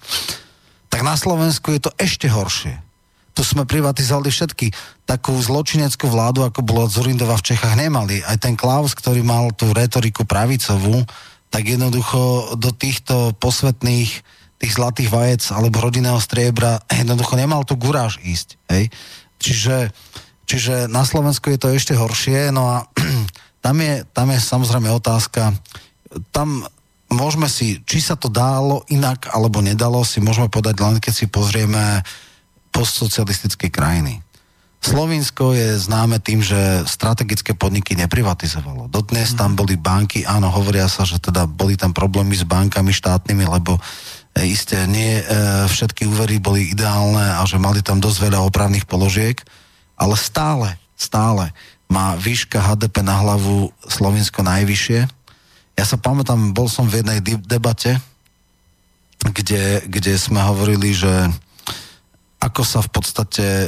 [0.89, 2.75] tak na Slovensku je to ešte horšie.
[3.37, 4.75] Tu sme privatizovali všetky.
[5.07, 8.19] Takú zločineckú vládu, ako bola Zurindova v Čechách, nemali.
[8.27, 11.07] Aj ten Klaus, ktorý mal tú retoriku pravicovú,
[11.49, 14.11] tak jednoducho do týchto posvetných
[14.59, 18.59] tých zlatých vajec alebo rodinného striebra jednoducho nemal tu guráž ísť.
[18.69, 18.91] Hej?
[19.39, 19.95] Čiže,
[20.45, 22.77] čiže na Slovensku je to ešte horšie, no a
[23.65, 25.55] tam je, tam je samozrejme otázka,
[26.35, 26.67] tam
[27.13, 31.27] môžeme si, či sa to dalo inak alebo nedalo, si môžeme podať len keď si
[31.29, 32.05] pozrieme
[32.73, 34.21] postsocialistické krajiny.
[34.79, 38.87] Slovinsko je známe tým, že strategické podniky neprivatizovalo.
[38.87, 43.43] Dodnes tam boli banky, áno, hovoria sa, že teda boli tam problémy s bankami štátnymi,
[43.59, 43.81] lebo e,
[44.47, 45.25] isté nie e,
[45.67, 49.43] všetky úvery boli ideálne a že mali tam dosť veľa opravných položiek,
[49.99, 51.51] ale stále, stále
[51.91, 55.18] má výška HDP na hlavu Slovinsko najvyššie.
[55.79, 58.03] Ja sa pamätám, bol som v jednej debate,
[59.23, 61.31] kde, kde sme hovorili, že
[62.43, 63.67] ako sa v podstate e,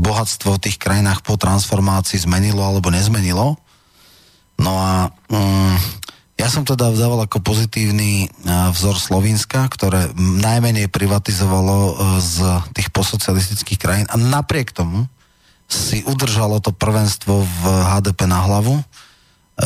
[0.00, 3.60] bohatstvo v tých krajinách po transformácii zmenilo alebo nezmenilo.
[4.56, 5.76] No a mm,
[6.40, 8.28] ja som teda dával ako pozitívny e,
[8.72, 11.92] vzor Slovenska, ktoré najmenej privatizovalo e,
[12.24, 12.36] z
[12.72, 15.12] tých posocialistických krajín a napriek tomu
[15.68, 18.80] si udržalo to prvenstvo v HDP na hlavu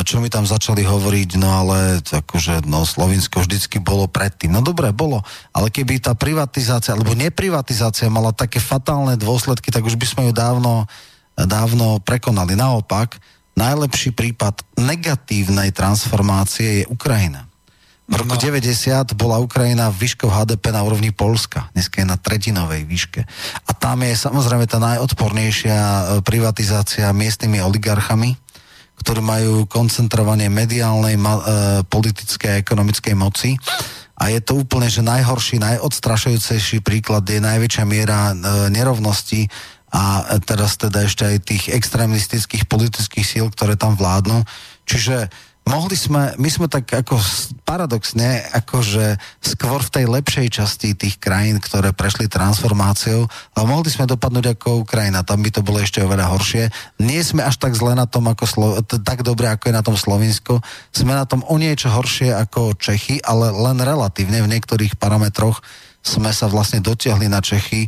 [0.00, 4.48] čo mi tam začali hovoriť, no ale akože, no Slovinsko vždycky bolo predtým.
[4.48, 5.20] No dobre, bolo,
[5.52, 10.32] ale keby tá privatizácia, alebo neprivatizácia mala také fatálne dôsledky, tak už by sme ju
[10.32, 10.88] dávno,
[11.36, 12.56] dávno prekonali.
[12.56, 13.20] Naopak,
[13.52, 17.52] najlepší prípad negatívnej transformácie je Ukrajina.
[18.08, 18.40] V roku no.
[18.40, 21.70] 90 bola Ukrajina výškou HDP na úrovni Polska.
[21.76, 23.24] Dneska je na tretinovej výške.
[23.64, 28.36] A tam je samozrejme tá najodpornejšia e, privatizácia miestnymi oligarchami,
[29.02, 31.42] ktorí majú koncentrovanie mediálnej, ma, e,
[31.84, 33.58] politickej a ekonomickej moci.
[34.16, 38.34] A je to úplne, že najhorší, najodstrašujúcejší príklad je najväčšia miera e,
[38.70, 39.50] nerovnosti
[39.92, 44.40] a teraz teda ešte aj tých extrémistických politických síl, ktoré tam vládnu.
[44.88, 45.28] Čiže
[45.66, 47.18] mohli sme, my sme tak ako
[47.62, 54.10] paradoxne, akože skôr v tej lepšej časti tých krajín, ktoré prešli transformáciou, ale mohli sme
[54.10, 56.64] dopadnúť ako Ukrajina, tam by to bolo ešte oveľa horšie.
[57.00, 59.96] Nie sme až tak zle na tom, ako Slo- tak dobre, ako je na tom
[59.96, 60.60] Slovinsko.
[60.90, 65.62] Sme na tom o niečo horšie ako Čechy, ale len relatívne v niektorých parametroch
[66.02, 67.86] sme sa vlastne dotiahli na Čechy.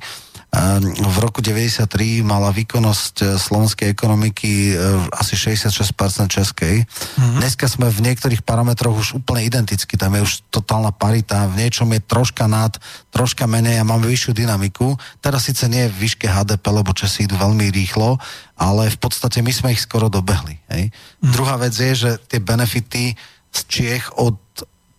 [0.55, 4.75] Ehm, V roku 93 mala výkonnosť e, slovenskej ekonomiky e,
[5.11, 6.87] asi 66% českej.
[6.87, 7.39] Mm-hmm.
[7.43, 11.91] Dneska sme v niektorých parametroch už úplne identicky, tam je už totálna parita, v niečom
[11.91, 12.71] je troška nad,
[13.11, 14.95] troška menej a máme vyššiu dynamiku.
[15.19, 18.23] Teraz síce nie v výške HDP, lebo Česi idú veľmi rýchlo,
[18.55, 20.63] ale v podstate my sme ich skoro dobehli.
[20.71, 20.95] Hej?
[20.95, 21.33] Mm-hmm.
[21.35, 23.19] Druhá vec je, že tie benefity
[23.51, 24.39] z Čiech od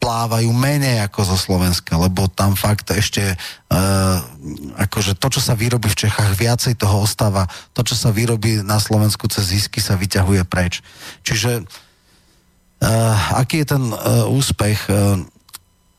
[0.06, 4.22] plávajú menej ako zo Slovenska, lebo tam fakt ešte uh,
[4.78, 7.50] akože to, čo sa vyrobí v Čechách, viacej toho ostáva.
[7.74, 10.86] To, čo sa vyrobí na Slovensku cez zisky, sa vyťahuje preč.
[11.26, 14.86] Čiže uh, aký je ten uh, úspech?
[14.94, 15.26] Uh,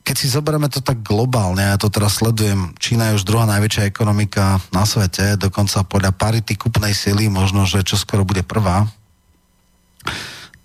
[0.07, 3.91] keď si zoberieme to tak globálne, ja to teraz sledujem, Čína je už druhá najväčšia
[3.91, 8.87] ekonomika na svete, dokonca podľa parity kupnej sily, možno, že čo skoro bude prvá,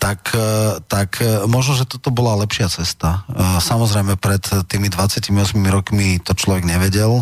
[0.01, 3.21] tak, e, tak e, možno, že toto bola lepšia cesta.
[3.29, 5.29] E, Samozrejme, pred tými 28
[5.69, 7.21] rokmi to človek nevedel.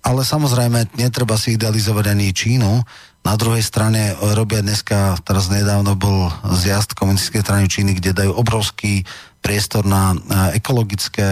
[0.00, 2.72] ale samozrejme, netreba si idealizovať ani Čínu.
[3.20, 9.04] Na druhej strane robia dneska, teraz nedávno bol zjazd komunistickej strany Číny, kde dajú obrovský
[9.42, 10.14] priestor na
[10.54, 11.26] ekologické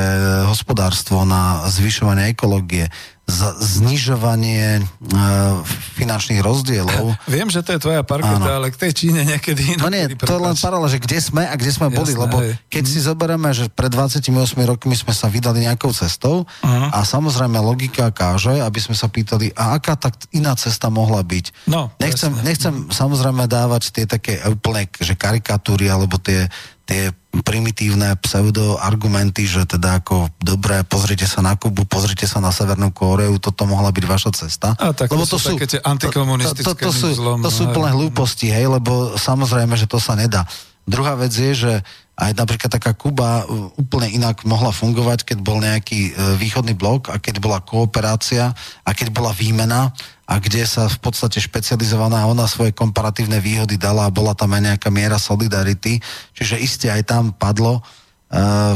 [0.50, 2.90] hospodárstvo, na zvyšovanie ekológie
[3.28, 5.60] znižovanie uh,
[6.00, 7.12] finančných rozdielov.
[7.28, 10.40] Viem, že to je tvoja parketa, ale k tej Číne niekedy No nie, to je
[10.40, 12.56] len paralel, že kde sme a kde sme Jasné, boli, lebo hej.
[12.72, 14.32] keď si zoberieme, že pred 28
[14.64, 16.88] rokmi sme sa vydali nejakou cestou uh-huh.
[16.88, 21.68] a samozrejme logika káže, aby sme sa pýtali, a aká tak iná cesta mohla byť.
[21.68, 26.48] No, nechcem, nechcem samozrejme dávať tie také úplne že karikatúry alebo tie
[26.88, 27.12] tie
[27.44, 33.36] primitívne pseudoargumenty, že teda ako dobre, pozrite sa na Kubu, pozrite sa na Severnú Kóreu,
[33.36, 34.72] toto mohla byť vaša cesta.
[34.80, 37.68] A tak lebo to, sú, také tie antikomunistické to, to, to, to, sú, to sú
[37.76, 40.48] plné hlúposti, hej, lebo samozrejme, že to sa nedá.
[40.88, 41.72] Druhá vec je, že
[42.18, 47.14] aj napríklad taká Kuba uh, úplne inak mohla fungovať, keď bol nejaký uh, východný blok
[47.14, 48.50] a keď bola kooperácia
[48.82, 49.94] a keď bola výmena
[50.28, 54.74] a kde sa v podstate špecializovaná ona svoje komparatívne výhody dala a bola tam aj
[54.74, 56.02] nejaká miera solidarity.
[56.36, 57.80] Čiže iste aj tam padlo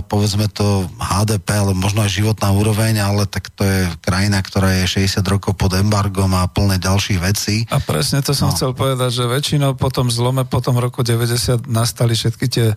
[0.08, 5.04] povedzme to HDP, ale možno aj životná úroveň, ale tak to je krajina, ktorá je
[5.04, 7.68] 60 rokov pod embargom a plné ďalších vecí.
[7.68, 8.56] A presne to som no.
[8.56, 12.76] chcel povedať, že väčšinou po tom zlome, po tom roku 90 nastali všetky tie uh,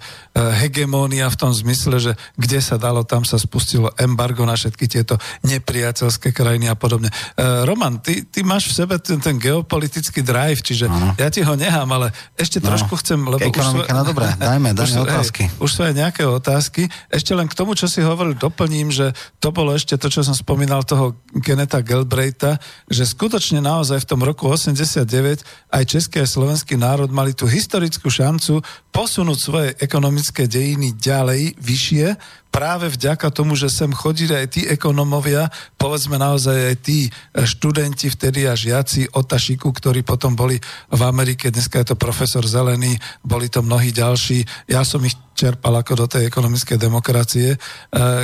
[0.59, 5.15] hegemónia v tom zmysle, že kde sa dalo, tam sa spustilo embargo na všetky tieto
[5.47, 7.07] nepriateľské krajiny a podobne.
[7.39, 11.15] Uh, Roman, ty, ty máš v sebe ten, ten geopolitický drive, čiže ano.
[11.15, 12.75] ja ti ho nechám, ale ešte no.
[12.75, 13.47] trošku chcem, lebo...
[13.47, 13.95] Ekonomika, už...
[13.95, 15.47] no dobré, dajme, dajme otázky.
[15.47, 16.89] Hej, už sú aj nejaké otázky otázky.
[17.13, 20.33] Ešte len k tomu, čo si hovoril, doplním, že to bolo ešte to, čo som
[20.33, 22.57] spomínal toho Geneta Gelbrejta,
[22.89, 28.09] že skutočne naozaj v tom roku 89 aj český a slovenský národ mali tú historickú
[28.09, 32.17] šancu posunúť svoje ekonomické dejiny ďalej, vyššie,
[32.55, 38.47] práve vďaka tomu, že sem chodili aj tí ekonomovia, povedzme naozaj aj tí študenti vtedy
[38.47, 40.55] a žiaci Otašiku, ktorí potom boli
[40.87, 42.95] v Amerike, dneska je to profesor Zelený,
[43.27, 47.59] boli to mnohí ďalší, ja som ich čerpal ako do tej ekonomickej demokracie, eh,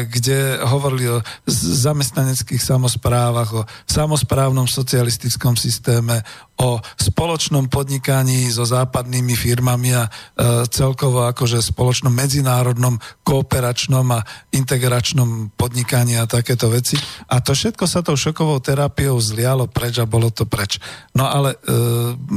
[0.08, 6.24] kde hovorili o zamestnaneckých samozprávach, o samozprávnom socialistickom systéme,
[6.64, 12.96] o spoločnom podnikaní so západnými firmami a eh, celkovo akože spoločnom medzinárodnom
[13.28, 14.21] kooperačnom a
[14.54, 16.98] integračnom podnikaní a takéto veci.
[17.30, 20.82] A to všetko sa tou šokovou terapiou zlialo preč a bolo to preč.
[21.16, 21.78] No ale e,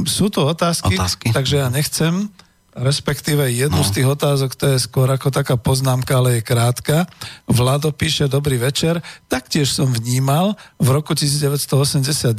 [0.05, 2.29] sú to otázky, otázky, takže ja nechcem
[2.75, 3.87] respektíve jednu no.
[3.87, 7.07] z tých otázok, to je skôr ako taká poznámka, ale je krátka.
[7.47, 8.99] Vlado píše, dobrý večer,
[9.31, 12.35] taktiež som vnímal v roku 1989,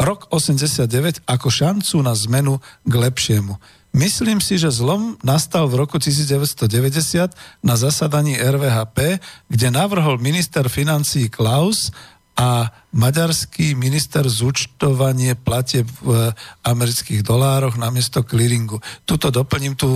[0.00, 2.56] rok 89, ako šancu na zmenu
[2.88, 3.60] k lepšiemu.
[3.90, 7.34] Myslím si, že zlom nastal v roku 1990
[7.66, 9.18] na zasadaní RVHP,
[9.50, 11.90] kde navrhol minister financí Klaus
[12.38, 18.78] a maďarský minister zúčtovanie platie v amerických dolároch namiesto clearingu.
[19.04, 19.90] Tuto doplním tú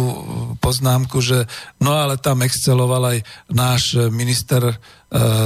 [0.59, 1.47] poznámku, že
[1.79, 3.19] no ale tam exceloval aj
[3.49, 4.77] náš minister uh,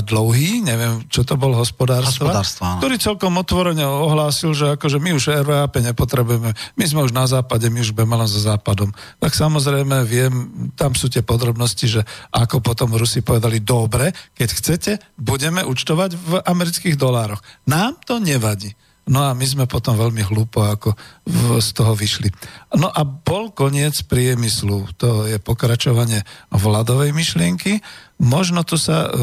[0.09, 5.45] dlouhý, neviem, čo to bol, hospodárstva, hospodárstva ktorý celkom otvorene ohlásil, že akože my už
[5.45, 8.97] RVAP nepotrebujeme, my sme už na západe, my už budeme len za západom.
[9.21, 10.33] Tak samozrejme viem,
[10.73, 12.01] tam sú tie podrobnosti, že
[12.33, 17.45] ako potom Rusi povedali, dobre, keď chcete, budeme účtovať v amerických dolároch.
[17.69, 18.73] Nám to nevadí.
[19.09, 20.93] No a my sme potom veľmi hlúpo ako
[21.25, 22.29] v, z toho vyšli.
[22.77, 24.85] No a bol koniec priemyslu.
[25.01, 26.23] To je pokračovanie
[26.53, 27.81] vladovej myšlienky.
[28.21, 29.19] Možno to sa, e,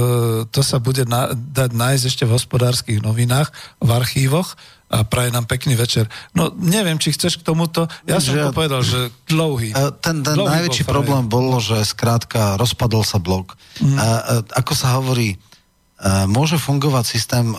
[0.50, 4.58] to sa bude na, dať nájsť ešte v hospodárskych novinách, v archívoch
[4.90, 6.10] a praje nám pekný večer.
[6.34, 9.70] No neviem, či chceš k tomuto, ja som to povedal, že dlhý.
[9.70, 13.54] E, ten, ten dlouhý najväčší bol problém bolo, že skrátka rozpadol sa blok.
[13.82, 13.98] Mm.
[14.02, 14.08] A,
[14.58, 15.55] ako sa hovorí, E,
[16.28, 17.56] môže fungovať systém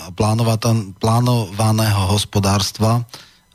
[1.01, 3.03] plánovaného hospodárstva, e,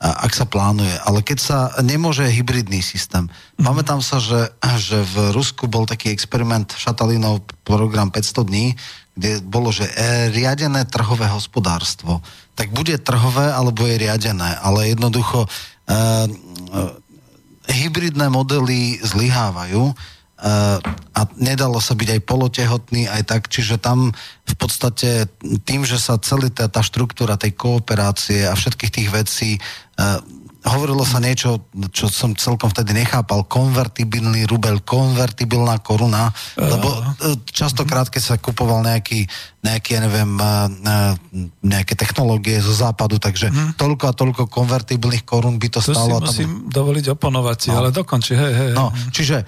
[0.02, 0.90] ak sa plánuje.
[1.06, 3.30] Ale keď sa nemôže hybridný systém.
[3.30, 3.62] Mm-hmm.
[3.62, 4.50] Pamätám sa, že,
[4.82, 8.74] že v Rusku bol taký experiment Šatalinov program 500 dní,
[9.14, 12.24] kde bolo, že e, riadené trhové hospodárstvo.
[12.58, 14.56] Tak bude trhové, alebo je riadené.
[14.58, 15.48] Ale jednoducho e,
[15.86, 16.28] e,
[17.70, 19.94] hybridné modely zlyhávajú
[20.42, 24.10] a nedalo sa byť aj polotehotný, aj tak, čiže tam
[24.42, 25.30] v podstate
[25.62, 29.50] tým, že sa celý tá, tá štruktúra tej kooperácie a všetkých tých vecí
[30.62, 37.02] hovorilo sa niečo, čo som celkom vtedy nechápal, konvertibilný rubel, konvertibilná koruna, lebo e,
[37.50, 39.26] častokrát, keď sa kupoval nejaký,
[39.66, 40.54] nejaký, ja neviem, e, e,
[41.66, 43.74] nejaké technológie zo západu, takže hmm.
[43.74, 46.22] toľko a toľko konvertibilných korún by to, to stalo.
[46.22, 46.70] To si musím tam...
[46.70, 47.74] dovoliť oponovať no.
[47.82, 48.70] ale dokonči, hej, hej.
[48.78, 49.42] No, čiže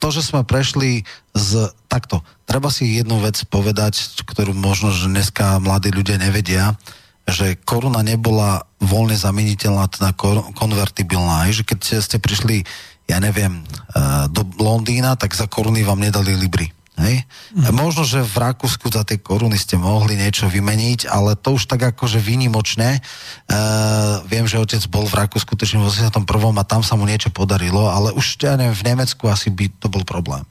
[0.00, 1.04] to, že sme prešli
[1.36, 6.80] z takto, treba si jednu vec povedať, ktorú možno, že dneska mladí ľudia nevedia,
[7.24, 10.12] že koruna nebola voľne zameniteľná, teda
[10.52, 11.48] konvertibilná.
[11.48, 12.68] Že keď ste prišli,
[13.08, 13.64] ja neviem,
[13.96, 16.68] uh, do Londýna, tak za koruny vám nedali libry.
[16.94, 17.26] Hej?
[17.50, 17.74] Mm.
[17.74, 21.82] Možno, že v Rakúsku za tie koruny ste mohli niečo vymeniť, ale to už tak
[21.90, 23.02] akože výnimočne.
[23.50, 26.22] Uh, viem, že otec bol v Rakúsku tuším v 81.
[26.54, 29.90] a tam sa mu niečo podarilo, ale už ja neviem, v Nemecku asi by to
[29.90, 30.46] bol problém.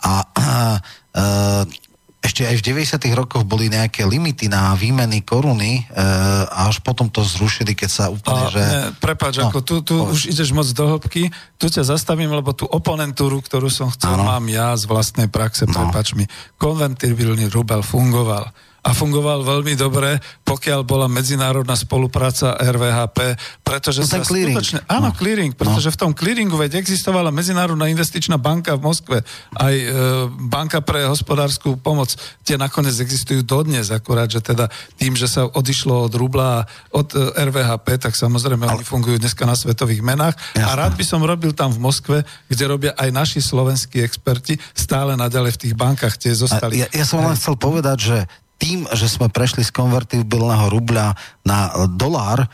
[0.00, 0.78] A uh,
[2.22, 3.18] ešte aj v 90.
[3.18, 6.02] rokoch boli nejaké limity na výmeny koruny e,
[6.46, 8.62] a až potom to zrušili, keď sa úplne, a, že...
[8.62, 12.54] Ne, prepáč, no, ako tu, tu už ideš moc do hĺbky, tu ťa zastavím, lebo
[12.54, 14.30] tú oponentúru, ktorú som chcel, ano.
[14.30, 15.74] mám ja z vlastnej praxe, no.
[15.74, 16.30] prepáč mi.
[16.62, 24.18] Konvertibilný rubel fungoval a fungoval veľmi dobre, pokiaľ bola medzinárodná spolupráca RVHP, pretože no, sa
[24.26, 24.58] clearing.
[24.58, 24.78] skutočne...
[24.90, 25.16] Áno, no.
[25.16, 25.94] clearing, pretože no.
[25.94, 29.18] v tom clearingu veď existovala Medzinárodná investičná banka v Moskve,
[29.54, 29.86] aj e,
[30.50, 34.66] banka pre hospodárskú pomoc, tie nakoniec existujú dodnes, akurát, že teda
[34.98, 38.82] tým, že sa odišlo od rubla od e, RVHP, tak samozrejme Ale...
[38.82, 40.66] oni fungujú dneska na svetových menách Jasne.
[40.66, 42.18] a rád by som robil tam v Moskve,
[42.50, 46.82] kde robia aj naši slovenskí experti, stále naďalej v tých bankách tie zostali.
[46.82, 48.18] Ja, ja som len chcel povedať, že
[48.62, 52.46] tým, že sme prešli z konvertibilného rubľa na dolár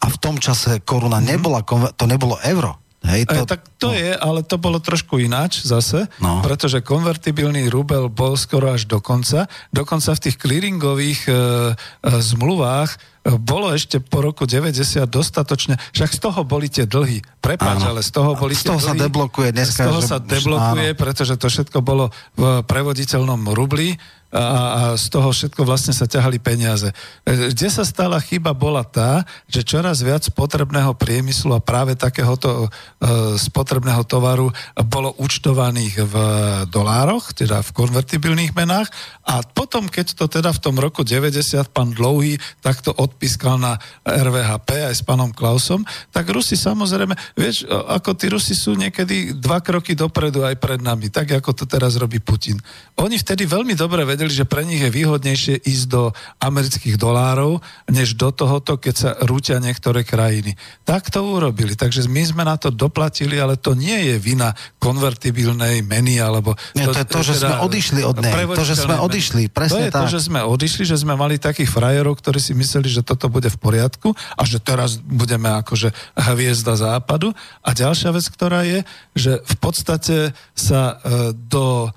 [0.00, 1.26] a v tom čase koruna mhm.
[1.28, 1.60] nebola,
[1.92, 2.80] to nebolo euro.
[3.00, 3.96] Hej, to, e, tak to no.
[3.96, 6.44] je, ale to bolo trošku ináč zase, no.
[6.44, 9.48] pretože konvertibilný rubel bol skoro až do konca.
[9.72, 11.38] Dokonca v tých clearingových e, e,
[12.04, 12.96] zmluvách e,
[13.40, 17.24] bolo ešte po roku 90 dostatočne, však z toho boli tie dlhy.
[17.40, 19.00] Prepáč, ale z toho boli z toho tie dlhy.
[19.00, 19.80] sa deblokuje dneska.
[19.80, 20.08] Z toho že...
[20.12, 21.00] sa deblokuje, áno.
[21.00, 23.96] pretože to všetko bolo v prevoditeľnom rubli
[24.30, 26.94] a, a z toho všetko vlastne sa ťahali peniaze.
[27.26, 32.66] E, kde sa stala chyba bola tá, že čoraz viac spotrebného priemyslu a práve takéhoto
[32.66, 32.68] e,
[33.38, 34.54] spotrebného tovaru
[34.86, 36.14] bolo účtovaných v
[36.70, 38.90] dolároch, teda v konvertibilných menách
[39.26, 44.90] a potom, keď to teda v tom roku 90 pán Dlouhý takto odpískal na RVHP
[44.90, 49.94] aj s pánom Klausom, tak Rusi samozrejme, vieš, ako tí Rusi sú niekedy dva kroky
[49.94, 52.58] dopredu aj pred nami, tak ako to teraz robí Putin.
[52.98, 56.12] Oni vtedy veľmi dobre vedeli, vedeli, že pre nich je výhodnejšie ísť do
[56.44, 60.60] amerických dolárov, než do tohoto, keď sa rúťa niektoré krajiny.
[60.84, 61.72] Tak to urobili.
[61.72, 66.52] Takže my sme na to doplatili, ale to nie je vina konvertibilnej meny, alebo...
[66.76, 68.32] Nie, to, to je to, že teda, sme odišli od nej.
[68.52, 70.02] To, že sme odišli, presne To je tak.
[70.04, 73.48] to, že sme odišli, že sme mali takých frajerov, ktorí si mysleli, že toto bude
[73.48, 75.96] v poriadku a že teraz budeme akože
[76.28, 77.32] hviezda západu.
[77.64, 78.84] A ďalšia vec, ktorá je,
[79.16, 81.88] že v podstate sa e, do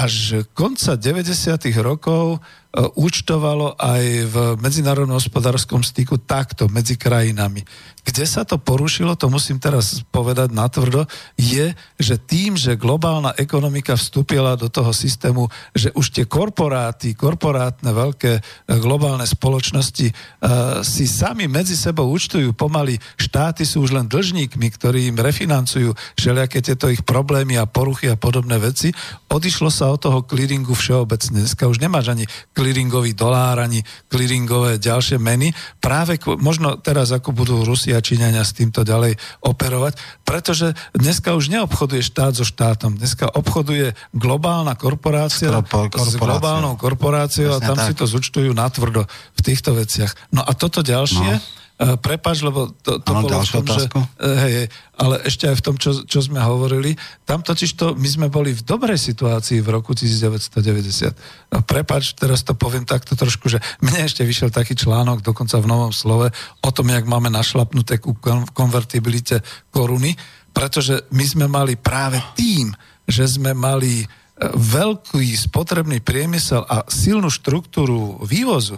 [0.00, 1.76] až konca 90.
[1.84, 2.40] rokov
[2.70, 7.66] účtovalo aj v medzinárodnom hospodárskom styku takto medzi krajinami.
[8.00, 11.04] Kde sa to porušilo, to musím teraz povedať natvrdo,
[11.36, 17.92] je, že tým, že globálna ekonomika vstúpila do toho systému, že už tie korporáty, korporátne
[17.92, 18.40] veľké e,
[18.80, 25.10] globálne spoločnosti uh, si sami medzi sebou účtujú pomaly, štáty sú už len dlžníkmi, ktorí
[25.12, 28.94] im refinancujú všelijaké tieto ich problémy a poruchy a podobné veci,
[29.28, 31.44] odišlo sa od toho clearingu všeobecne.
[31.44, 32.24] Dneska už nemáš ani
[32.60, 33.80] clearingový dolár, ani
[34.12, 35.56] clearingové ďalšie meny.
[35.80, 39.96] Práve možno teraz, ako budú Rusi a Číňania s týmto ďalej operovať,
[40.28, 43.00] pretože dneska už neobchoduje štát so štátom.
[43.00, 47.88] Dneska obchoduje globálna korporácia s globálnou korporáciou Presne a tam tak.
[47.88, 50.12] si to zúčtujú natvrdo v týchto veciach.
[50.36, 53.98] No a toto ďalšie, no prepač, lebo to, to ano, bolo v tom, otázku.
[54.04, 54.12] že...
[54.20, 54.52] Uh, hej,
[55.00, 56.92] ale ešte aj v tom, čo, čo sme hovorili,
[57.24, 61.56] tam totiž to, my sme boli v dobrej situácii v roku 1990.
[61.56, 65.70] A prepač, teraz to poviem takto trošku, že mne ešte vyšiel taký článok, dokonca v
[65.72, 66.28] Novom slove,
[66.60, 68.12] o tom, jak máme našlapnuté ku
[68.52, 69.40] konvertibilite
[69.72, 70.12] koruny,
[70.52, 72.76] pretože my sme mali práve tým,
[73.08, 74.06] že sme mali e,
[74.52, 78.76] veľký spotrebný priemysel a silnú štruktúru vývozu,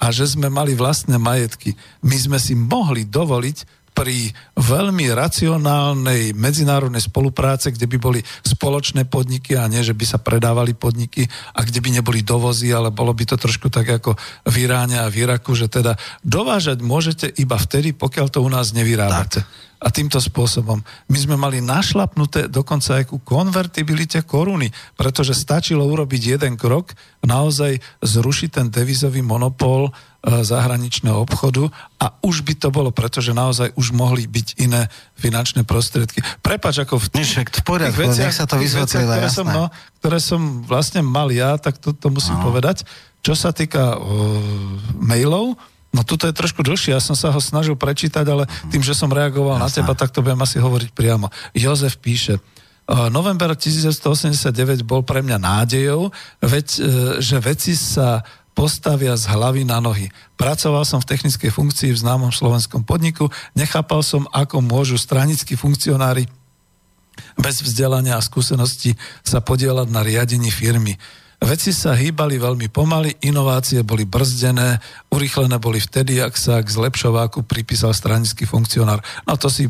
[0.00, 1.76] a že sme mali vlastné majetky.
[2.00, 9.58] My sme si mohli dovoliť pri veľmi racionálnej medzinárodnej spolupráce, kde by boli spoločné podniky
[9.60, 13.28] a nie, že by sa predávali podniky a kde by neboli dovozy, ale bolo by
[13.28, 14.16] to trošku tak ako
[14.48, 18.72] v Iráne a v Iraku, že teda dovážať môžete iba vtedy, pokiaľ to u nás
[18.72, 19.44] nevyrábate.
[19.44, 20.84] Tak a týmto spôsobom.
[21.08, 26.92] My sme mali našlapnuté dokonca aj ku konvertibilite koruny, pretože stačilo urobiť jeden krok,
[27.24, 29.90] naozaj zrušiť ten devizový monopol e,
[30.44, 36.20] zahraničného obchodu a už by to bolo, pretože naozaj už mohli byť iné finančné prostriedky.
[36.44, 39.64] Prepač, ako v tých, v poriadku, veciach, nech sa to vysvetlilo, ktoré som, no,
[40.04, 42.52] ktoré som vlastne mal ja, tak to, to musím no.
[42.52, 42.84] povedať.
[43.20, 44.40] Čo sa týka o,
[44.96, 48.94] mailov, No tuto je trošku dlhšie, ja som sa ho snažil prečítať, ale tým, že
[48.94, 49.66] som reagoval Jasne.
[49.66, 51.26] na teba, tak to budem asi hovoriť priamo.
[51.50, 52.38] Jozef píše,
[53.10, 56.10] november 1989 bol pre mňa nádejou,
[56.42, 56.78] veď, e,
[57.22, 60.10] že veci sa postavia z hlavy na nohy.
[60.34, 66.26] Pracoval som v technickej funkcii v známom slovenskom podniku, nechápal som, ako môžu stranickí funkcionári
[67.38, 70.98] bez vzdelania a skúsenosti sa podielať na riadení firmy.
[71.40, 74.76] Veci sa hýbali veľmi pomaly, inovácie boli brzdené,
[75.08, 79.00] urychlené boli vtedy, ak sa k zlepšováku pripísal stranický funkcionár.
[79.24, 79.64] No to si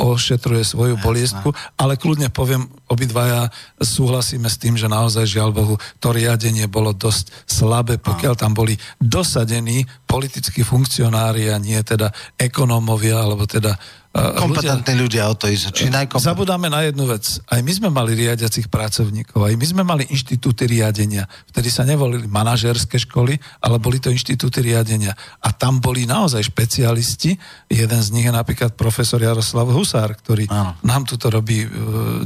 [0.00, 6.08] ošetruje svoju boliestku, ale kľudne poviem, obidvaja súhlasíme s tým, že naozaj žiaľ Bohu, to
[6.08, 12.08] riadenie bolo dosť slabé, pokiaľ tam boli dosadení politickí funkcionári a nie teda
[12.40, 13.76] ekonómovia, alebo teda
[14.10, 15.70] Kompetentní ľudia, o to ísť.
[15.70, 15.86] Či
[16.18, 17.38] Zabudáme na jednu vec.
[17.46, 21.30] Aj my sme mali riadiacich pracovníkov, aj my sme mali inštitúty riadenia.
[21.46, 25.14] Vtedy sa nevolili manažerské školy, ale boli to inštitúty riadenia.
[25.38, 27.38] A tam boli naozaj špecialisti.
[27.70, 30.74] Jeden z nich je napríklad profesor Jaroslav Husár, ktorý Áno.
[30.82, 31.70] nám tuto robí uh,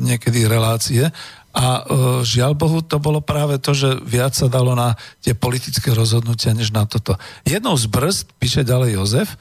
[0.00, 1.04] niekedy relácie.
[1.52, 5.92] A uh, žiaľ Bohu, to bolo práve to, že viac sa dalo na tie politické
[5.92, 7.20] rozhodnutia, než na toto.
[7.44, 9.36] Jednou z brzd, píše ďalej Jozef,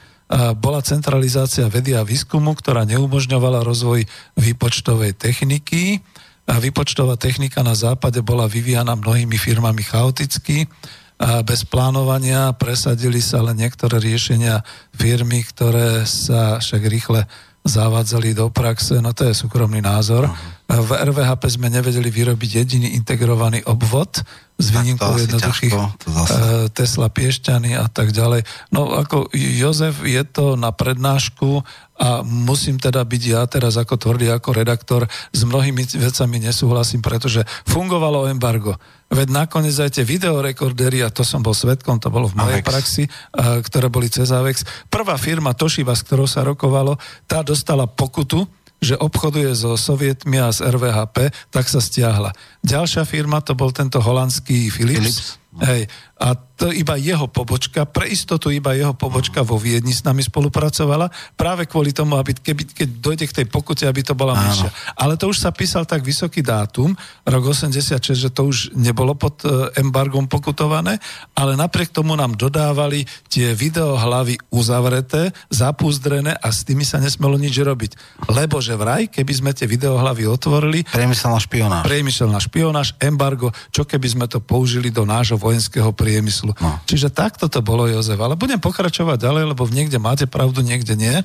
[0.58, 4.02] bola centralizácia vedy a výskumu, ktorá neumožňovala rozvoj
[4.34, 6.02] výpočtovej techniky.
[6.44, 10.68] A výpočtová technika na západe bola vyvíjana mnohými firmami chaoticky,
[11.14, 17.30] a bez plánovania presadili sa len niektoré riešenia firmy, ktoré sa však rýchle
[17.64, 20.28] zavádzali do praxe, no to je súkromný názor.
[20.28, 20.53] Uh-huh.
[20.64, 24.24] V RVHP sme nevedeli vyrobiť jediný integrovaný obvod
[24.56, 28.48] s výnimkou jednoduchých ťažko, Tesla Piešťany a tak ďalej.
[28.72, 31.60] No ako Jozef je to na prednášku
[32.00, 35.04] a musím teda byť ja teraz ako tvrdý, ako redaktor,
[35.36, 38.80] s mnohými vecami nesúhlasím, pretože fungovalo embargo.
[39.12, 42.66] Veď nakoniec aj tie videorekordery, a to som bol svetkom, to bolo v mojej Avex.
[42.66, 43.04] praxi,
[43.36, 44.64] a, ktoré boli cez Avex.
[44.88, 46.96] Prvá firma Toshiba, s ktorou sa rokovalo,
[47.28, 48.48] tá dostala pokutu,
[48.84, 52.36] že obchoduje so sovietmi a z RVHP, tak sa stiahla.
[52.60, 55.00] Ďalšia firma, to bol tento holandský Philips.
[55.00, 55.42] Philips.
[55.54, 60.22] Hej, a to iba jeho pobočka, pre istotu iba jeho pobočka vo Viedni s nami
[60.22, 64.70] spolupracovala, práve kvôli tomu, aby keby, keď dojde k tej pokute, aby to bola menšia.
[64.94, 66.94] Ale to už sa písal tak vysoký dátum,
[67.26, 71.02] rok 86, že to už nebolo pod e, embargom pokutované,
[71.34, 77.58] ale napriek tomu nám dodávali tie videohlavy uzavreté, zapúzdrené a s tými sa nesmelo nič
[77.58, 78.22] robiť.
[78.30, 80.86] Lebo že vraj, keby sme tie videohlavy otvorili...
[80.86, 81.82] Priemyselná špionáž.
[81.82, 86.52] Priemyselná špionáž, embargo, čo keby sme to použili do nášho vojenského priemyslu.
[86.60, 86.76] No.
[86.84, 88.20] Čiže takto to bolo, Jozef.
[88.20, 91.24] Ale budem pokračovať ďalej, lebo niekde máte pravdu, niekde nie.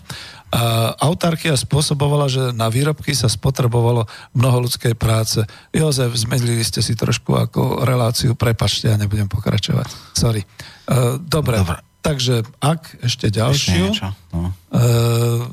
[0.55, 5.43] A autarkia spôsobovala, že na výrobky sa spotrebovalo mnoho ľudskej práce.
[5.75, 10.15] Jozef, zmedlili ste si trošku ako reláciu, prepačte, ja nebudem pokračovať.
[10.15, 10.47] Sorry.
[10.87, 14.49] Uh, dobre, dobre, takže ak ešte ďalšiu ešte no.
[14.73, 15.43] uh,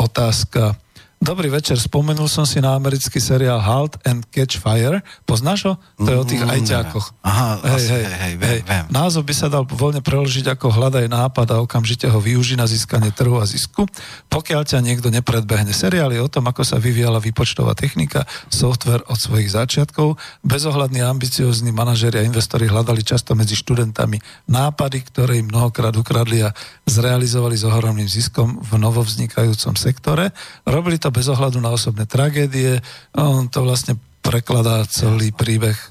[0.00, 0.74] otázka
[1.24, 5.00] Dobrý večer, spomenul som si na americký seriál Halt and Catch Fire.
[5.24, 5.74] Poznáš ho?
[5.96, 7.24] To je o tých mm, ajťákoch.
[7.24, 8.84] Aha, hej, hej, hej, viem, viem.
[8.92, 13.08] Názov by sa dal voľne preložiť ako hľadaj nápad a okamžite ho využí na získanie
[13.08, 13.88] trhu a zisku.
[14.28, 15.72] Pokiaľ ťa niekto nepredbehne.
[15.72, 20.20] Seriál je o tom, ako sa vyvíjala výpočtová technika, software od svojich začiatkov.
[20.44, 24.20] Bezohľadní ambiciozní manažeri a investori hľadali často medzi študentami
[24.52, 26.52] nápady, ktoré im mnohokrát ukradli a
[26.84, 30.36] zrealizovali s ohromným ziskom v novovznikajúcom sektore.
[30.68, 32.82] Robili to bez ohľadu na osobné tragédie.
[33.14, 35.88] On to vlastne prekladá celý príbeh e,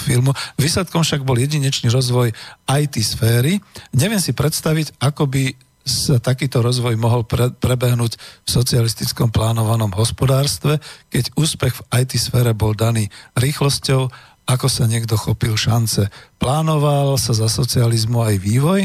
[0.00, 0.32] filmu.
[0.56, 2.32] Výsledkom však bol jedinečný rozvoj
[2.66, 3.60] IT sféry.
[3.94, 5.44] Neviem si predstaviť, ako by
[5.86, 10.82] sa takýto rozvoj mohol pre, prebehnúť v socialistickom plánovanom hospodárstve,
[11.14, 13.06] keď úspech v IT sfére bol daný
[13.38, 14.10] rýchlosťou,
[14.50, 16.10] ako sa niekto chopil šance.
[16.42, 18.80] Plánoval sa za socializmu aj vývoj,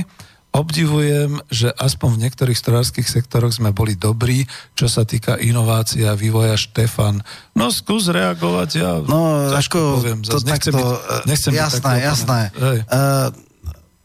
[0.52, 4.44] obdivujem, že aspoň v niektorých strojárských sektoroch sme boli dobrí,
[4.76, 7.24] čo sa týka inovácia a vývoja Štefan.
[7.56, 10.20] No skús reagovať, ja no, ako, poviem.
[10.28, 12.40] to nechcem takto, byť, nechcem jasné, byť jasné.
[12.52, 13.32] Uh,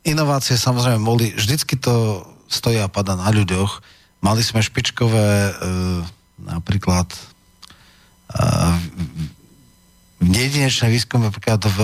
[0.06, 3.82] inovácie samozrejme boli, vždycky to stojí a pada na ľuďoch.
[4.23, 6.02] Mali sme špičkové uh,
[6.47, 7.10] napríklad
[8.39, 8.78] uh,
[10.21, 11.79] jedinečné výskumy napríklad v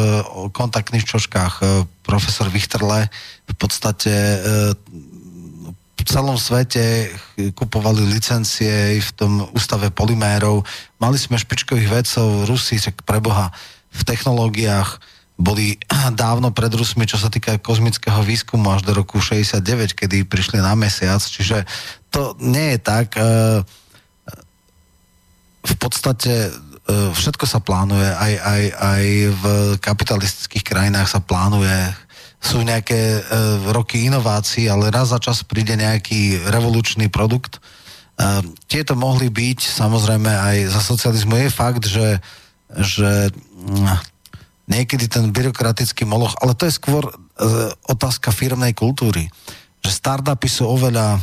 [0.57, 1.65] kontaktných čoškách e,
[2.01, 3.13] profesor Vichterle
[3.45, 4.39] v podstate e,
[6.03, 7.15] v celom svete
[7.55, 10.67] kupovali licencie v tom ústave polymérov.
[10.99, 13.55] Mali sme špičkových vedcov, Rusi, tak preboha,
[13.93, 14.99] v technológiách
[15.39, 15.79] boli
[16.23, 20.73] dávno pred Rusmi, čo sa týka kozmického výskumu až do roku 69, kedy prišli na
[20.75, 21.69] mesiac, čiže
[22.09, 23.15] to nie je tak.
[23.15, 23.23] E,
[25.63, 26.51] v podstate
[26.91, 29.05] všetko sa plánuje, aj, aj, aj
[29.39, 29.45] v
[29.79, 31.95] kapitalistických krajinách sa plánuje,
[32.43, 37.63] sú nejaké uh, roky inovácií, ale raz za čas príde nejaký revolučný produkt.
[38.19, 41.39] Uh, tieto mohli byť samozrejme aj za socializmu.
[41.39, 42.19] Je fakt, že,
[42.83, 43.95] že uh,
[44.73, 47.13] niekedy ten byrokratický moloch, ale to je skôr e,
[47.91, 49.29] otázka firmnej kultúry.
[49.83, 51.19] Že startupy sú oveľa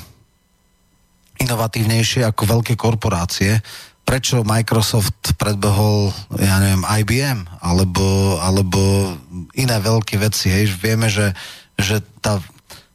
[1.40, 3.64] inovatívnejšie ako veľké korporácie.
[4.10, 6.10] Prečo Microsoft predbehol,
[6.42, 9.14] ja neviem, IBM alebo, alebo
[9.54, 10.66] iné veľké veci, hej?
[10.82, 11.38] Vieme, že,
[11.78, 12.42] že tá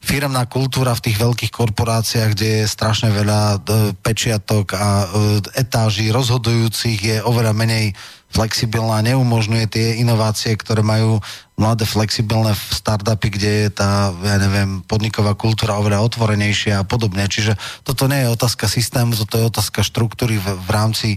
[0.02, 3.58] firmná kultúra v tých veľkých korporáciách, kde je strašne veľa e,
[3.94, 5.06] pečiatok a e,
[5.54, 7.94] etáží rozhodujúcich, je oveľa menej
[8.34, 11.22] flexibilná, neumožňuje tie inovácie, ktoré majú
[11.54, 17.30] mladé flexibilné startupy, kde je tá, ja neviem, podniková kultúra oveľa otvorenejšia a podobne.
[17.30, 17.54] Čiže
[17.86, 21.08] toto nie je otázka systému, toto je otázka štruktúry v, v rámci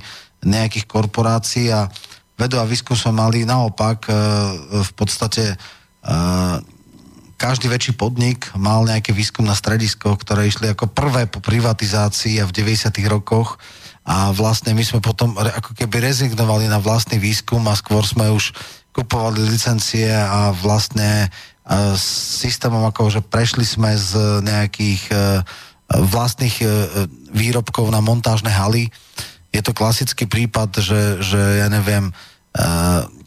[0.45, 1.89] nejakých korporácií a
[2.37, 4.13] vedu a výskum sme mali naopak e,
[4.85, 5.57] v podstate
[7.37, 12.51] každý väčší podnik mal nejaké výskumné stredisko, ktoré išli ako prvé po privatizácii a v
[12.51, 12.89] 90.
[13.05, 13.61] rokoch
[14.03, 18.57] a vlastne my sme potom ako keby rezignovali na vlastný výskum a skôr sme už
[18.89, 21.93] kupovali licencie a vlastne uh,
[22.41, 25.45] systémom ako, že prešli sme z nejakých uh,
[25.93, 26.69] vlastných uh,
[27.29, 28.89] výrobkov na montážne haly.
[29.53, 32.09] Je to klasický prípad, že, že ja neviem,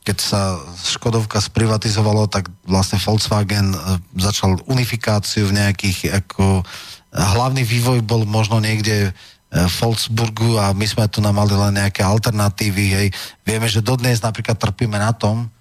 [0.01, 3.79] keď sa Škodovka sprivatizovalo, tak vlastne Volkswagen e,
[4.17, 6.65] začal unifikáciu v nejakých, ako
[7.13, 9.11] hlavný vývoj bol možno niekde e,
[9.53, 12.85] Volksburgu a my sme tu mali len nejaké alternatívy.
[12.97, 13.07] Hej.
[13.45, 15.53] Vieme, že dodnes napríklad trpíme na tom,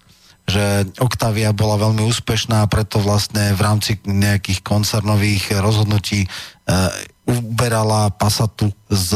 [0.48, 6.28] že Octavia bola veľmi úspešná a preto vlastne v rámci nejakých koncernových rozhodnutí e,
[7.28, 9.14] uberala Passatu z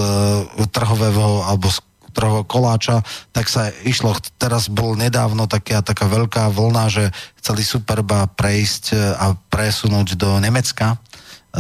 [0.70, 1.82] trhového alebo z
[2.15, 3.03] trhového koláča,
[3.35, 7.05] tak sa išlo, teraz bol nedávno taká, taká veľká vlna, že
[7.43, 10.95] chceli Superba prejsť e, a presunúť do Nemecka.
[10.95, 10.97] E,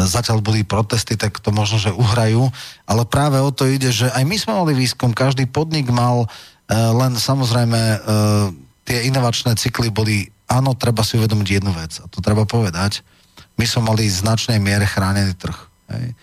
[0.06, 2.46] zatiaľ boli protesty, tak to možno, že uhrajú,
[2.86, 6.74] ale práve o to ide, že aj my sme mali výskum, každý podnik mal, e,
[6.74, 8.06] len samozrejme
[8.86, 13.02] tie inovačné cykly boli, áno, treba si uvedomiť jednu vec, a to treba povedať,
[13.58, 15.58] my sme mali značnej miere chránený trh.
[15.90, 16.14] Hej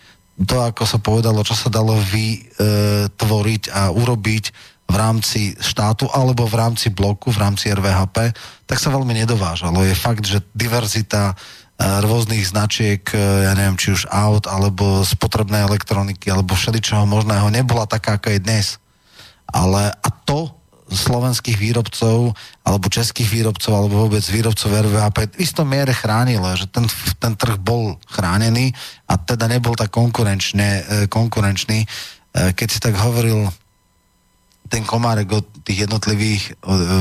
[0.45, 4.45] to, ako sa povedalo, čo sa dalo vytvoriť a urobiť
[4.91, 8.35] v rámci štátu alebo v rámci bloku, v rámci RVHP,
[8.68, 9.88] tak sa veľmi nedovážalo.
[9.88, 11.35] Je fakt, že diverzita e,
[12.03, 17.88] rôznych značiek, e, ja neviem, či už aut, alebo spotrebnej elektroniky, alebo všeličoho možného, nebola
[17.88, 18.68] taká, ako je dnes.
[19.47, 20.51] Ale a to
[20.91, 22.35] slovenských výrobcov
[22.68, 26.84] alebo českých výrobcov alebo vôbec výrobcov RVHP v istom miere chránilo, že ten,
[27.18, 28.76] ten trh bol chránený
[29.07, 31.84] a teda nebol tak konkurenčne, e, konkurenčný.
[31.84, 31.88] E,
[32.51, 33.47] keď si tak hovoril
[34.72, 36.51] ten komárek o tých jednotlivých e,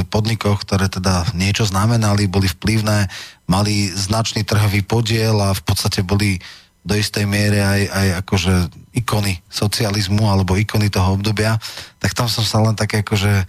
[0.06, 3.10] podnikoch, ktoré teda niečo znamenali, boli vplyvné,
[3.50, 6.38] mali značný trhový podiel a v podstate boli
[6.80, 8.54] do istej miere aj, aj akože
[8.96, 11.60] ikony socializmu alebo ikony toho obdobia,
[12.00, 13.44] tak tam som sa len tak akože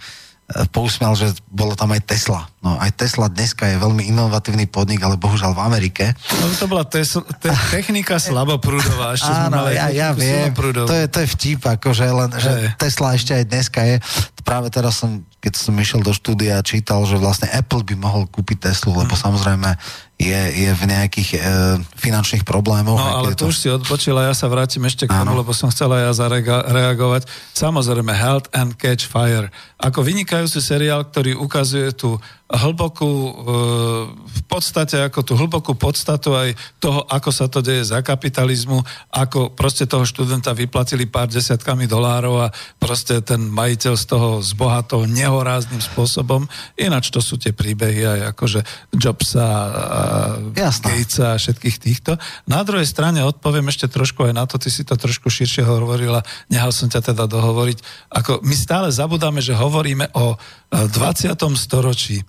[0.70, 2.48] pousmial, že bolo tam aj Tesla.
[2.62, 6.04] No aj Tesla dneska je veľmi inovatívny podnik, ale bohužiaľ v Amerike.
[6.38, 9.18] No to bola tes- te- technika slaboprúdová.
[9.18, 10.54] Ešte Áno, ja, ja viem.
[10.54, 13.96] To je, to je vtip, akože len, že Tesla ešte aj dneska je.
[14.46, 18.70] Práve teraz som, keď som išiel do štúdia, čítal, že vlastne Apple by mohol kúpiť
[18.70, 19.22] Teslu, lebo mm.
[19.22, 19.70] samozrejme
[20.22, 21.38] je, je v nejakých e,
[21.98, 22.96] finančných problémoch.
[22.96, 23.50] No ale tu to...
[23.50, 27.26] už si odpočil a ja sa vrátim ešte k tomu, lebo som chcela ja zareagovať.
[27.52, 29.50] Samozrejme, Health and Catch Fire.
[29.82, 32.22] Ako vynikajúci seriál, ktorý ukazuje tú
[32.52, 33.32] hlbokú, e,
[34.12, 39.56] v podstate ako tú hlbokú podstatu aj toho, ako sa to deje za kapitalizmu, ako
[39.56, 45.80] proste toho študenta vyplatili pár desiatkami dolárov a proste ten majiteľ z toho zbohatol nehorázným
[45.80, 46.44] spôsobom.
[46.76, 48.60] Ináč to sú tie príbehy aj akože
[48.92, 50.00] Jobsa a
[50.52, 52.20] Gatesa a všetkých týchto.
[52.44, 56.20] Na druhej strane odpoviem ešte trošku aj na to, ty si to trošku širšie hovorila,
[56.52, 58.12] nehal som ťa teda dohovoriť.
[58.12, 60.36] Ako my stále zabudáme, že hovoríme o
[60.68, 61.32] 20.
[61.56, 62.20] storočí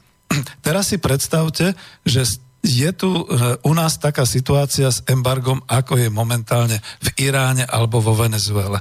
[0.66, 2.26] teraz si predstavte, že
[2.64, 3.24] je tu e,
[3.68, 8.80] u nás taká situácia s embargom, ako je momentálne v Iráne alebo vo Venezuele.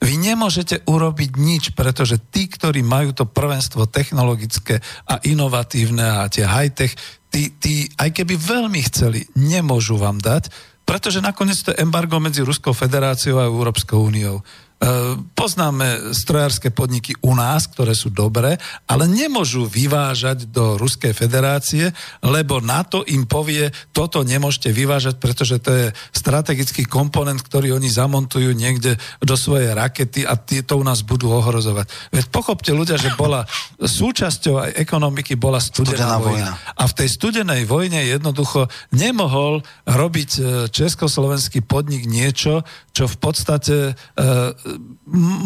[0.00, 6.48] Vy nemôžete urobiť nič, pretože tí, ktorí majú to prvenstvo technologické a inovatívne a tie
[6.48, 6.96] high-tech,
[7.28, 10.48] tí, tí, aj keby veľmi chceli, nemôžu vám dať,
[10.88, 14.40] pretože nakoniec to je embargo medzi Ruskou federáciou a Európskou úniou.
[14.80, 18.56] E, poznáme strojárske podniky u nás, ktoré sú dobré,
[18.88, 21.92] ale nemôžu vyvážať do Ruskej federácie,
[22.24, 25.86] lebo NATO im povie, toto nemôžete vyvážať, pretože to je
[26.16, 32.16] strategický komponent, ktorý oni zamontujú niekde do svojej rakety a to u nás budú ohrozovať.
[32.16, 33.44] Veď pochopte ľudia, že bola
[33.76, 36.56] súčasťou aj ekonomiky bola studená, studená vojna.
[36.56, 36.80] vojna.
[36.80, 40.40] A v tej studenej vojne jednoducho nemohol robiť e,
[40.72, 42.64] československý podnik niečo,
[42.96, 44.69] čo v podstate e,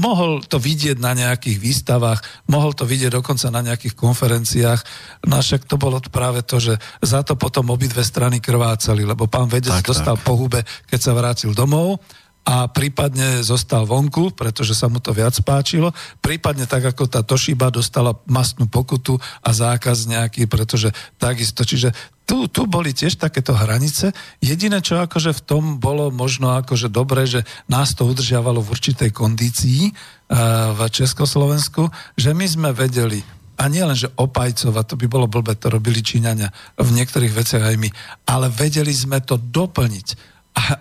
[0.01, 2.21] mohol to vidieť na nejakých výstavách,
[2.51, 4.81] mohol to vidieť dokonca na nejakých konferenciách,
[5.29, 9.49] no však to bolo práve to, že za to potom obidve strany krvácali, lebo pán
[9.49, 10.25] vedec tak, dostal tak.
[10.27, 12.03] po hube, keď sa vrátil domov
[12.45, 17.73] a prípadne zostal vonku, pretože sa mu to viac páčilo, prípadne tak ako tá Toshiba
[17.73, 24.17] dostala mastnú pokutu a zákaz nejaký, pretože takisto, čiže tu, tu boli tiež takéto hranice.
[24.41, 29.11] Jediné, čo akože v tom bolo možno akože dobré, že nás to udržiavalo v určitej
[29.13, 33.21] kondícii uh, v Československu, že my sme vedeli,
[33.61, 37.63] a nie len, že opajcovať, to by bolo blbé, to robili Číňania v niektorých veciach
[37.63, 37.89] aj my,
[38.27, 40.35] ale vedeli sme to doplniť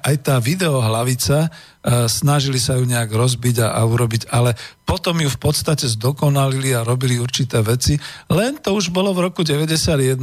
[0.05, 1.49] aj tá videohlavica,
[2.07, 6.83] snažili sa ju nejak rozbiť a, a urobiť, ale potom ju v podstate zdokonalili a
[6.83, 7.95] robili určité veci,
[8.27, 10.19] len to už bolo v roku 91.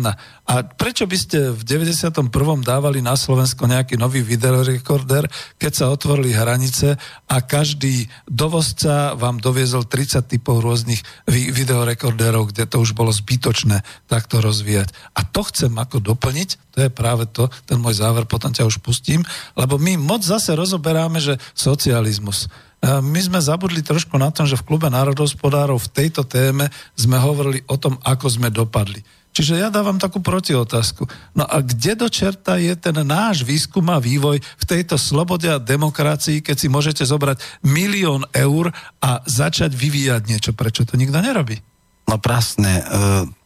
[0.47, 2.29] A prečo by ste v 91.
[2.61, 9.89] dávali na Slovensko nejaký nový videorekorder, keď sa otvorili hranice a každý dovozca vám doviezol
[9.89, 13.81] 30 typov rôznych videorekorderov, kde to už bolo zbytočné
[14.13, 14.93] takto rozvíjať.
[15.17, 18.85] A to chcem ako doplniť, to je práve to, ten môj záver, potom ťa už
[18.85, 19.25] pustím,
[19.57, 22.51] lebo my moc zase rozoberáme, že socializmus
[22.81, 27.61] my sme zabudli trošku na tom, že v klube národospodárov v tejto téme sme hovorili
[27.69, 29.05] o tom, ako sme dopadli.
[29.31, 31.07] Čiže ja dávam takú protiotázku.
[31.39, 35.63] No a kde do čerta je ten náš výskum a vývoj v tejto slobode a
[35.63, 40.51] demokracii, keď si môžete zobrať milión eur a začať vyvíjať niečo?
[40.51, 41.63] Prečo to nikto nerobí?
[42.11, 42.83] No prasne.
[42.83, 42.85] E,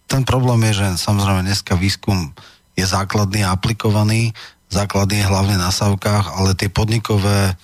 [0.09, 2.33] ten problém je, že samozrejme dneska výskum
[2.81, 4.33] je základný a aplikovaný,
[4.73, 7.61] základný je hlavne na savkách, ale tie podnikové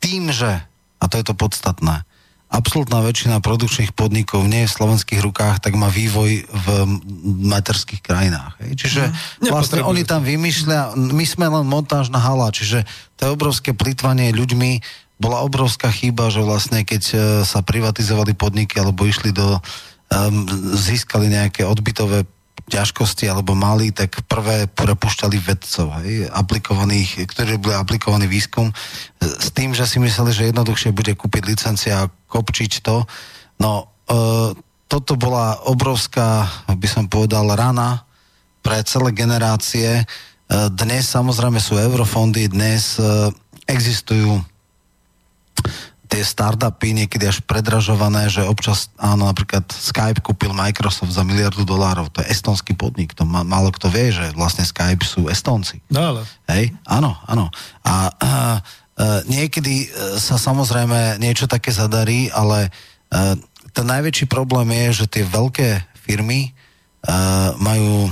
[0.00, 0.64] tým, že
[1.00, 2.04] a to je to podstatné.
[2.50, 6.66] Absolutná väčšina produkčných podnikov nie je v slovenských rukách, tak má vývoj v
[7.46, 8.58] materských krajinách.
[8.58, 8.70] Hej.
[8.74, 12.82] Čiže mm, vlastne oni tam vymýšľa, my sme len montážna hala, čiže
[13.14, 14.82] to obrovské plitvanie ľuďmi
[15.22, 17.16] bola obrovská chyba, že vlastne keď e,
[17.46, 19.60] sa privatizovali podniky alebo išli do,
[20.10, 22.26] um, získali nejaké odbytové
[22.70, 28.70] ťažkosti alebo mali, tak prvé prepušťali vedcov, hej, aplikovaných, ktorí boli aplikovaný výskum
[29.18, 33.02] s tým, že si mysleli, že jednoduchšie bude kúpiť licencia a kopčiť to.
[33.58, 34.54] No, e,
[34.86, 38.06] toto bola obrovská, by som povedal, rana
[38.62, 40.00] pre celé generácie.
[40.00, 40.04] E,
[40.70, 43.34] dnes samozrejme sú eurofondy, dnes e,
[43.66, 44.40] existujú
[46.10, 52.10] tie startupy niekedy až predražované, že občas, áno, napríklad Skype kúpil Microsoft za miliardu dolárov,
[52.10, 55.78] to je estonský podnik, to ma, málo kto vie, že vlastne Skype sú Estonci.
[55.86, 56.26] No ale.
[56.50, 57.46] Hej, áno, áno.
[57.86, 58.32] A, a, a
[59.30, 62.70] niekedy e, sa samozrejme niečo také zadarí, ale e,
[63.70, 66.50] ten najväčší problém je, že tie veľké firmy e,
[67.62, 68.10] majú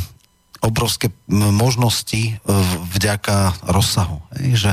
[0.58, 2.42] obrovské možnosti
[2.98, 4.18] vďaka rozsahu.
[4.34, 4.72] Hej, že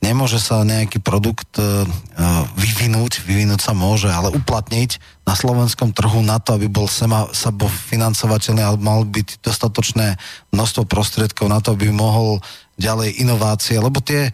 [0.00, 1.86] nemôže sa nejaký produkt e, e,
[2.56, 4.96] vyvinúť, vyvinúť sa môže, ale uplatniť
[5.28, 7.28] na slovenskom trhu na to, aby bol sema,
[7.92, 10.16] financovateľný, ale mal byť dostatočné
[10.56, 12.40] množstvo prostriedkov na to, aby mohol
[12.80, 14.32] ďalej inovácie, lebo tie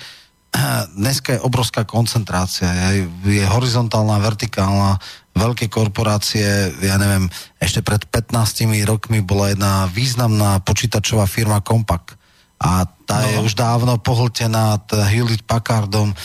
[0.96, 2.64] dneska je obrovská koncentrácia,
[2.96, 4.96] je, je horizontálna, vertikálna,
[5.36, 7.28] veľké korporácie, ja neviem,
[7.60, 12.16] ešte pred 15 rokmi bola jedna významná počítačová firma Compaq,
[12.56, 13.26] a tá no.
[13.30, 16.10] je už dávno pohltená Hewlett Packardom.
[16.10, 16.16] E,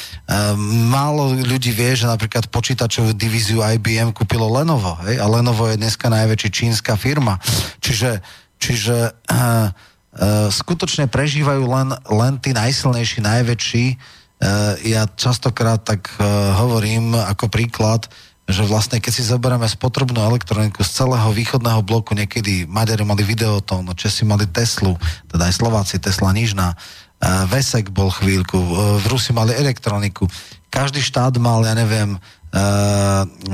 [0.89, 5.21] málo ľudí vie, že napríklad počítačovú divíziu IBM kúpilo Lenovo, hej?
[5.21, 7.37] a Lenovo je dneska najväčší čínska firma.
[7.79, 8.25] Čiže,
[8.57, 9.49] čiže e, e,
[10.49, 13.85] skutočne prežívajú len, len tí najsilnejší, najväčší.
[13.93, 13.95] E,
[14.89, 16.25] ja častokrát tak e,
[16.57, 18.09] hovorím ako príklad,
[18.51, 23.87] že vlastne keď si zoberieme spotrebnú elektroniku z celého východného bloku, niekedy Maďari mali videotón,
[23.95, 24.99] Česi mali Teslu,
[25.31, 26.75] teda aj Slováci, Tesla Nižná, e,
[27.47, 28.67] Vesek bol chvíľku, e,
[29.01, 30.27] v Rusi mali elektroniku.
[30.67, 32.19] Každý štát mal, ja neviem, e,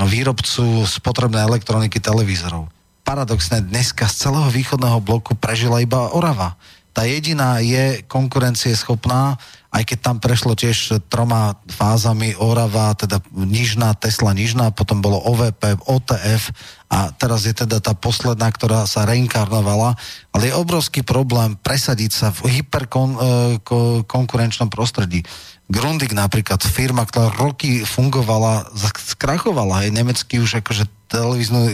[0.02, 2.66] výrobcu spotrebnej elektroniky televízorov.
[3.06, 6.60] Paradoxne, dneska z celého východného bloku prežila iba Orava.
[6.98, 9.38] Tá jediná je konkurencieschopná,
[9.70, 15.78] aj keď tam prešlo tiež troma fázami Orava, teda Nižná, Tesla Nižná, potom bolo OVP,
[15.86, 16.50] OTF
[16.90, 19.94] a teraz je teda tá posledná, ktorá sa reinkarnovala,
[20.34, 25.22] ale je obrovský problém presadiť sa v hyperkonkurenčnom e, prostredí.
[25.70, 28.74] Grundig napríklad, firma, ktorá roky fungovala,
[29.14, 31.72] skrachovala, aj nemecký už akože televíznu e,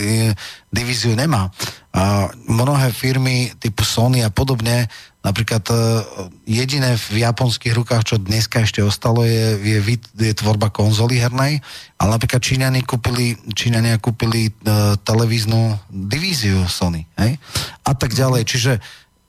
[0.71, 1.51] divíziu nemá.
[1.95, 4.91] A mnohé firmy typu Sony a podobne
[5.25, 5.75] Napríklad e,
[6.45, 11.65] jediné v japonských rukách, čo dneska ešte ostalo, je, je, je tvorba konzoly hernej,
[11.97, 17.41] ale napríklad Číňani kúpili, Číňania kúpili uh, televíznu divíziu Sony, hej?
[17.81, 18.45] A tak ďalej.
[18.45, 18.71] Čiže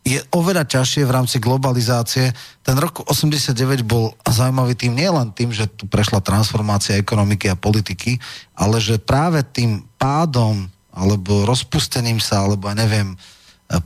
[0.06, 2.30] je oveľa ťažšie v rámci globalizácie.
[2.62, 8.20] Ten rok 89 bol zaujímavý tým nielen tým, že tu prešla transformácia ekonomiky a politiky,
[8.54, 13.18] ale že práve tým pádom alebo rozpustením sa, alebo ja neviem,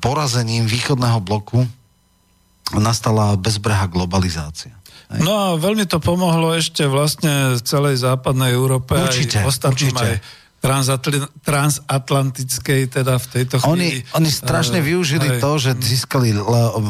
[0.05, 1.65] porazením východného bloku
[2.79, 4.77] nastala bezbreha globalizácia.
[5.11, 10.07] No a veľmi to pomohlo ešte vlastne celej západnej Európe určite, aj ostatným určite.
[10.07, 10.17] aj
[10.61, 13.73] transatl- transatlantickej, teda v tejto chvíli.
[13.73, 16.37] Oni, oni strašne uh, využili aj, to, že získali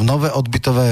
[0.05, 0.89] nové odbytové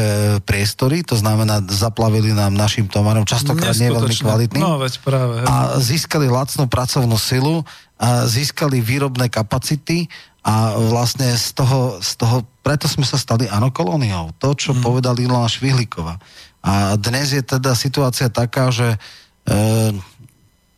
[0.47, 4.62] priestory, to znamená, zaplavili nám našim tovarom, častokrát nie veľmi kvalitným.
[4.62, 5.43] No veď práve.
[5.43, 5.47] hej.
[5.51, 7.66] a získali lacnú pracovnú silu,
[7.98, 10.06] a získali výrobné kapacity
[10.47, 14.32] a vlastne z toho, z toho preto sme sa stali áno kolóniou.
[14.39, 14.82] To, čo hmm.
[14.85, 16.20] povedal Ilona Švihlíková.
[16.62, 18.98] A dnes je teda situácia taká, že e,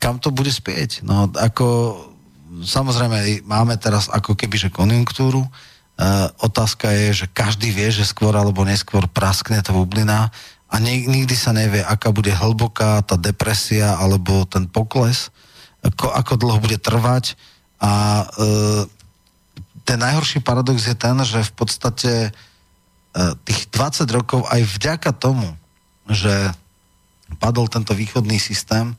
[0.00, 1.04] kam to bude spieť?
[1.04, 1.98] No ako
[2.62, 5.44] samozrejme máme teraz ako keby že konjunktúru.
[5.44, 5.50] E,
[6.40, 10.30] otázka je, že každý vie, že skôr alebo neskôr praskne tá bublina
[10.70, 15.34] a nik- nikdy sa nevie, aká bude hlboká tá depresia alebo ten pokles,
[15.82, 17.34] ako, ako dlho bude trvať
[17.80, 18.26] a e,
[19.90, 22.30] ten najhorší paradox je ten, že v podstate e,
[23.42, 25.50] tých 20 rokov aj vďaka tomu,
[26.06, 26.30] že
[27.42, 28.94] padol tento východný systém,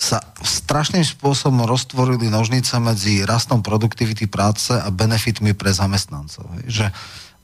[0.00, 6.48] sa strašným spôsobom roztvorili nožnice medzi rastom produktivity práce a benefitmi pre zamestnancov.
[6.64, 6.88] Že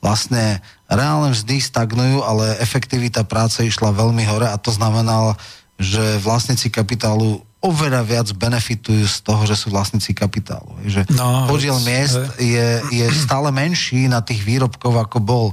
[0.01, 0.59] vlastne
[0.89, 5.37] reálne mzdy stagnujú, ale efektivita práce išla veľmi hore a to znamenalo,
[5.79, 10.79] že vlastníci kapitálu oveľa viac benefitujú z toho, že sú vlastníci kapitálu.
[10.87, 15.47] Že No, podiel miest je, je stále menší na tých výrobkov, ako bol.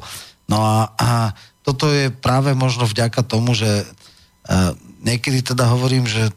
[0.47, 1.11] No a, a
[1.67, 4.71] toto je práve možno vďaka tomu, že uh,
[5.03, 6.31] niekedy teda hovorím, že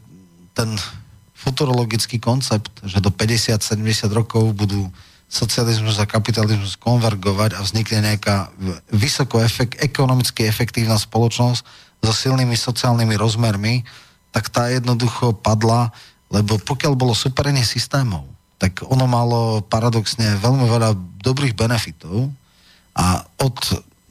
[0.58, 0.74] ten
[1.38, 4.90] futurologický koncept, že do 50-70 rokov budú
[5.30, 8.50] socializmus a kapitalizmus konvergovať a vznikne nejaká
[8.90, 11.62] vysoko efekt, ekonomicky efektívna spoločnosť
[12.02, 13.86] so silnými sociálnymi rozmermi,
[14.30, 15.90] tak tá jednoducho padla,
[16.30, 18.26] lebo pokiaľ bolo superenie systémov,
[18.60, 20.94] tak ono malo paradoxne veľmi veľa
[21.24, 22.30] dobrých benefitov
[22.94, 23.56] a od,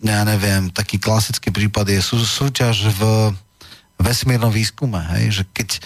[0.04, 3.32] ja neviem, taký klasický prípad je sú, súťaž v
[4.00, 5.80] vesmírnom výskume, hej, že keď e,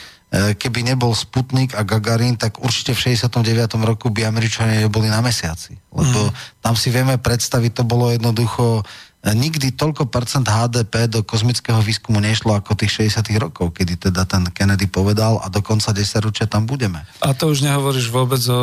[0.54, 3.74] keby nebol Sputnik a Gagarin, tak určite v 69.
[3.84, 5.74] roku by Američania neboli na mesiaci.
[5.90, 6.62] Lebo mm.
[6.62, 8.86] tam si vieme predstaviť, to bolo jednoducho
[9.32, 14.44] nikdy toľko percent HDP do kozmického výskumu nešlo ako tých 60 rokov, kedy teda ten
[14.52, 17.08] Kennedy povedal a do konca 10 ročia tam budeme.
[17.24, 18.62] A to už nehovoríš vôbec o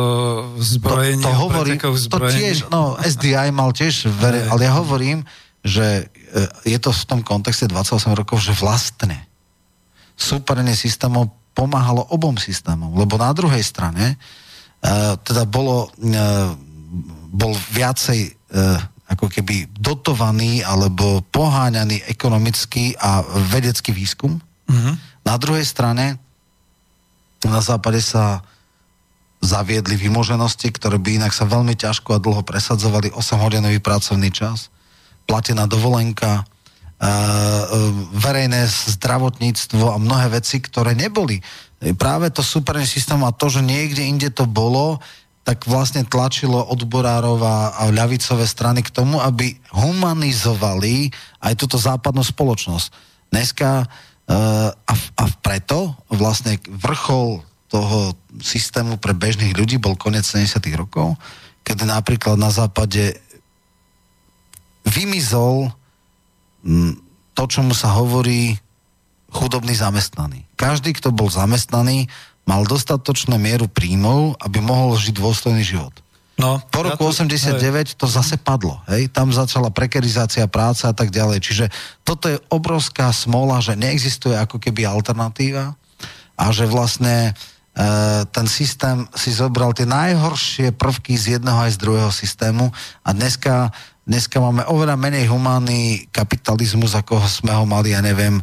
[0.61, 2.37] zbrojení, to, to o hovorím, pretekoch to zbrojení.
[2.37, 5.25] tiež, no SDI mal tiež, vere, ale ja hovorím,
[5.65, 9.17] že e, je to v tom kontexte 28 rokov, že vlastne
[10.13, 16.55] súperenie systémov pomáhalo obom systémom, lebo na druhej strane uh, teda bolo, uh,
[17.27, 18.39] bol viacej
[19.11, 23.21] ako keby dotovaný alebo poháňaný ekonomický a
[23.51, 24.39] vedecký výskum.
[24.71, 24.91] Mhm.
[25.27, 26.17] Na druhej strane
[27.43, 28.45] na západe sa
[29.41, 34.69] zaviedli vymoženosti, ktoré by inak sa veľmi ťažko a dlho presadzovali, 8-hodinový pracovný čas,
[35.25, 37.09] platená dovolenka, uh,
[38.13, 41.41] verejné zdravotníctvo a mnohé veci, ktoré neboli.
[41.97, 45.01] Práve to superný systém a to, že niekde inde to bolo,
[45.41, 51.09] tak vlastne tlačilo odborárov a, a ľavicové strany k tomu, aby humanizovali
[51.41, 52.87] aj túto západnú spoločnosť.
[53.33, 57.41] Dneska uh, a, a preto vlastne vrchol
[57.71, 58.13] toho
[58.43, 61.15] systému pre bežných ľudí bol koniec 70 rokov,
[61.63, 63.17] keď napríklad na západe
[64.83, 65.71] vymizol
[67.33, 68.59] to, čomu sa hovorí
[69.31, 70.45] chudobný zamestnaný.
[70.59, 72.11] Každý, kto bol zamestnaný,
[72.51, 75.95] mal dostatočnú mieru príjmov, aby mohol žiť dôstojný život.
[76.35, 78.83] No, Po roku ja to- 89 to zase padlo.
[78.91, 79.07] Hej?
[79.13, 81.39] Tam začala prekerizácia práce a tak ďalej.
[81.39, 81.65] Čiže
[82.03, 85.77] toto je obrovská smola, že neexistuje ako keby alternatíva
[86.35, 87.31] a že vlastne
[87.77, 87.85] e,
[88.25, 92.73] ten systém si zobral tie najhoršie prvky z jedného aj z druhého systému
[93.05, 93.69] a dneska,
[94.03, 98.41] dneska máme oveľa menej humánny kapitalizmus, ako sme ho mali, ja neviem,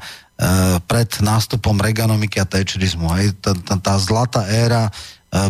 [0.87, 3.11] pred nástupom Reaganomiky a Thatcherizmu.
[3.19, 3.35] Hej?
[3.43, 4.91] Tá, tá, tá zlatá éra e,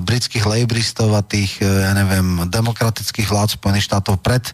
[0.01, 4.49] britských lejbristov a tých, e, ja neviem, demokratických vlád Spojených štátov pred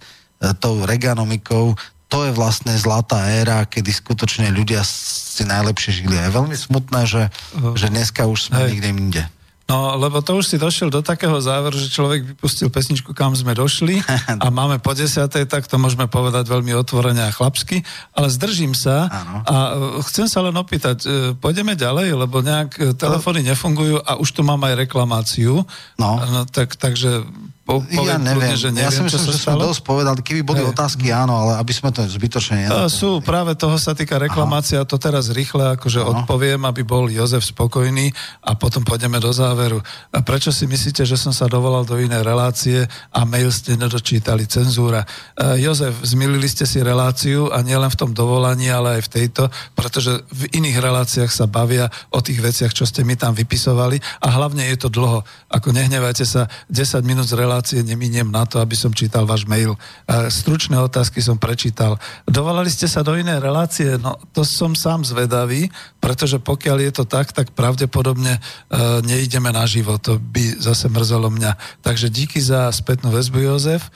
[0.59, 1.79] tou Reaganomikou,
[2.15, 6.15] to je vlastne zlatá éra, kedy skutočne ľudia si najlepšie žili.
[6.15, 7.27] Je veľmi smutné, že,
[7.75, 8.69] že dneska už sme Hej.
[8.71, 9.23] niekde inde.
[9.65, 13.57] No, lebo to už si došiel do takého záveru, že človek vypustil pesničku, kam sme
[13.57, 14.05] došli
[14.45, 17.81] a máme po desiatej, tak to môžeme povedať veľmi otvorene a chlapsky,
[18.13, 19.35] ale zdržím sa Áno.
[19.41, 24.21] a e, chcem sa len opýtať, e, pôjdeme ďalej, lebo nejak e, telefóny nefungujú a
[24.21, 25.65] už tu mám aj reklamáciu.
[25.97, 26.11] No.
[26.21, 27.25] no tak, takže
[27.65, 29.73] po, ja neviem, kľudne, že neviem, ja si myslím, čo že sa sme stalo?
[29.73, 30.77] dosť povedali, keby boli Hej.
[30.77, 32.93] otázky, áno, ale aby sme to zbytočne nenaťahli.
[32.93, 36.29] sú, práve toho sa týka reklamácia, to teraz rýchle akože Áno.
[36.29, 38.13] odpoviem, aby bol Jozef spokojný
[38.45, 39.81] a potom pôjdeme do záveru.
[40.13, 42.85] A prečo si myslíte, že som sa dovolal do inej relácie
[43.17, 45.01] a mail ste nedočítali, cenzúra?
[45.33, 49.49] Uh, Jozef, zmilili ste si reláciu a nielen v tom dovolaní, ale aj v tejto,
[49.73, 54.29] pretože v iných reláciách sa bavia o tých veciach, čo ste mi tam vypisovali a
[54.37, 55.25] hlavne je to dlho.
[55.49, 59.77] Ako nehnevajte sa, 10 minút z relácie neminiem na to, aby som čítal váš mail.
[60.09, 62.01] Uh, Stručné otázky som prečítal.
[62.25, 64.01] Dovolali ste sa do inej relácie?
[64.01, 65.69] No, to som sám zvedavý,
[66.01, 70.01] pretože pokiaľ je to tak, tak pravdepodobne uh, neideme na život.
[70.09, 71.85] To by zase mrzelo mňa.
[71.85, 73.93] Takže díky za spätnú väzbu, Jozef.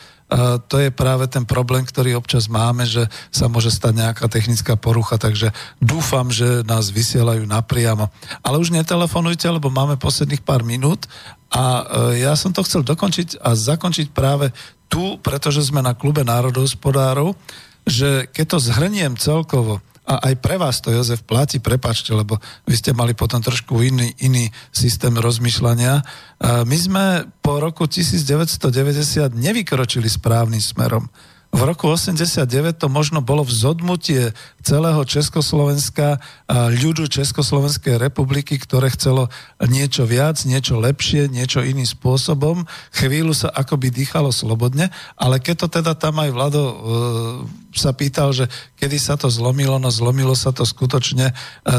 [0.69, 5.17] To je práve ten problém, ktorý občas máme, že sa môže stať nejaká technická porucha,
[5.17, 8.13] takže dúfam, že nás vysielajú napriamo.
[8.45, 11.09] Ale už netelefonujte, lebo máme posledných pár minút
[11.49, 11.83] a uh,
[12.13, 14.53] ja som to chcel dokončiť a zakončiť práve
[14.93, 17.33] tu, pretože sme na klube národohospodárov,
[17.89, 22.75] že keď to zhrniem celkovo, a aj pre vás to, Jozef, platí, prepačte, lebo vy
[22.81, 26.01] ste mali potom trošku iný, iný systém rozmýšľania.
[26.41, 27.05] A My sme
[27.45, 31.13] po roku 1990 nevykročili správnym smerom.
[31.49, 32.45] V roku 89
[32.77, 34.37] to možno bolo vzodmutie
[34.69, 39.33] celého Československa, a ľudu Československej republiky, ktoré chcelo
[39.65, 42.69] niečo viac, niečo lepšie, niečo iným spôsobom.
[42.93, 46.75] Chvíľu sa akoby dýchalo slobodne, ale keď to teda tam aj Vlado e,
[47.73, 48.45] sa pýtal, že
[48.77, 51.35] kedy sa to zlomilo, no zlomilo sa to skutočne e,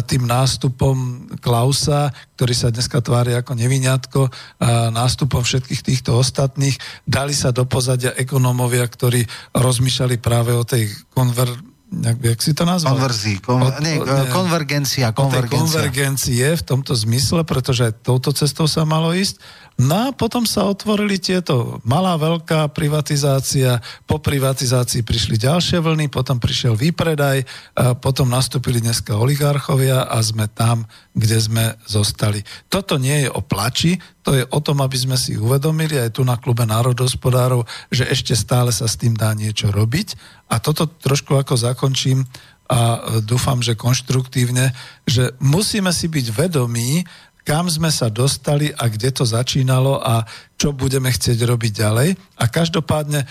[0.09, 2.09] tým nástupom Klausa,
[2.39, 6.73] ktorý sa dneska tvári ako neviňatko, a nástupom všetkých týchto ostatných.
[7.05, 11.68] Dali sa do pozadia ekonómovia, ktorí rozmýšľali práve o tej konver...
[11.89, 12.93] Jak, jak si to nazval?
[13.01, 14.29] Konverzii, kon, O- nie, nie.
[14.29, 15.57] konvergencia, konvergencia.
[15.57, 19.41] konvergencie v tomto zmysle, pretože touto cestou sa malo ísť.
[19.79, 26.35] No a potom sa otvorili tieto malá, veľká privatizácia, po privatizácii prišli ďalšie vlny, potom
[26.35, 27.47] prišiel výpredaj,
[27.79, 30.83] a potom nastúpili dneska oligarchovia a sme tam,
[31.15, 32.43] kde sme zostali.
[32.67, 36.27] Toto nie je o plači, to je o tom, aby sme si uvedomili aj tu
[36.27, 40.19] na klube národospodárov, že ešte stále sa s tým dá niečo robiť.
[40.51, 42.27] A toto trošku ako zakončím
[42.69, 44.77] a dúfam, že konštruktívne,
[45.09, 47.01] že musíme si byť vedomí,
[47.49, 50.21] kam sme sa dostali a kde to začínalo a
[50.53, 52.09] čo budeme chcieť robiť ďalej.
[52.37, 53.27] A každopádne e,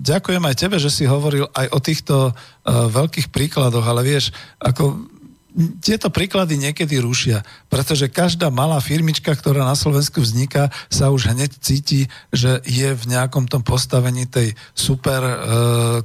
[0.00, 2.32] ďakujem aj tebe, že si hovoril aj o týchto e,
[2.72, 5.12] veľkých príkladoch, ale vieš, ako
[5.84, 11.52] tieto príklady niekedy rušia, pretože každá malá firmička, ktorá na Slovensku vzniká, sa už hneď
[11.60, 15.36] cíti, že je v nejakom tom postavení tej super e,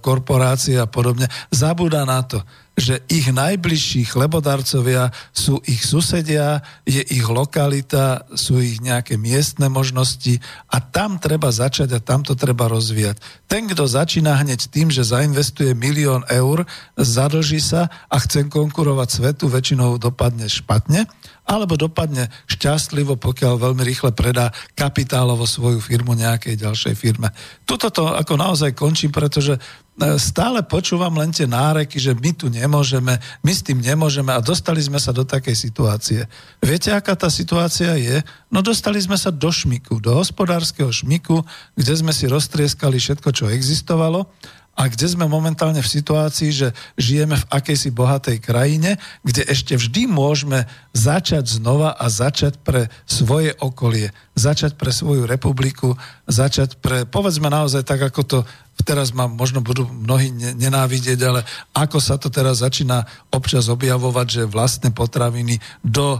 [0.04, 1.32] korporácie a podobne.
[1.56, 2.44] Zabúda na to,
[2.78, 10.38] že ich najbližší chlebodarcovia sú ich susedia, je ich lokalita, sú ich nejaké miestne možnosti
[10.70, 13.18] a tam treba začať a tam to treba rozvíjať.
[13.50, 19.50] Ten, kto začína hneď tým, že zainvestuje milión eur, zadlží sa a chce konkurovať svetu,
[19.50, 21.10] väčšinou dopadne špatne,
[21.48, 27.32] alebo dopadne šťastlivo, pokiaľ veľmi rýchle predá kapitálovo svoju firmu nejakej ďalšej firme.
[27.64, 29.56] Tuto to ako naozaj končím, pretože
[30.22, 34.78] stále počúvam len tie náreky, že my tu nemôžeme, my s tým nemôžeme a dostali
[34.78, 36.30] sme sa do takej situácie.
[36.62, 38.22] Viete, aká tá situácia je?
[38.54, 41.42] No dostali sme sa do šmiku, do hospodárskeho šmiku,
[41.74, 44.30] kde sme si roztrieskali všetko, čo existovalo
[44.78, 46.68] a kde sme momentálne v situácii, že
[47.02, 53.58] žijeme v akejsi bohatej krajine, kde ešte vždy môžeme začať znova a začať pre svoje
[53.58, 55.98] okolie, začať pre svoju republiku,
[56.30, 58.40] začať pre, povedzme naozaj tak, ako to
[58.86, 61.42] teraz ma možno budú mnohí ne- nenávidieť, ale
[61.74, 66.20] ako sa to teraz začína občas objavovať, že vlastné potraviny do e,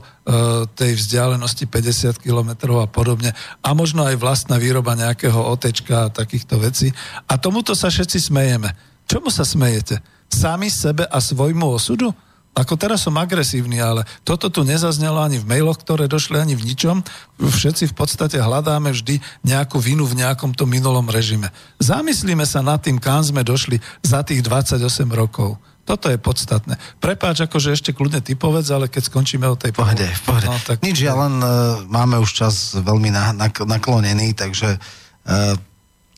[0.74, 6.58] tej vzdialenosti 50 kilometrov a podobne a možno aj vlastná výroba nejakého otečka a takýchto
[6.58, 6.90] vecí.
[7.30, 8.74] A tomuto sa všetci smejeme.
[9.08, 10.02] Čomu sa smejete?
[10.28, 12.12] Sami sebe a svojmu osudu?
[12.58, 16.74] Ako teraz som agresívny, ale toto tu nezaznelo ani v mailoch, ktoré došli ani v
[16.74, 17.06] ničom.
[17.38, 21.54] Všetci v podstate hľadáme vždy nejakú vinu v nejakom tom minulom režime.
[21.78, 24.82] Zamyslíme sa nad tým, kam sme došli za tých 28
[25.14, 25.62] rokov.
[25.88, 26.76] Toto je podstatné.
[27.00, 30.50] Prepáč, akože ešte kľudne ty povedz, ale keď skončíme o tej pohode, pohode.
[30.50, 30.84] No, tak...
[30.84, 35.56] Nič, ja len uh, máme už čas veľmi na, na, naklonený, takže uh,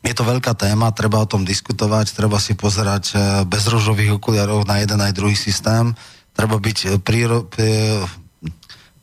[0.02, 4.66] je to veľká téma, treba o tom diskutovať, treba si pozerať uh, bez rožových okuliarov
[4.66, 5.94] na jeden aj druhý systém,
[6.40, 8.08] treba byť uh, príro, uh,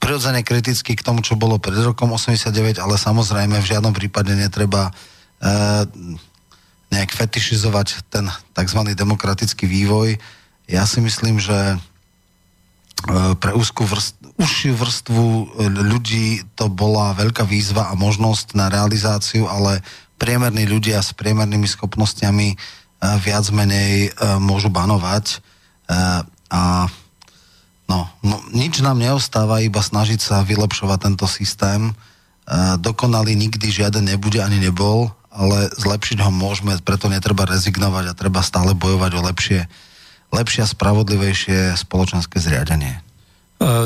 [0.00, 4.88] prirodzene kritický k tomu, čo bolo pred rokom 89, ale samozrejme v žiadnom prípade netreba
[4.88, 5.84] uh,
[6.88, 8.24] nejak fetišizovať ten
[8.56, 8.80] tzv.
[8.96, 10.16] demokratický vývoj.
[10.64, 11.76] Ja si myslím, že
[13.42, 15.26] pre úzkú vrst, užšiu vrstvu
[15.68, 19.84] ľudí to bola veľká výzva a možnosť na realizáciu, ale
[20.16, 22.56] priemerní ľudia s priemernými schopnosťami
[23.20, 25.44] viac menej môžu banovať
[26.48, 26.88] a
[27.86, 31.94] no, no, nič nám neostáva, iba snažiť sa vylepšovať tento systém.
[32.78, 38.40] Dokonalý nikdy žiaden nebude ani nebol, ale zlepšiť ho môžeme, preto netreba rezignovať a treba
[38.46, 39.60] stále bojovať o lepšie,
[40.30, 43.02] lepšie a spravodlivejšie spoločenské zriadenie.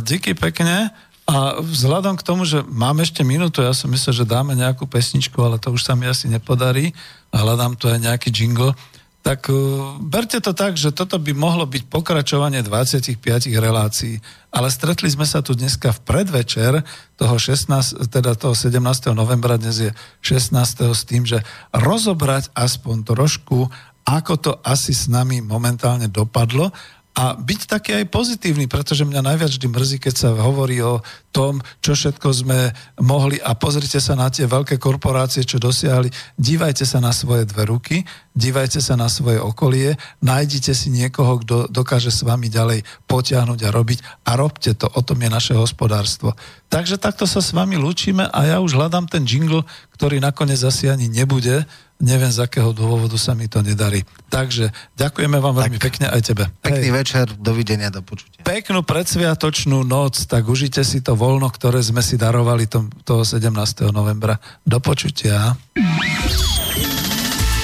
[0.04, 0.92] Díky pekne.
[1.30, 5.38] A vzhľadom k tomu, že máme ešte minútu, ja som myslel, že dáme nejakú pesničku,
[5.38, 6.90] ale to už sa mi asi nepodarí.
[7.30, 8.74] Hľadám tu aj nejaký jingle
[9.20, 13.20] tak uh, berte to tak, že toto by mohlo byť pokračovanie 25
[13.60, 14.16] relácií,
[14.48, 16.80] ale stretli sme sa tu dneska v predvečer
[17.20, 18.80] toho 16, teda toho 17.
[19.12, 19.90] novembra, dnes je
[20.24, 20.96] 16.
[20.96, 21.44] s tým, že
[21.76, 23.68] rozobrať aspoň trošku,
[24.08, 26.72] ako to asi s nami momentálne dopadlo
[27.10, 31.02] a byť taký aj pozitívny, pretože mňa najviac vždy mrzí, keď sa hovorí o
[31.34, 32.70] tom, čo všetko sme
[33.02, 36.06] mohli a pozrite sa na tie veľké korporácie, čo dosiahli.
[36.38, 41.66] Dívajte sa na svoje dve ruky, dívajte sa na svoje okolie, nájdite si niekoho, kto
[41.66, 43.98] dokáže s vami ďalej potiahnuť a robiť
[44.30, 46.38] a robte to, o tom je naše hospodárstvo.
[46.70, 49.66] Takže takto sa s vami lúčime a ja už hľadám ten jingle,
[49.98, 51.66] ktorý nakoniec asi ani nebude,
[52.00, 54.02] neviem z akého dôvodu sa mi to nedarí.
[54.32, 56.48] Takže ďakujeme vám veľmi tak, pekne aj tebe.
[56.64, 56.96] Pekný Hej.
[56.96, 58.40] večer, dovidenia, do počutia.
[58.42, 63.92] Peknú predsviatočnú noc, tak užite si to voľno, ktoré sme si darovali tom, toho 17.
[63.92, 64.40] novembra.
[64.64, 65.52] Do počutia.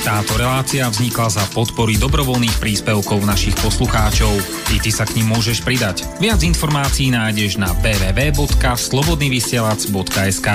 [0.07, 4.39] Táto relácia vznikla za podpory dobrovoľných príspevkov našich poslucháčov.
[4.71, 6.07] I ty sa k ním môžeš pridať.
[6.23, 10.49] Viac informácií nájdeš na www.slobodnyvysielac.sk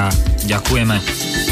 [0.47, 1.50] Ďakujeme.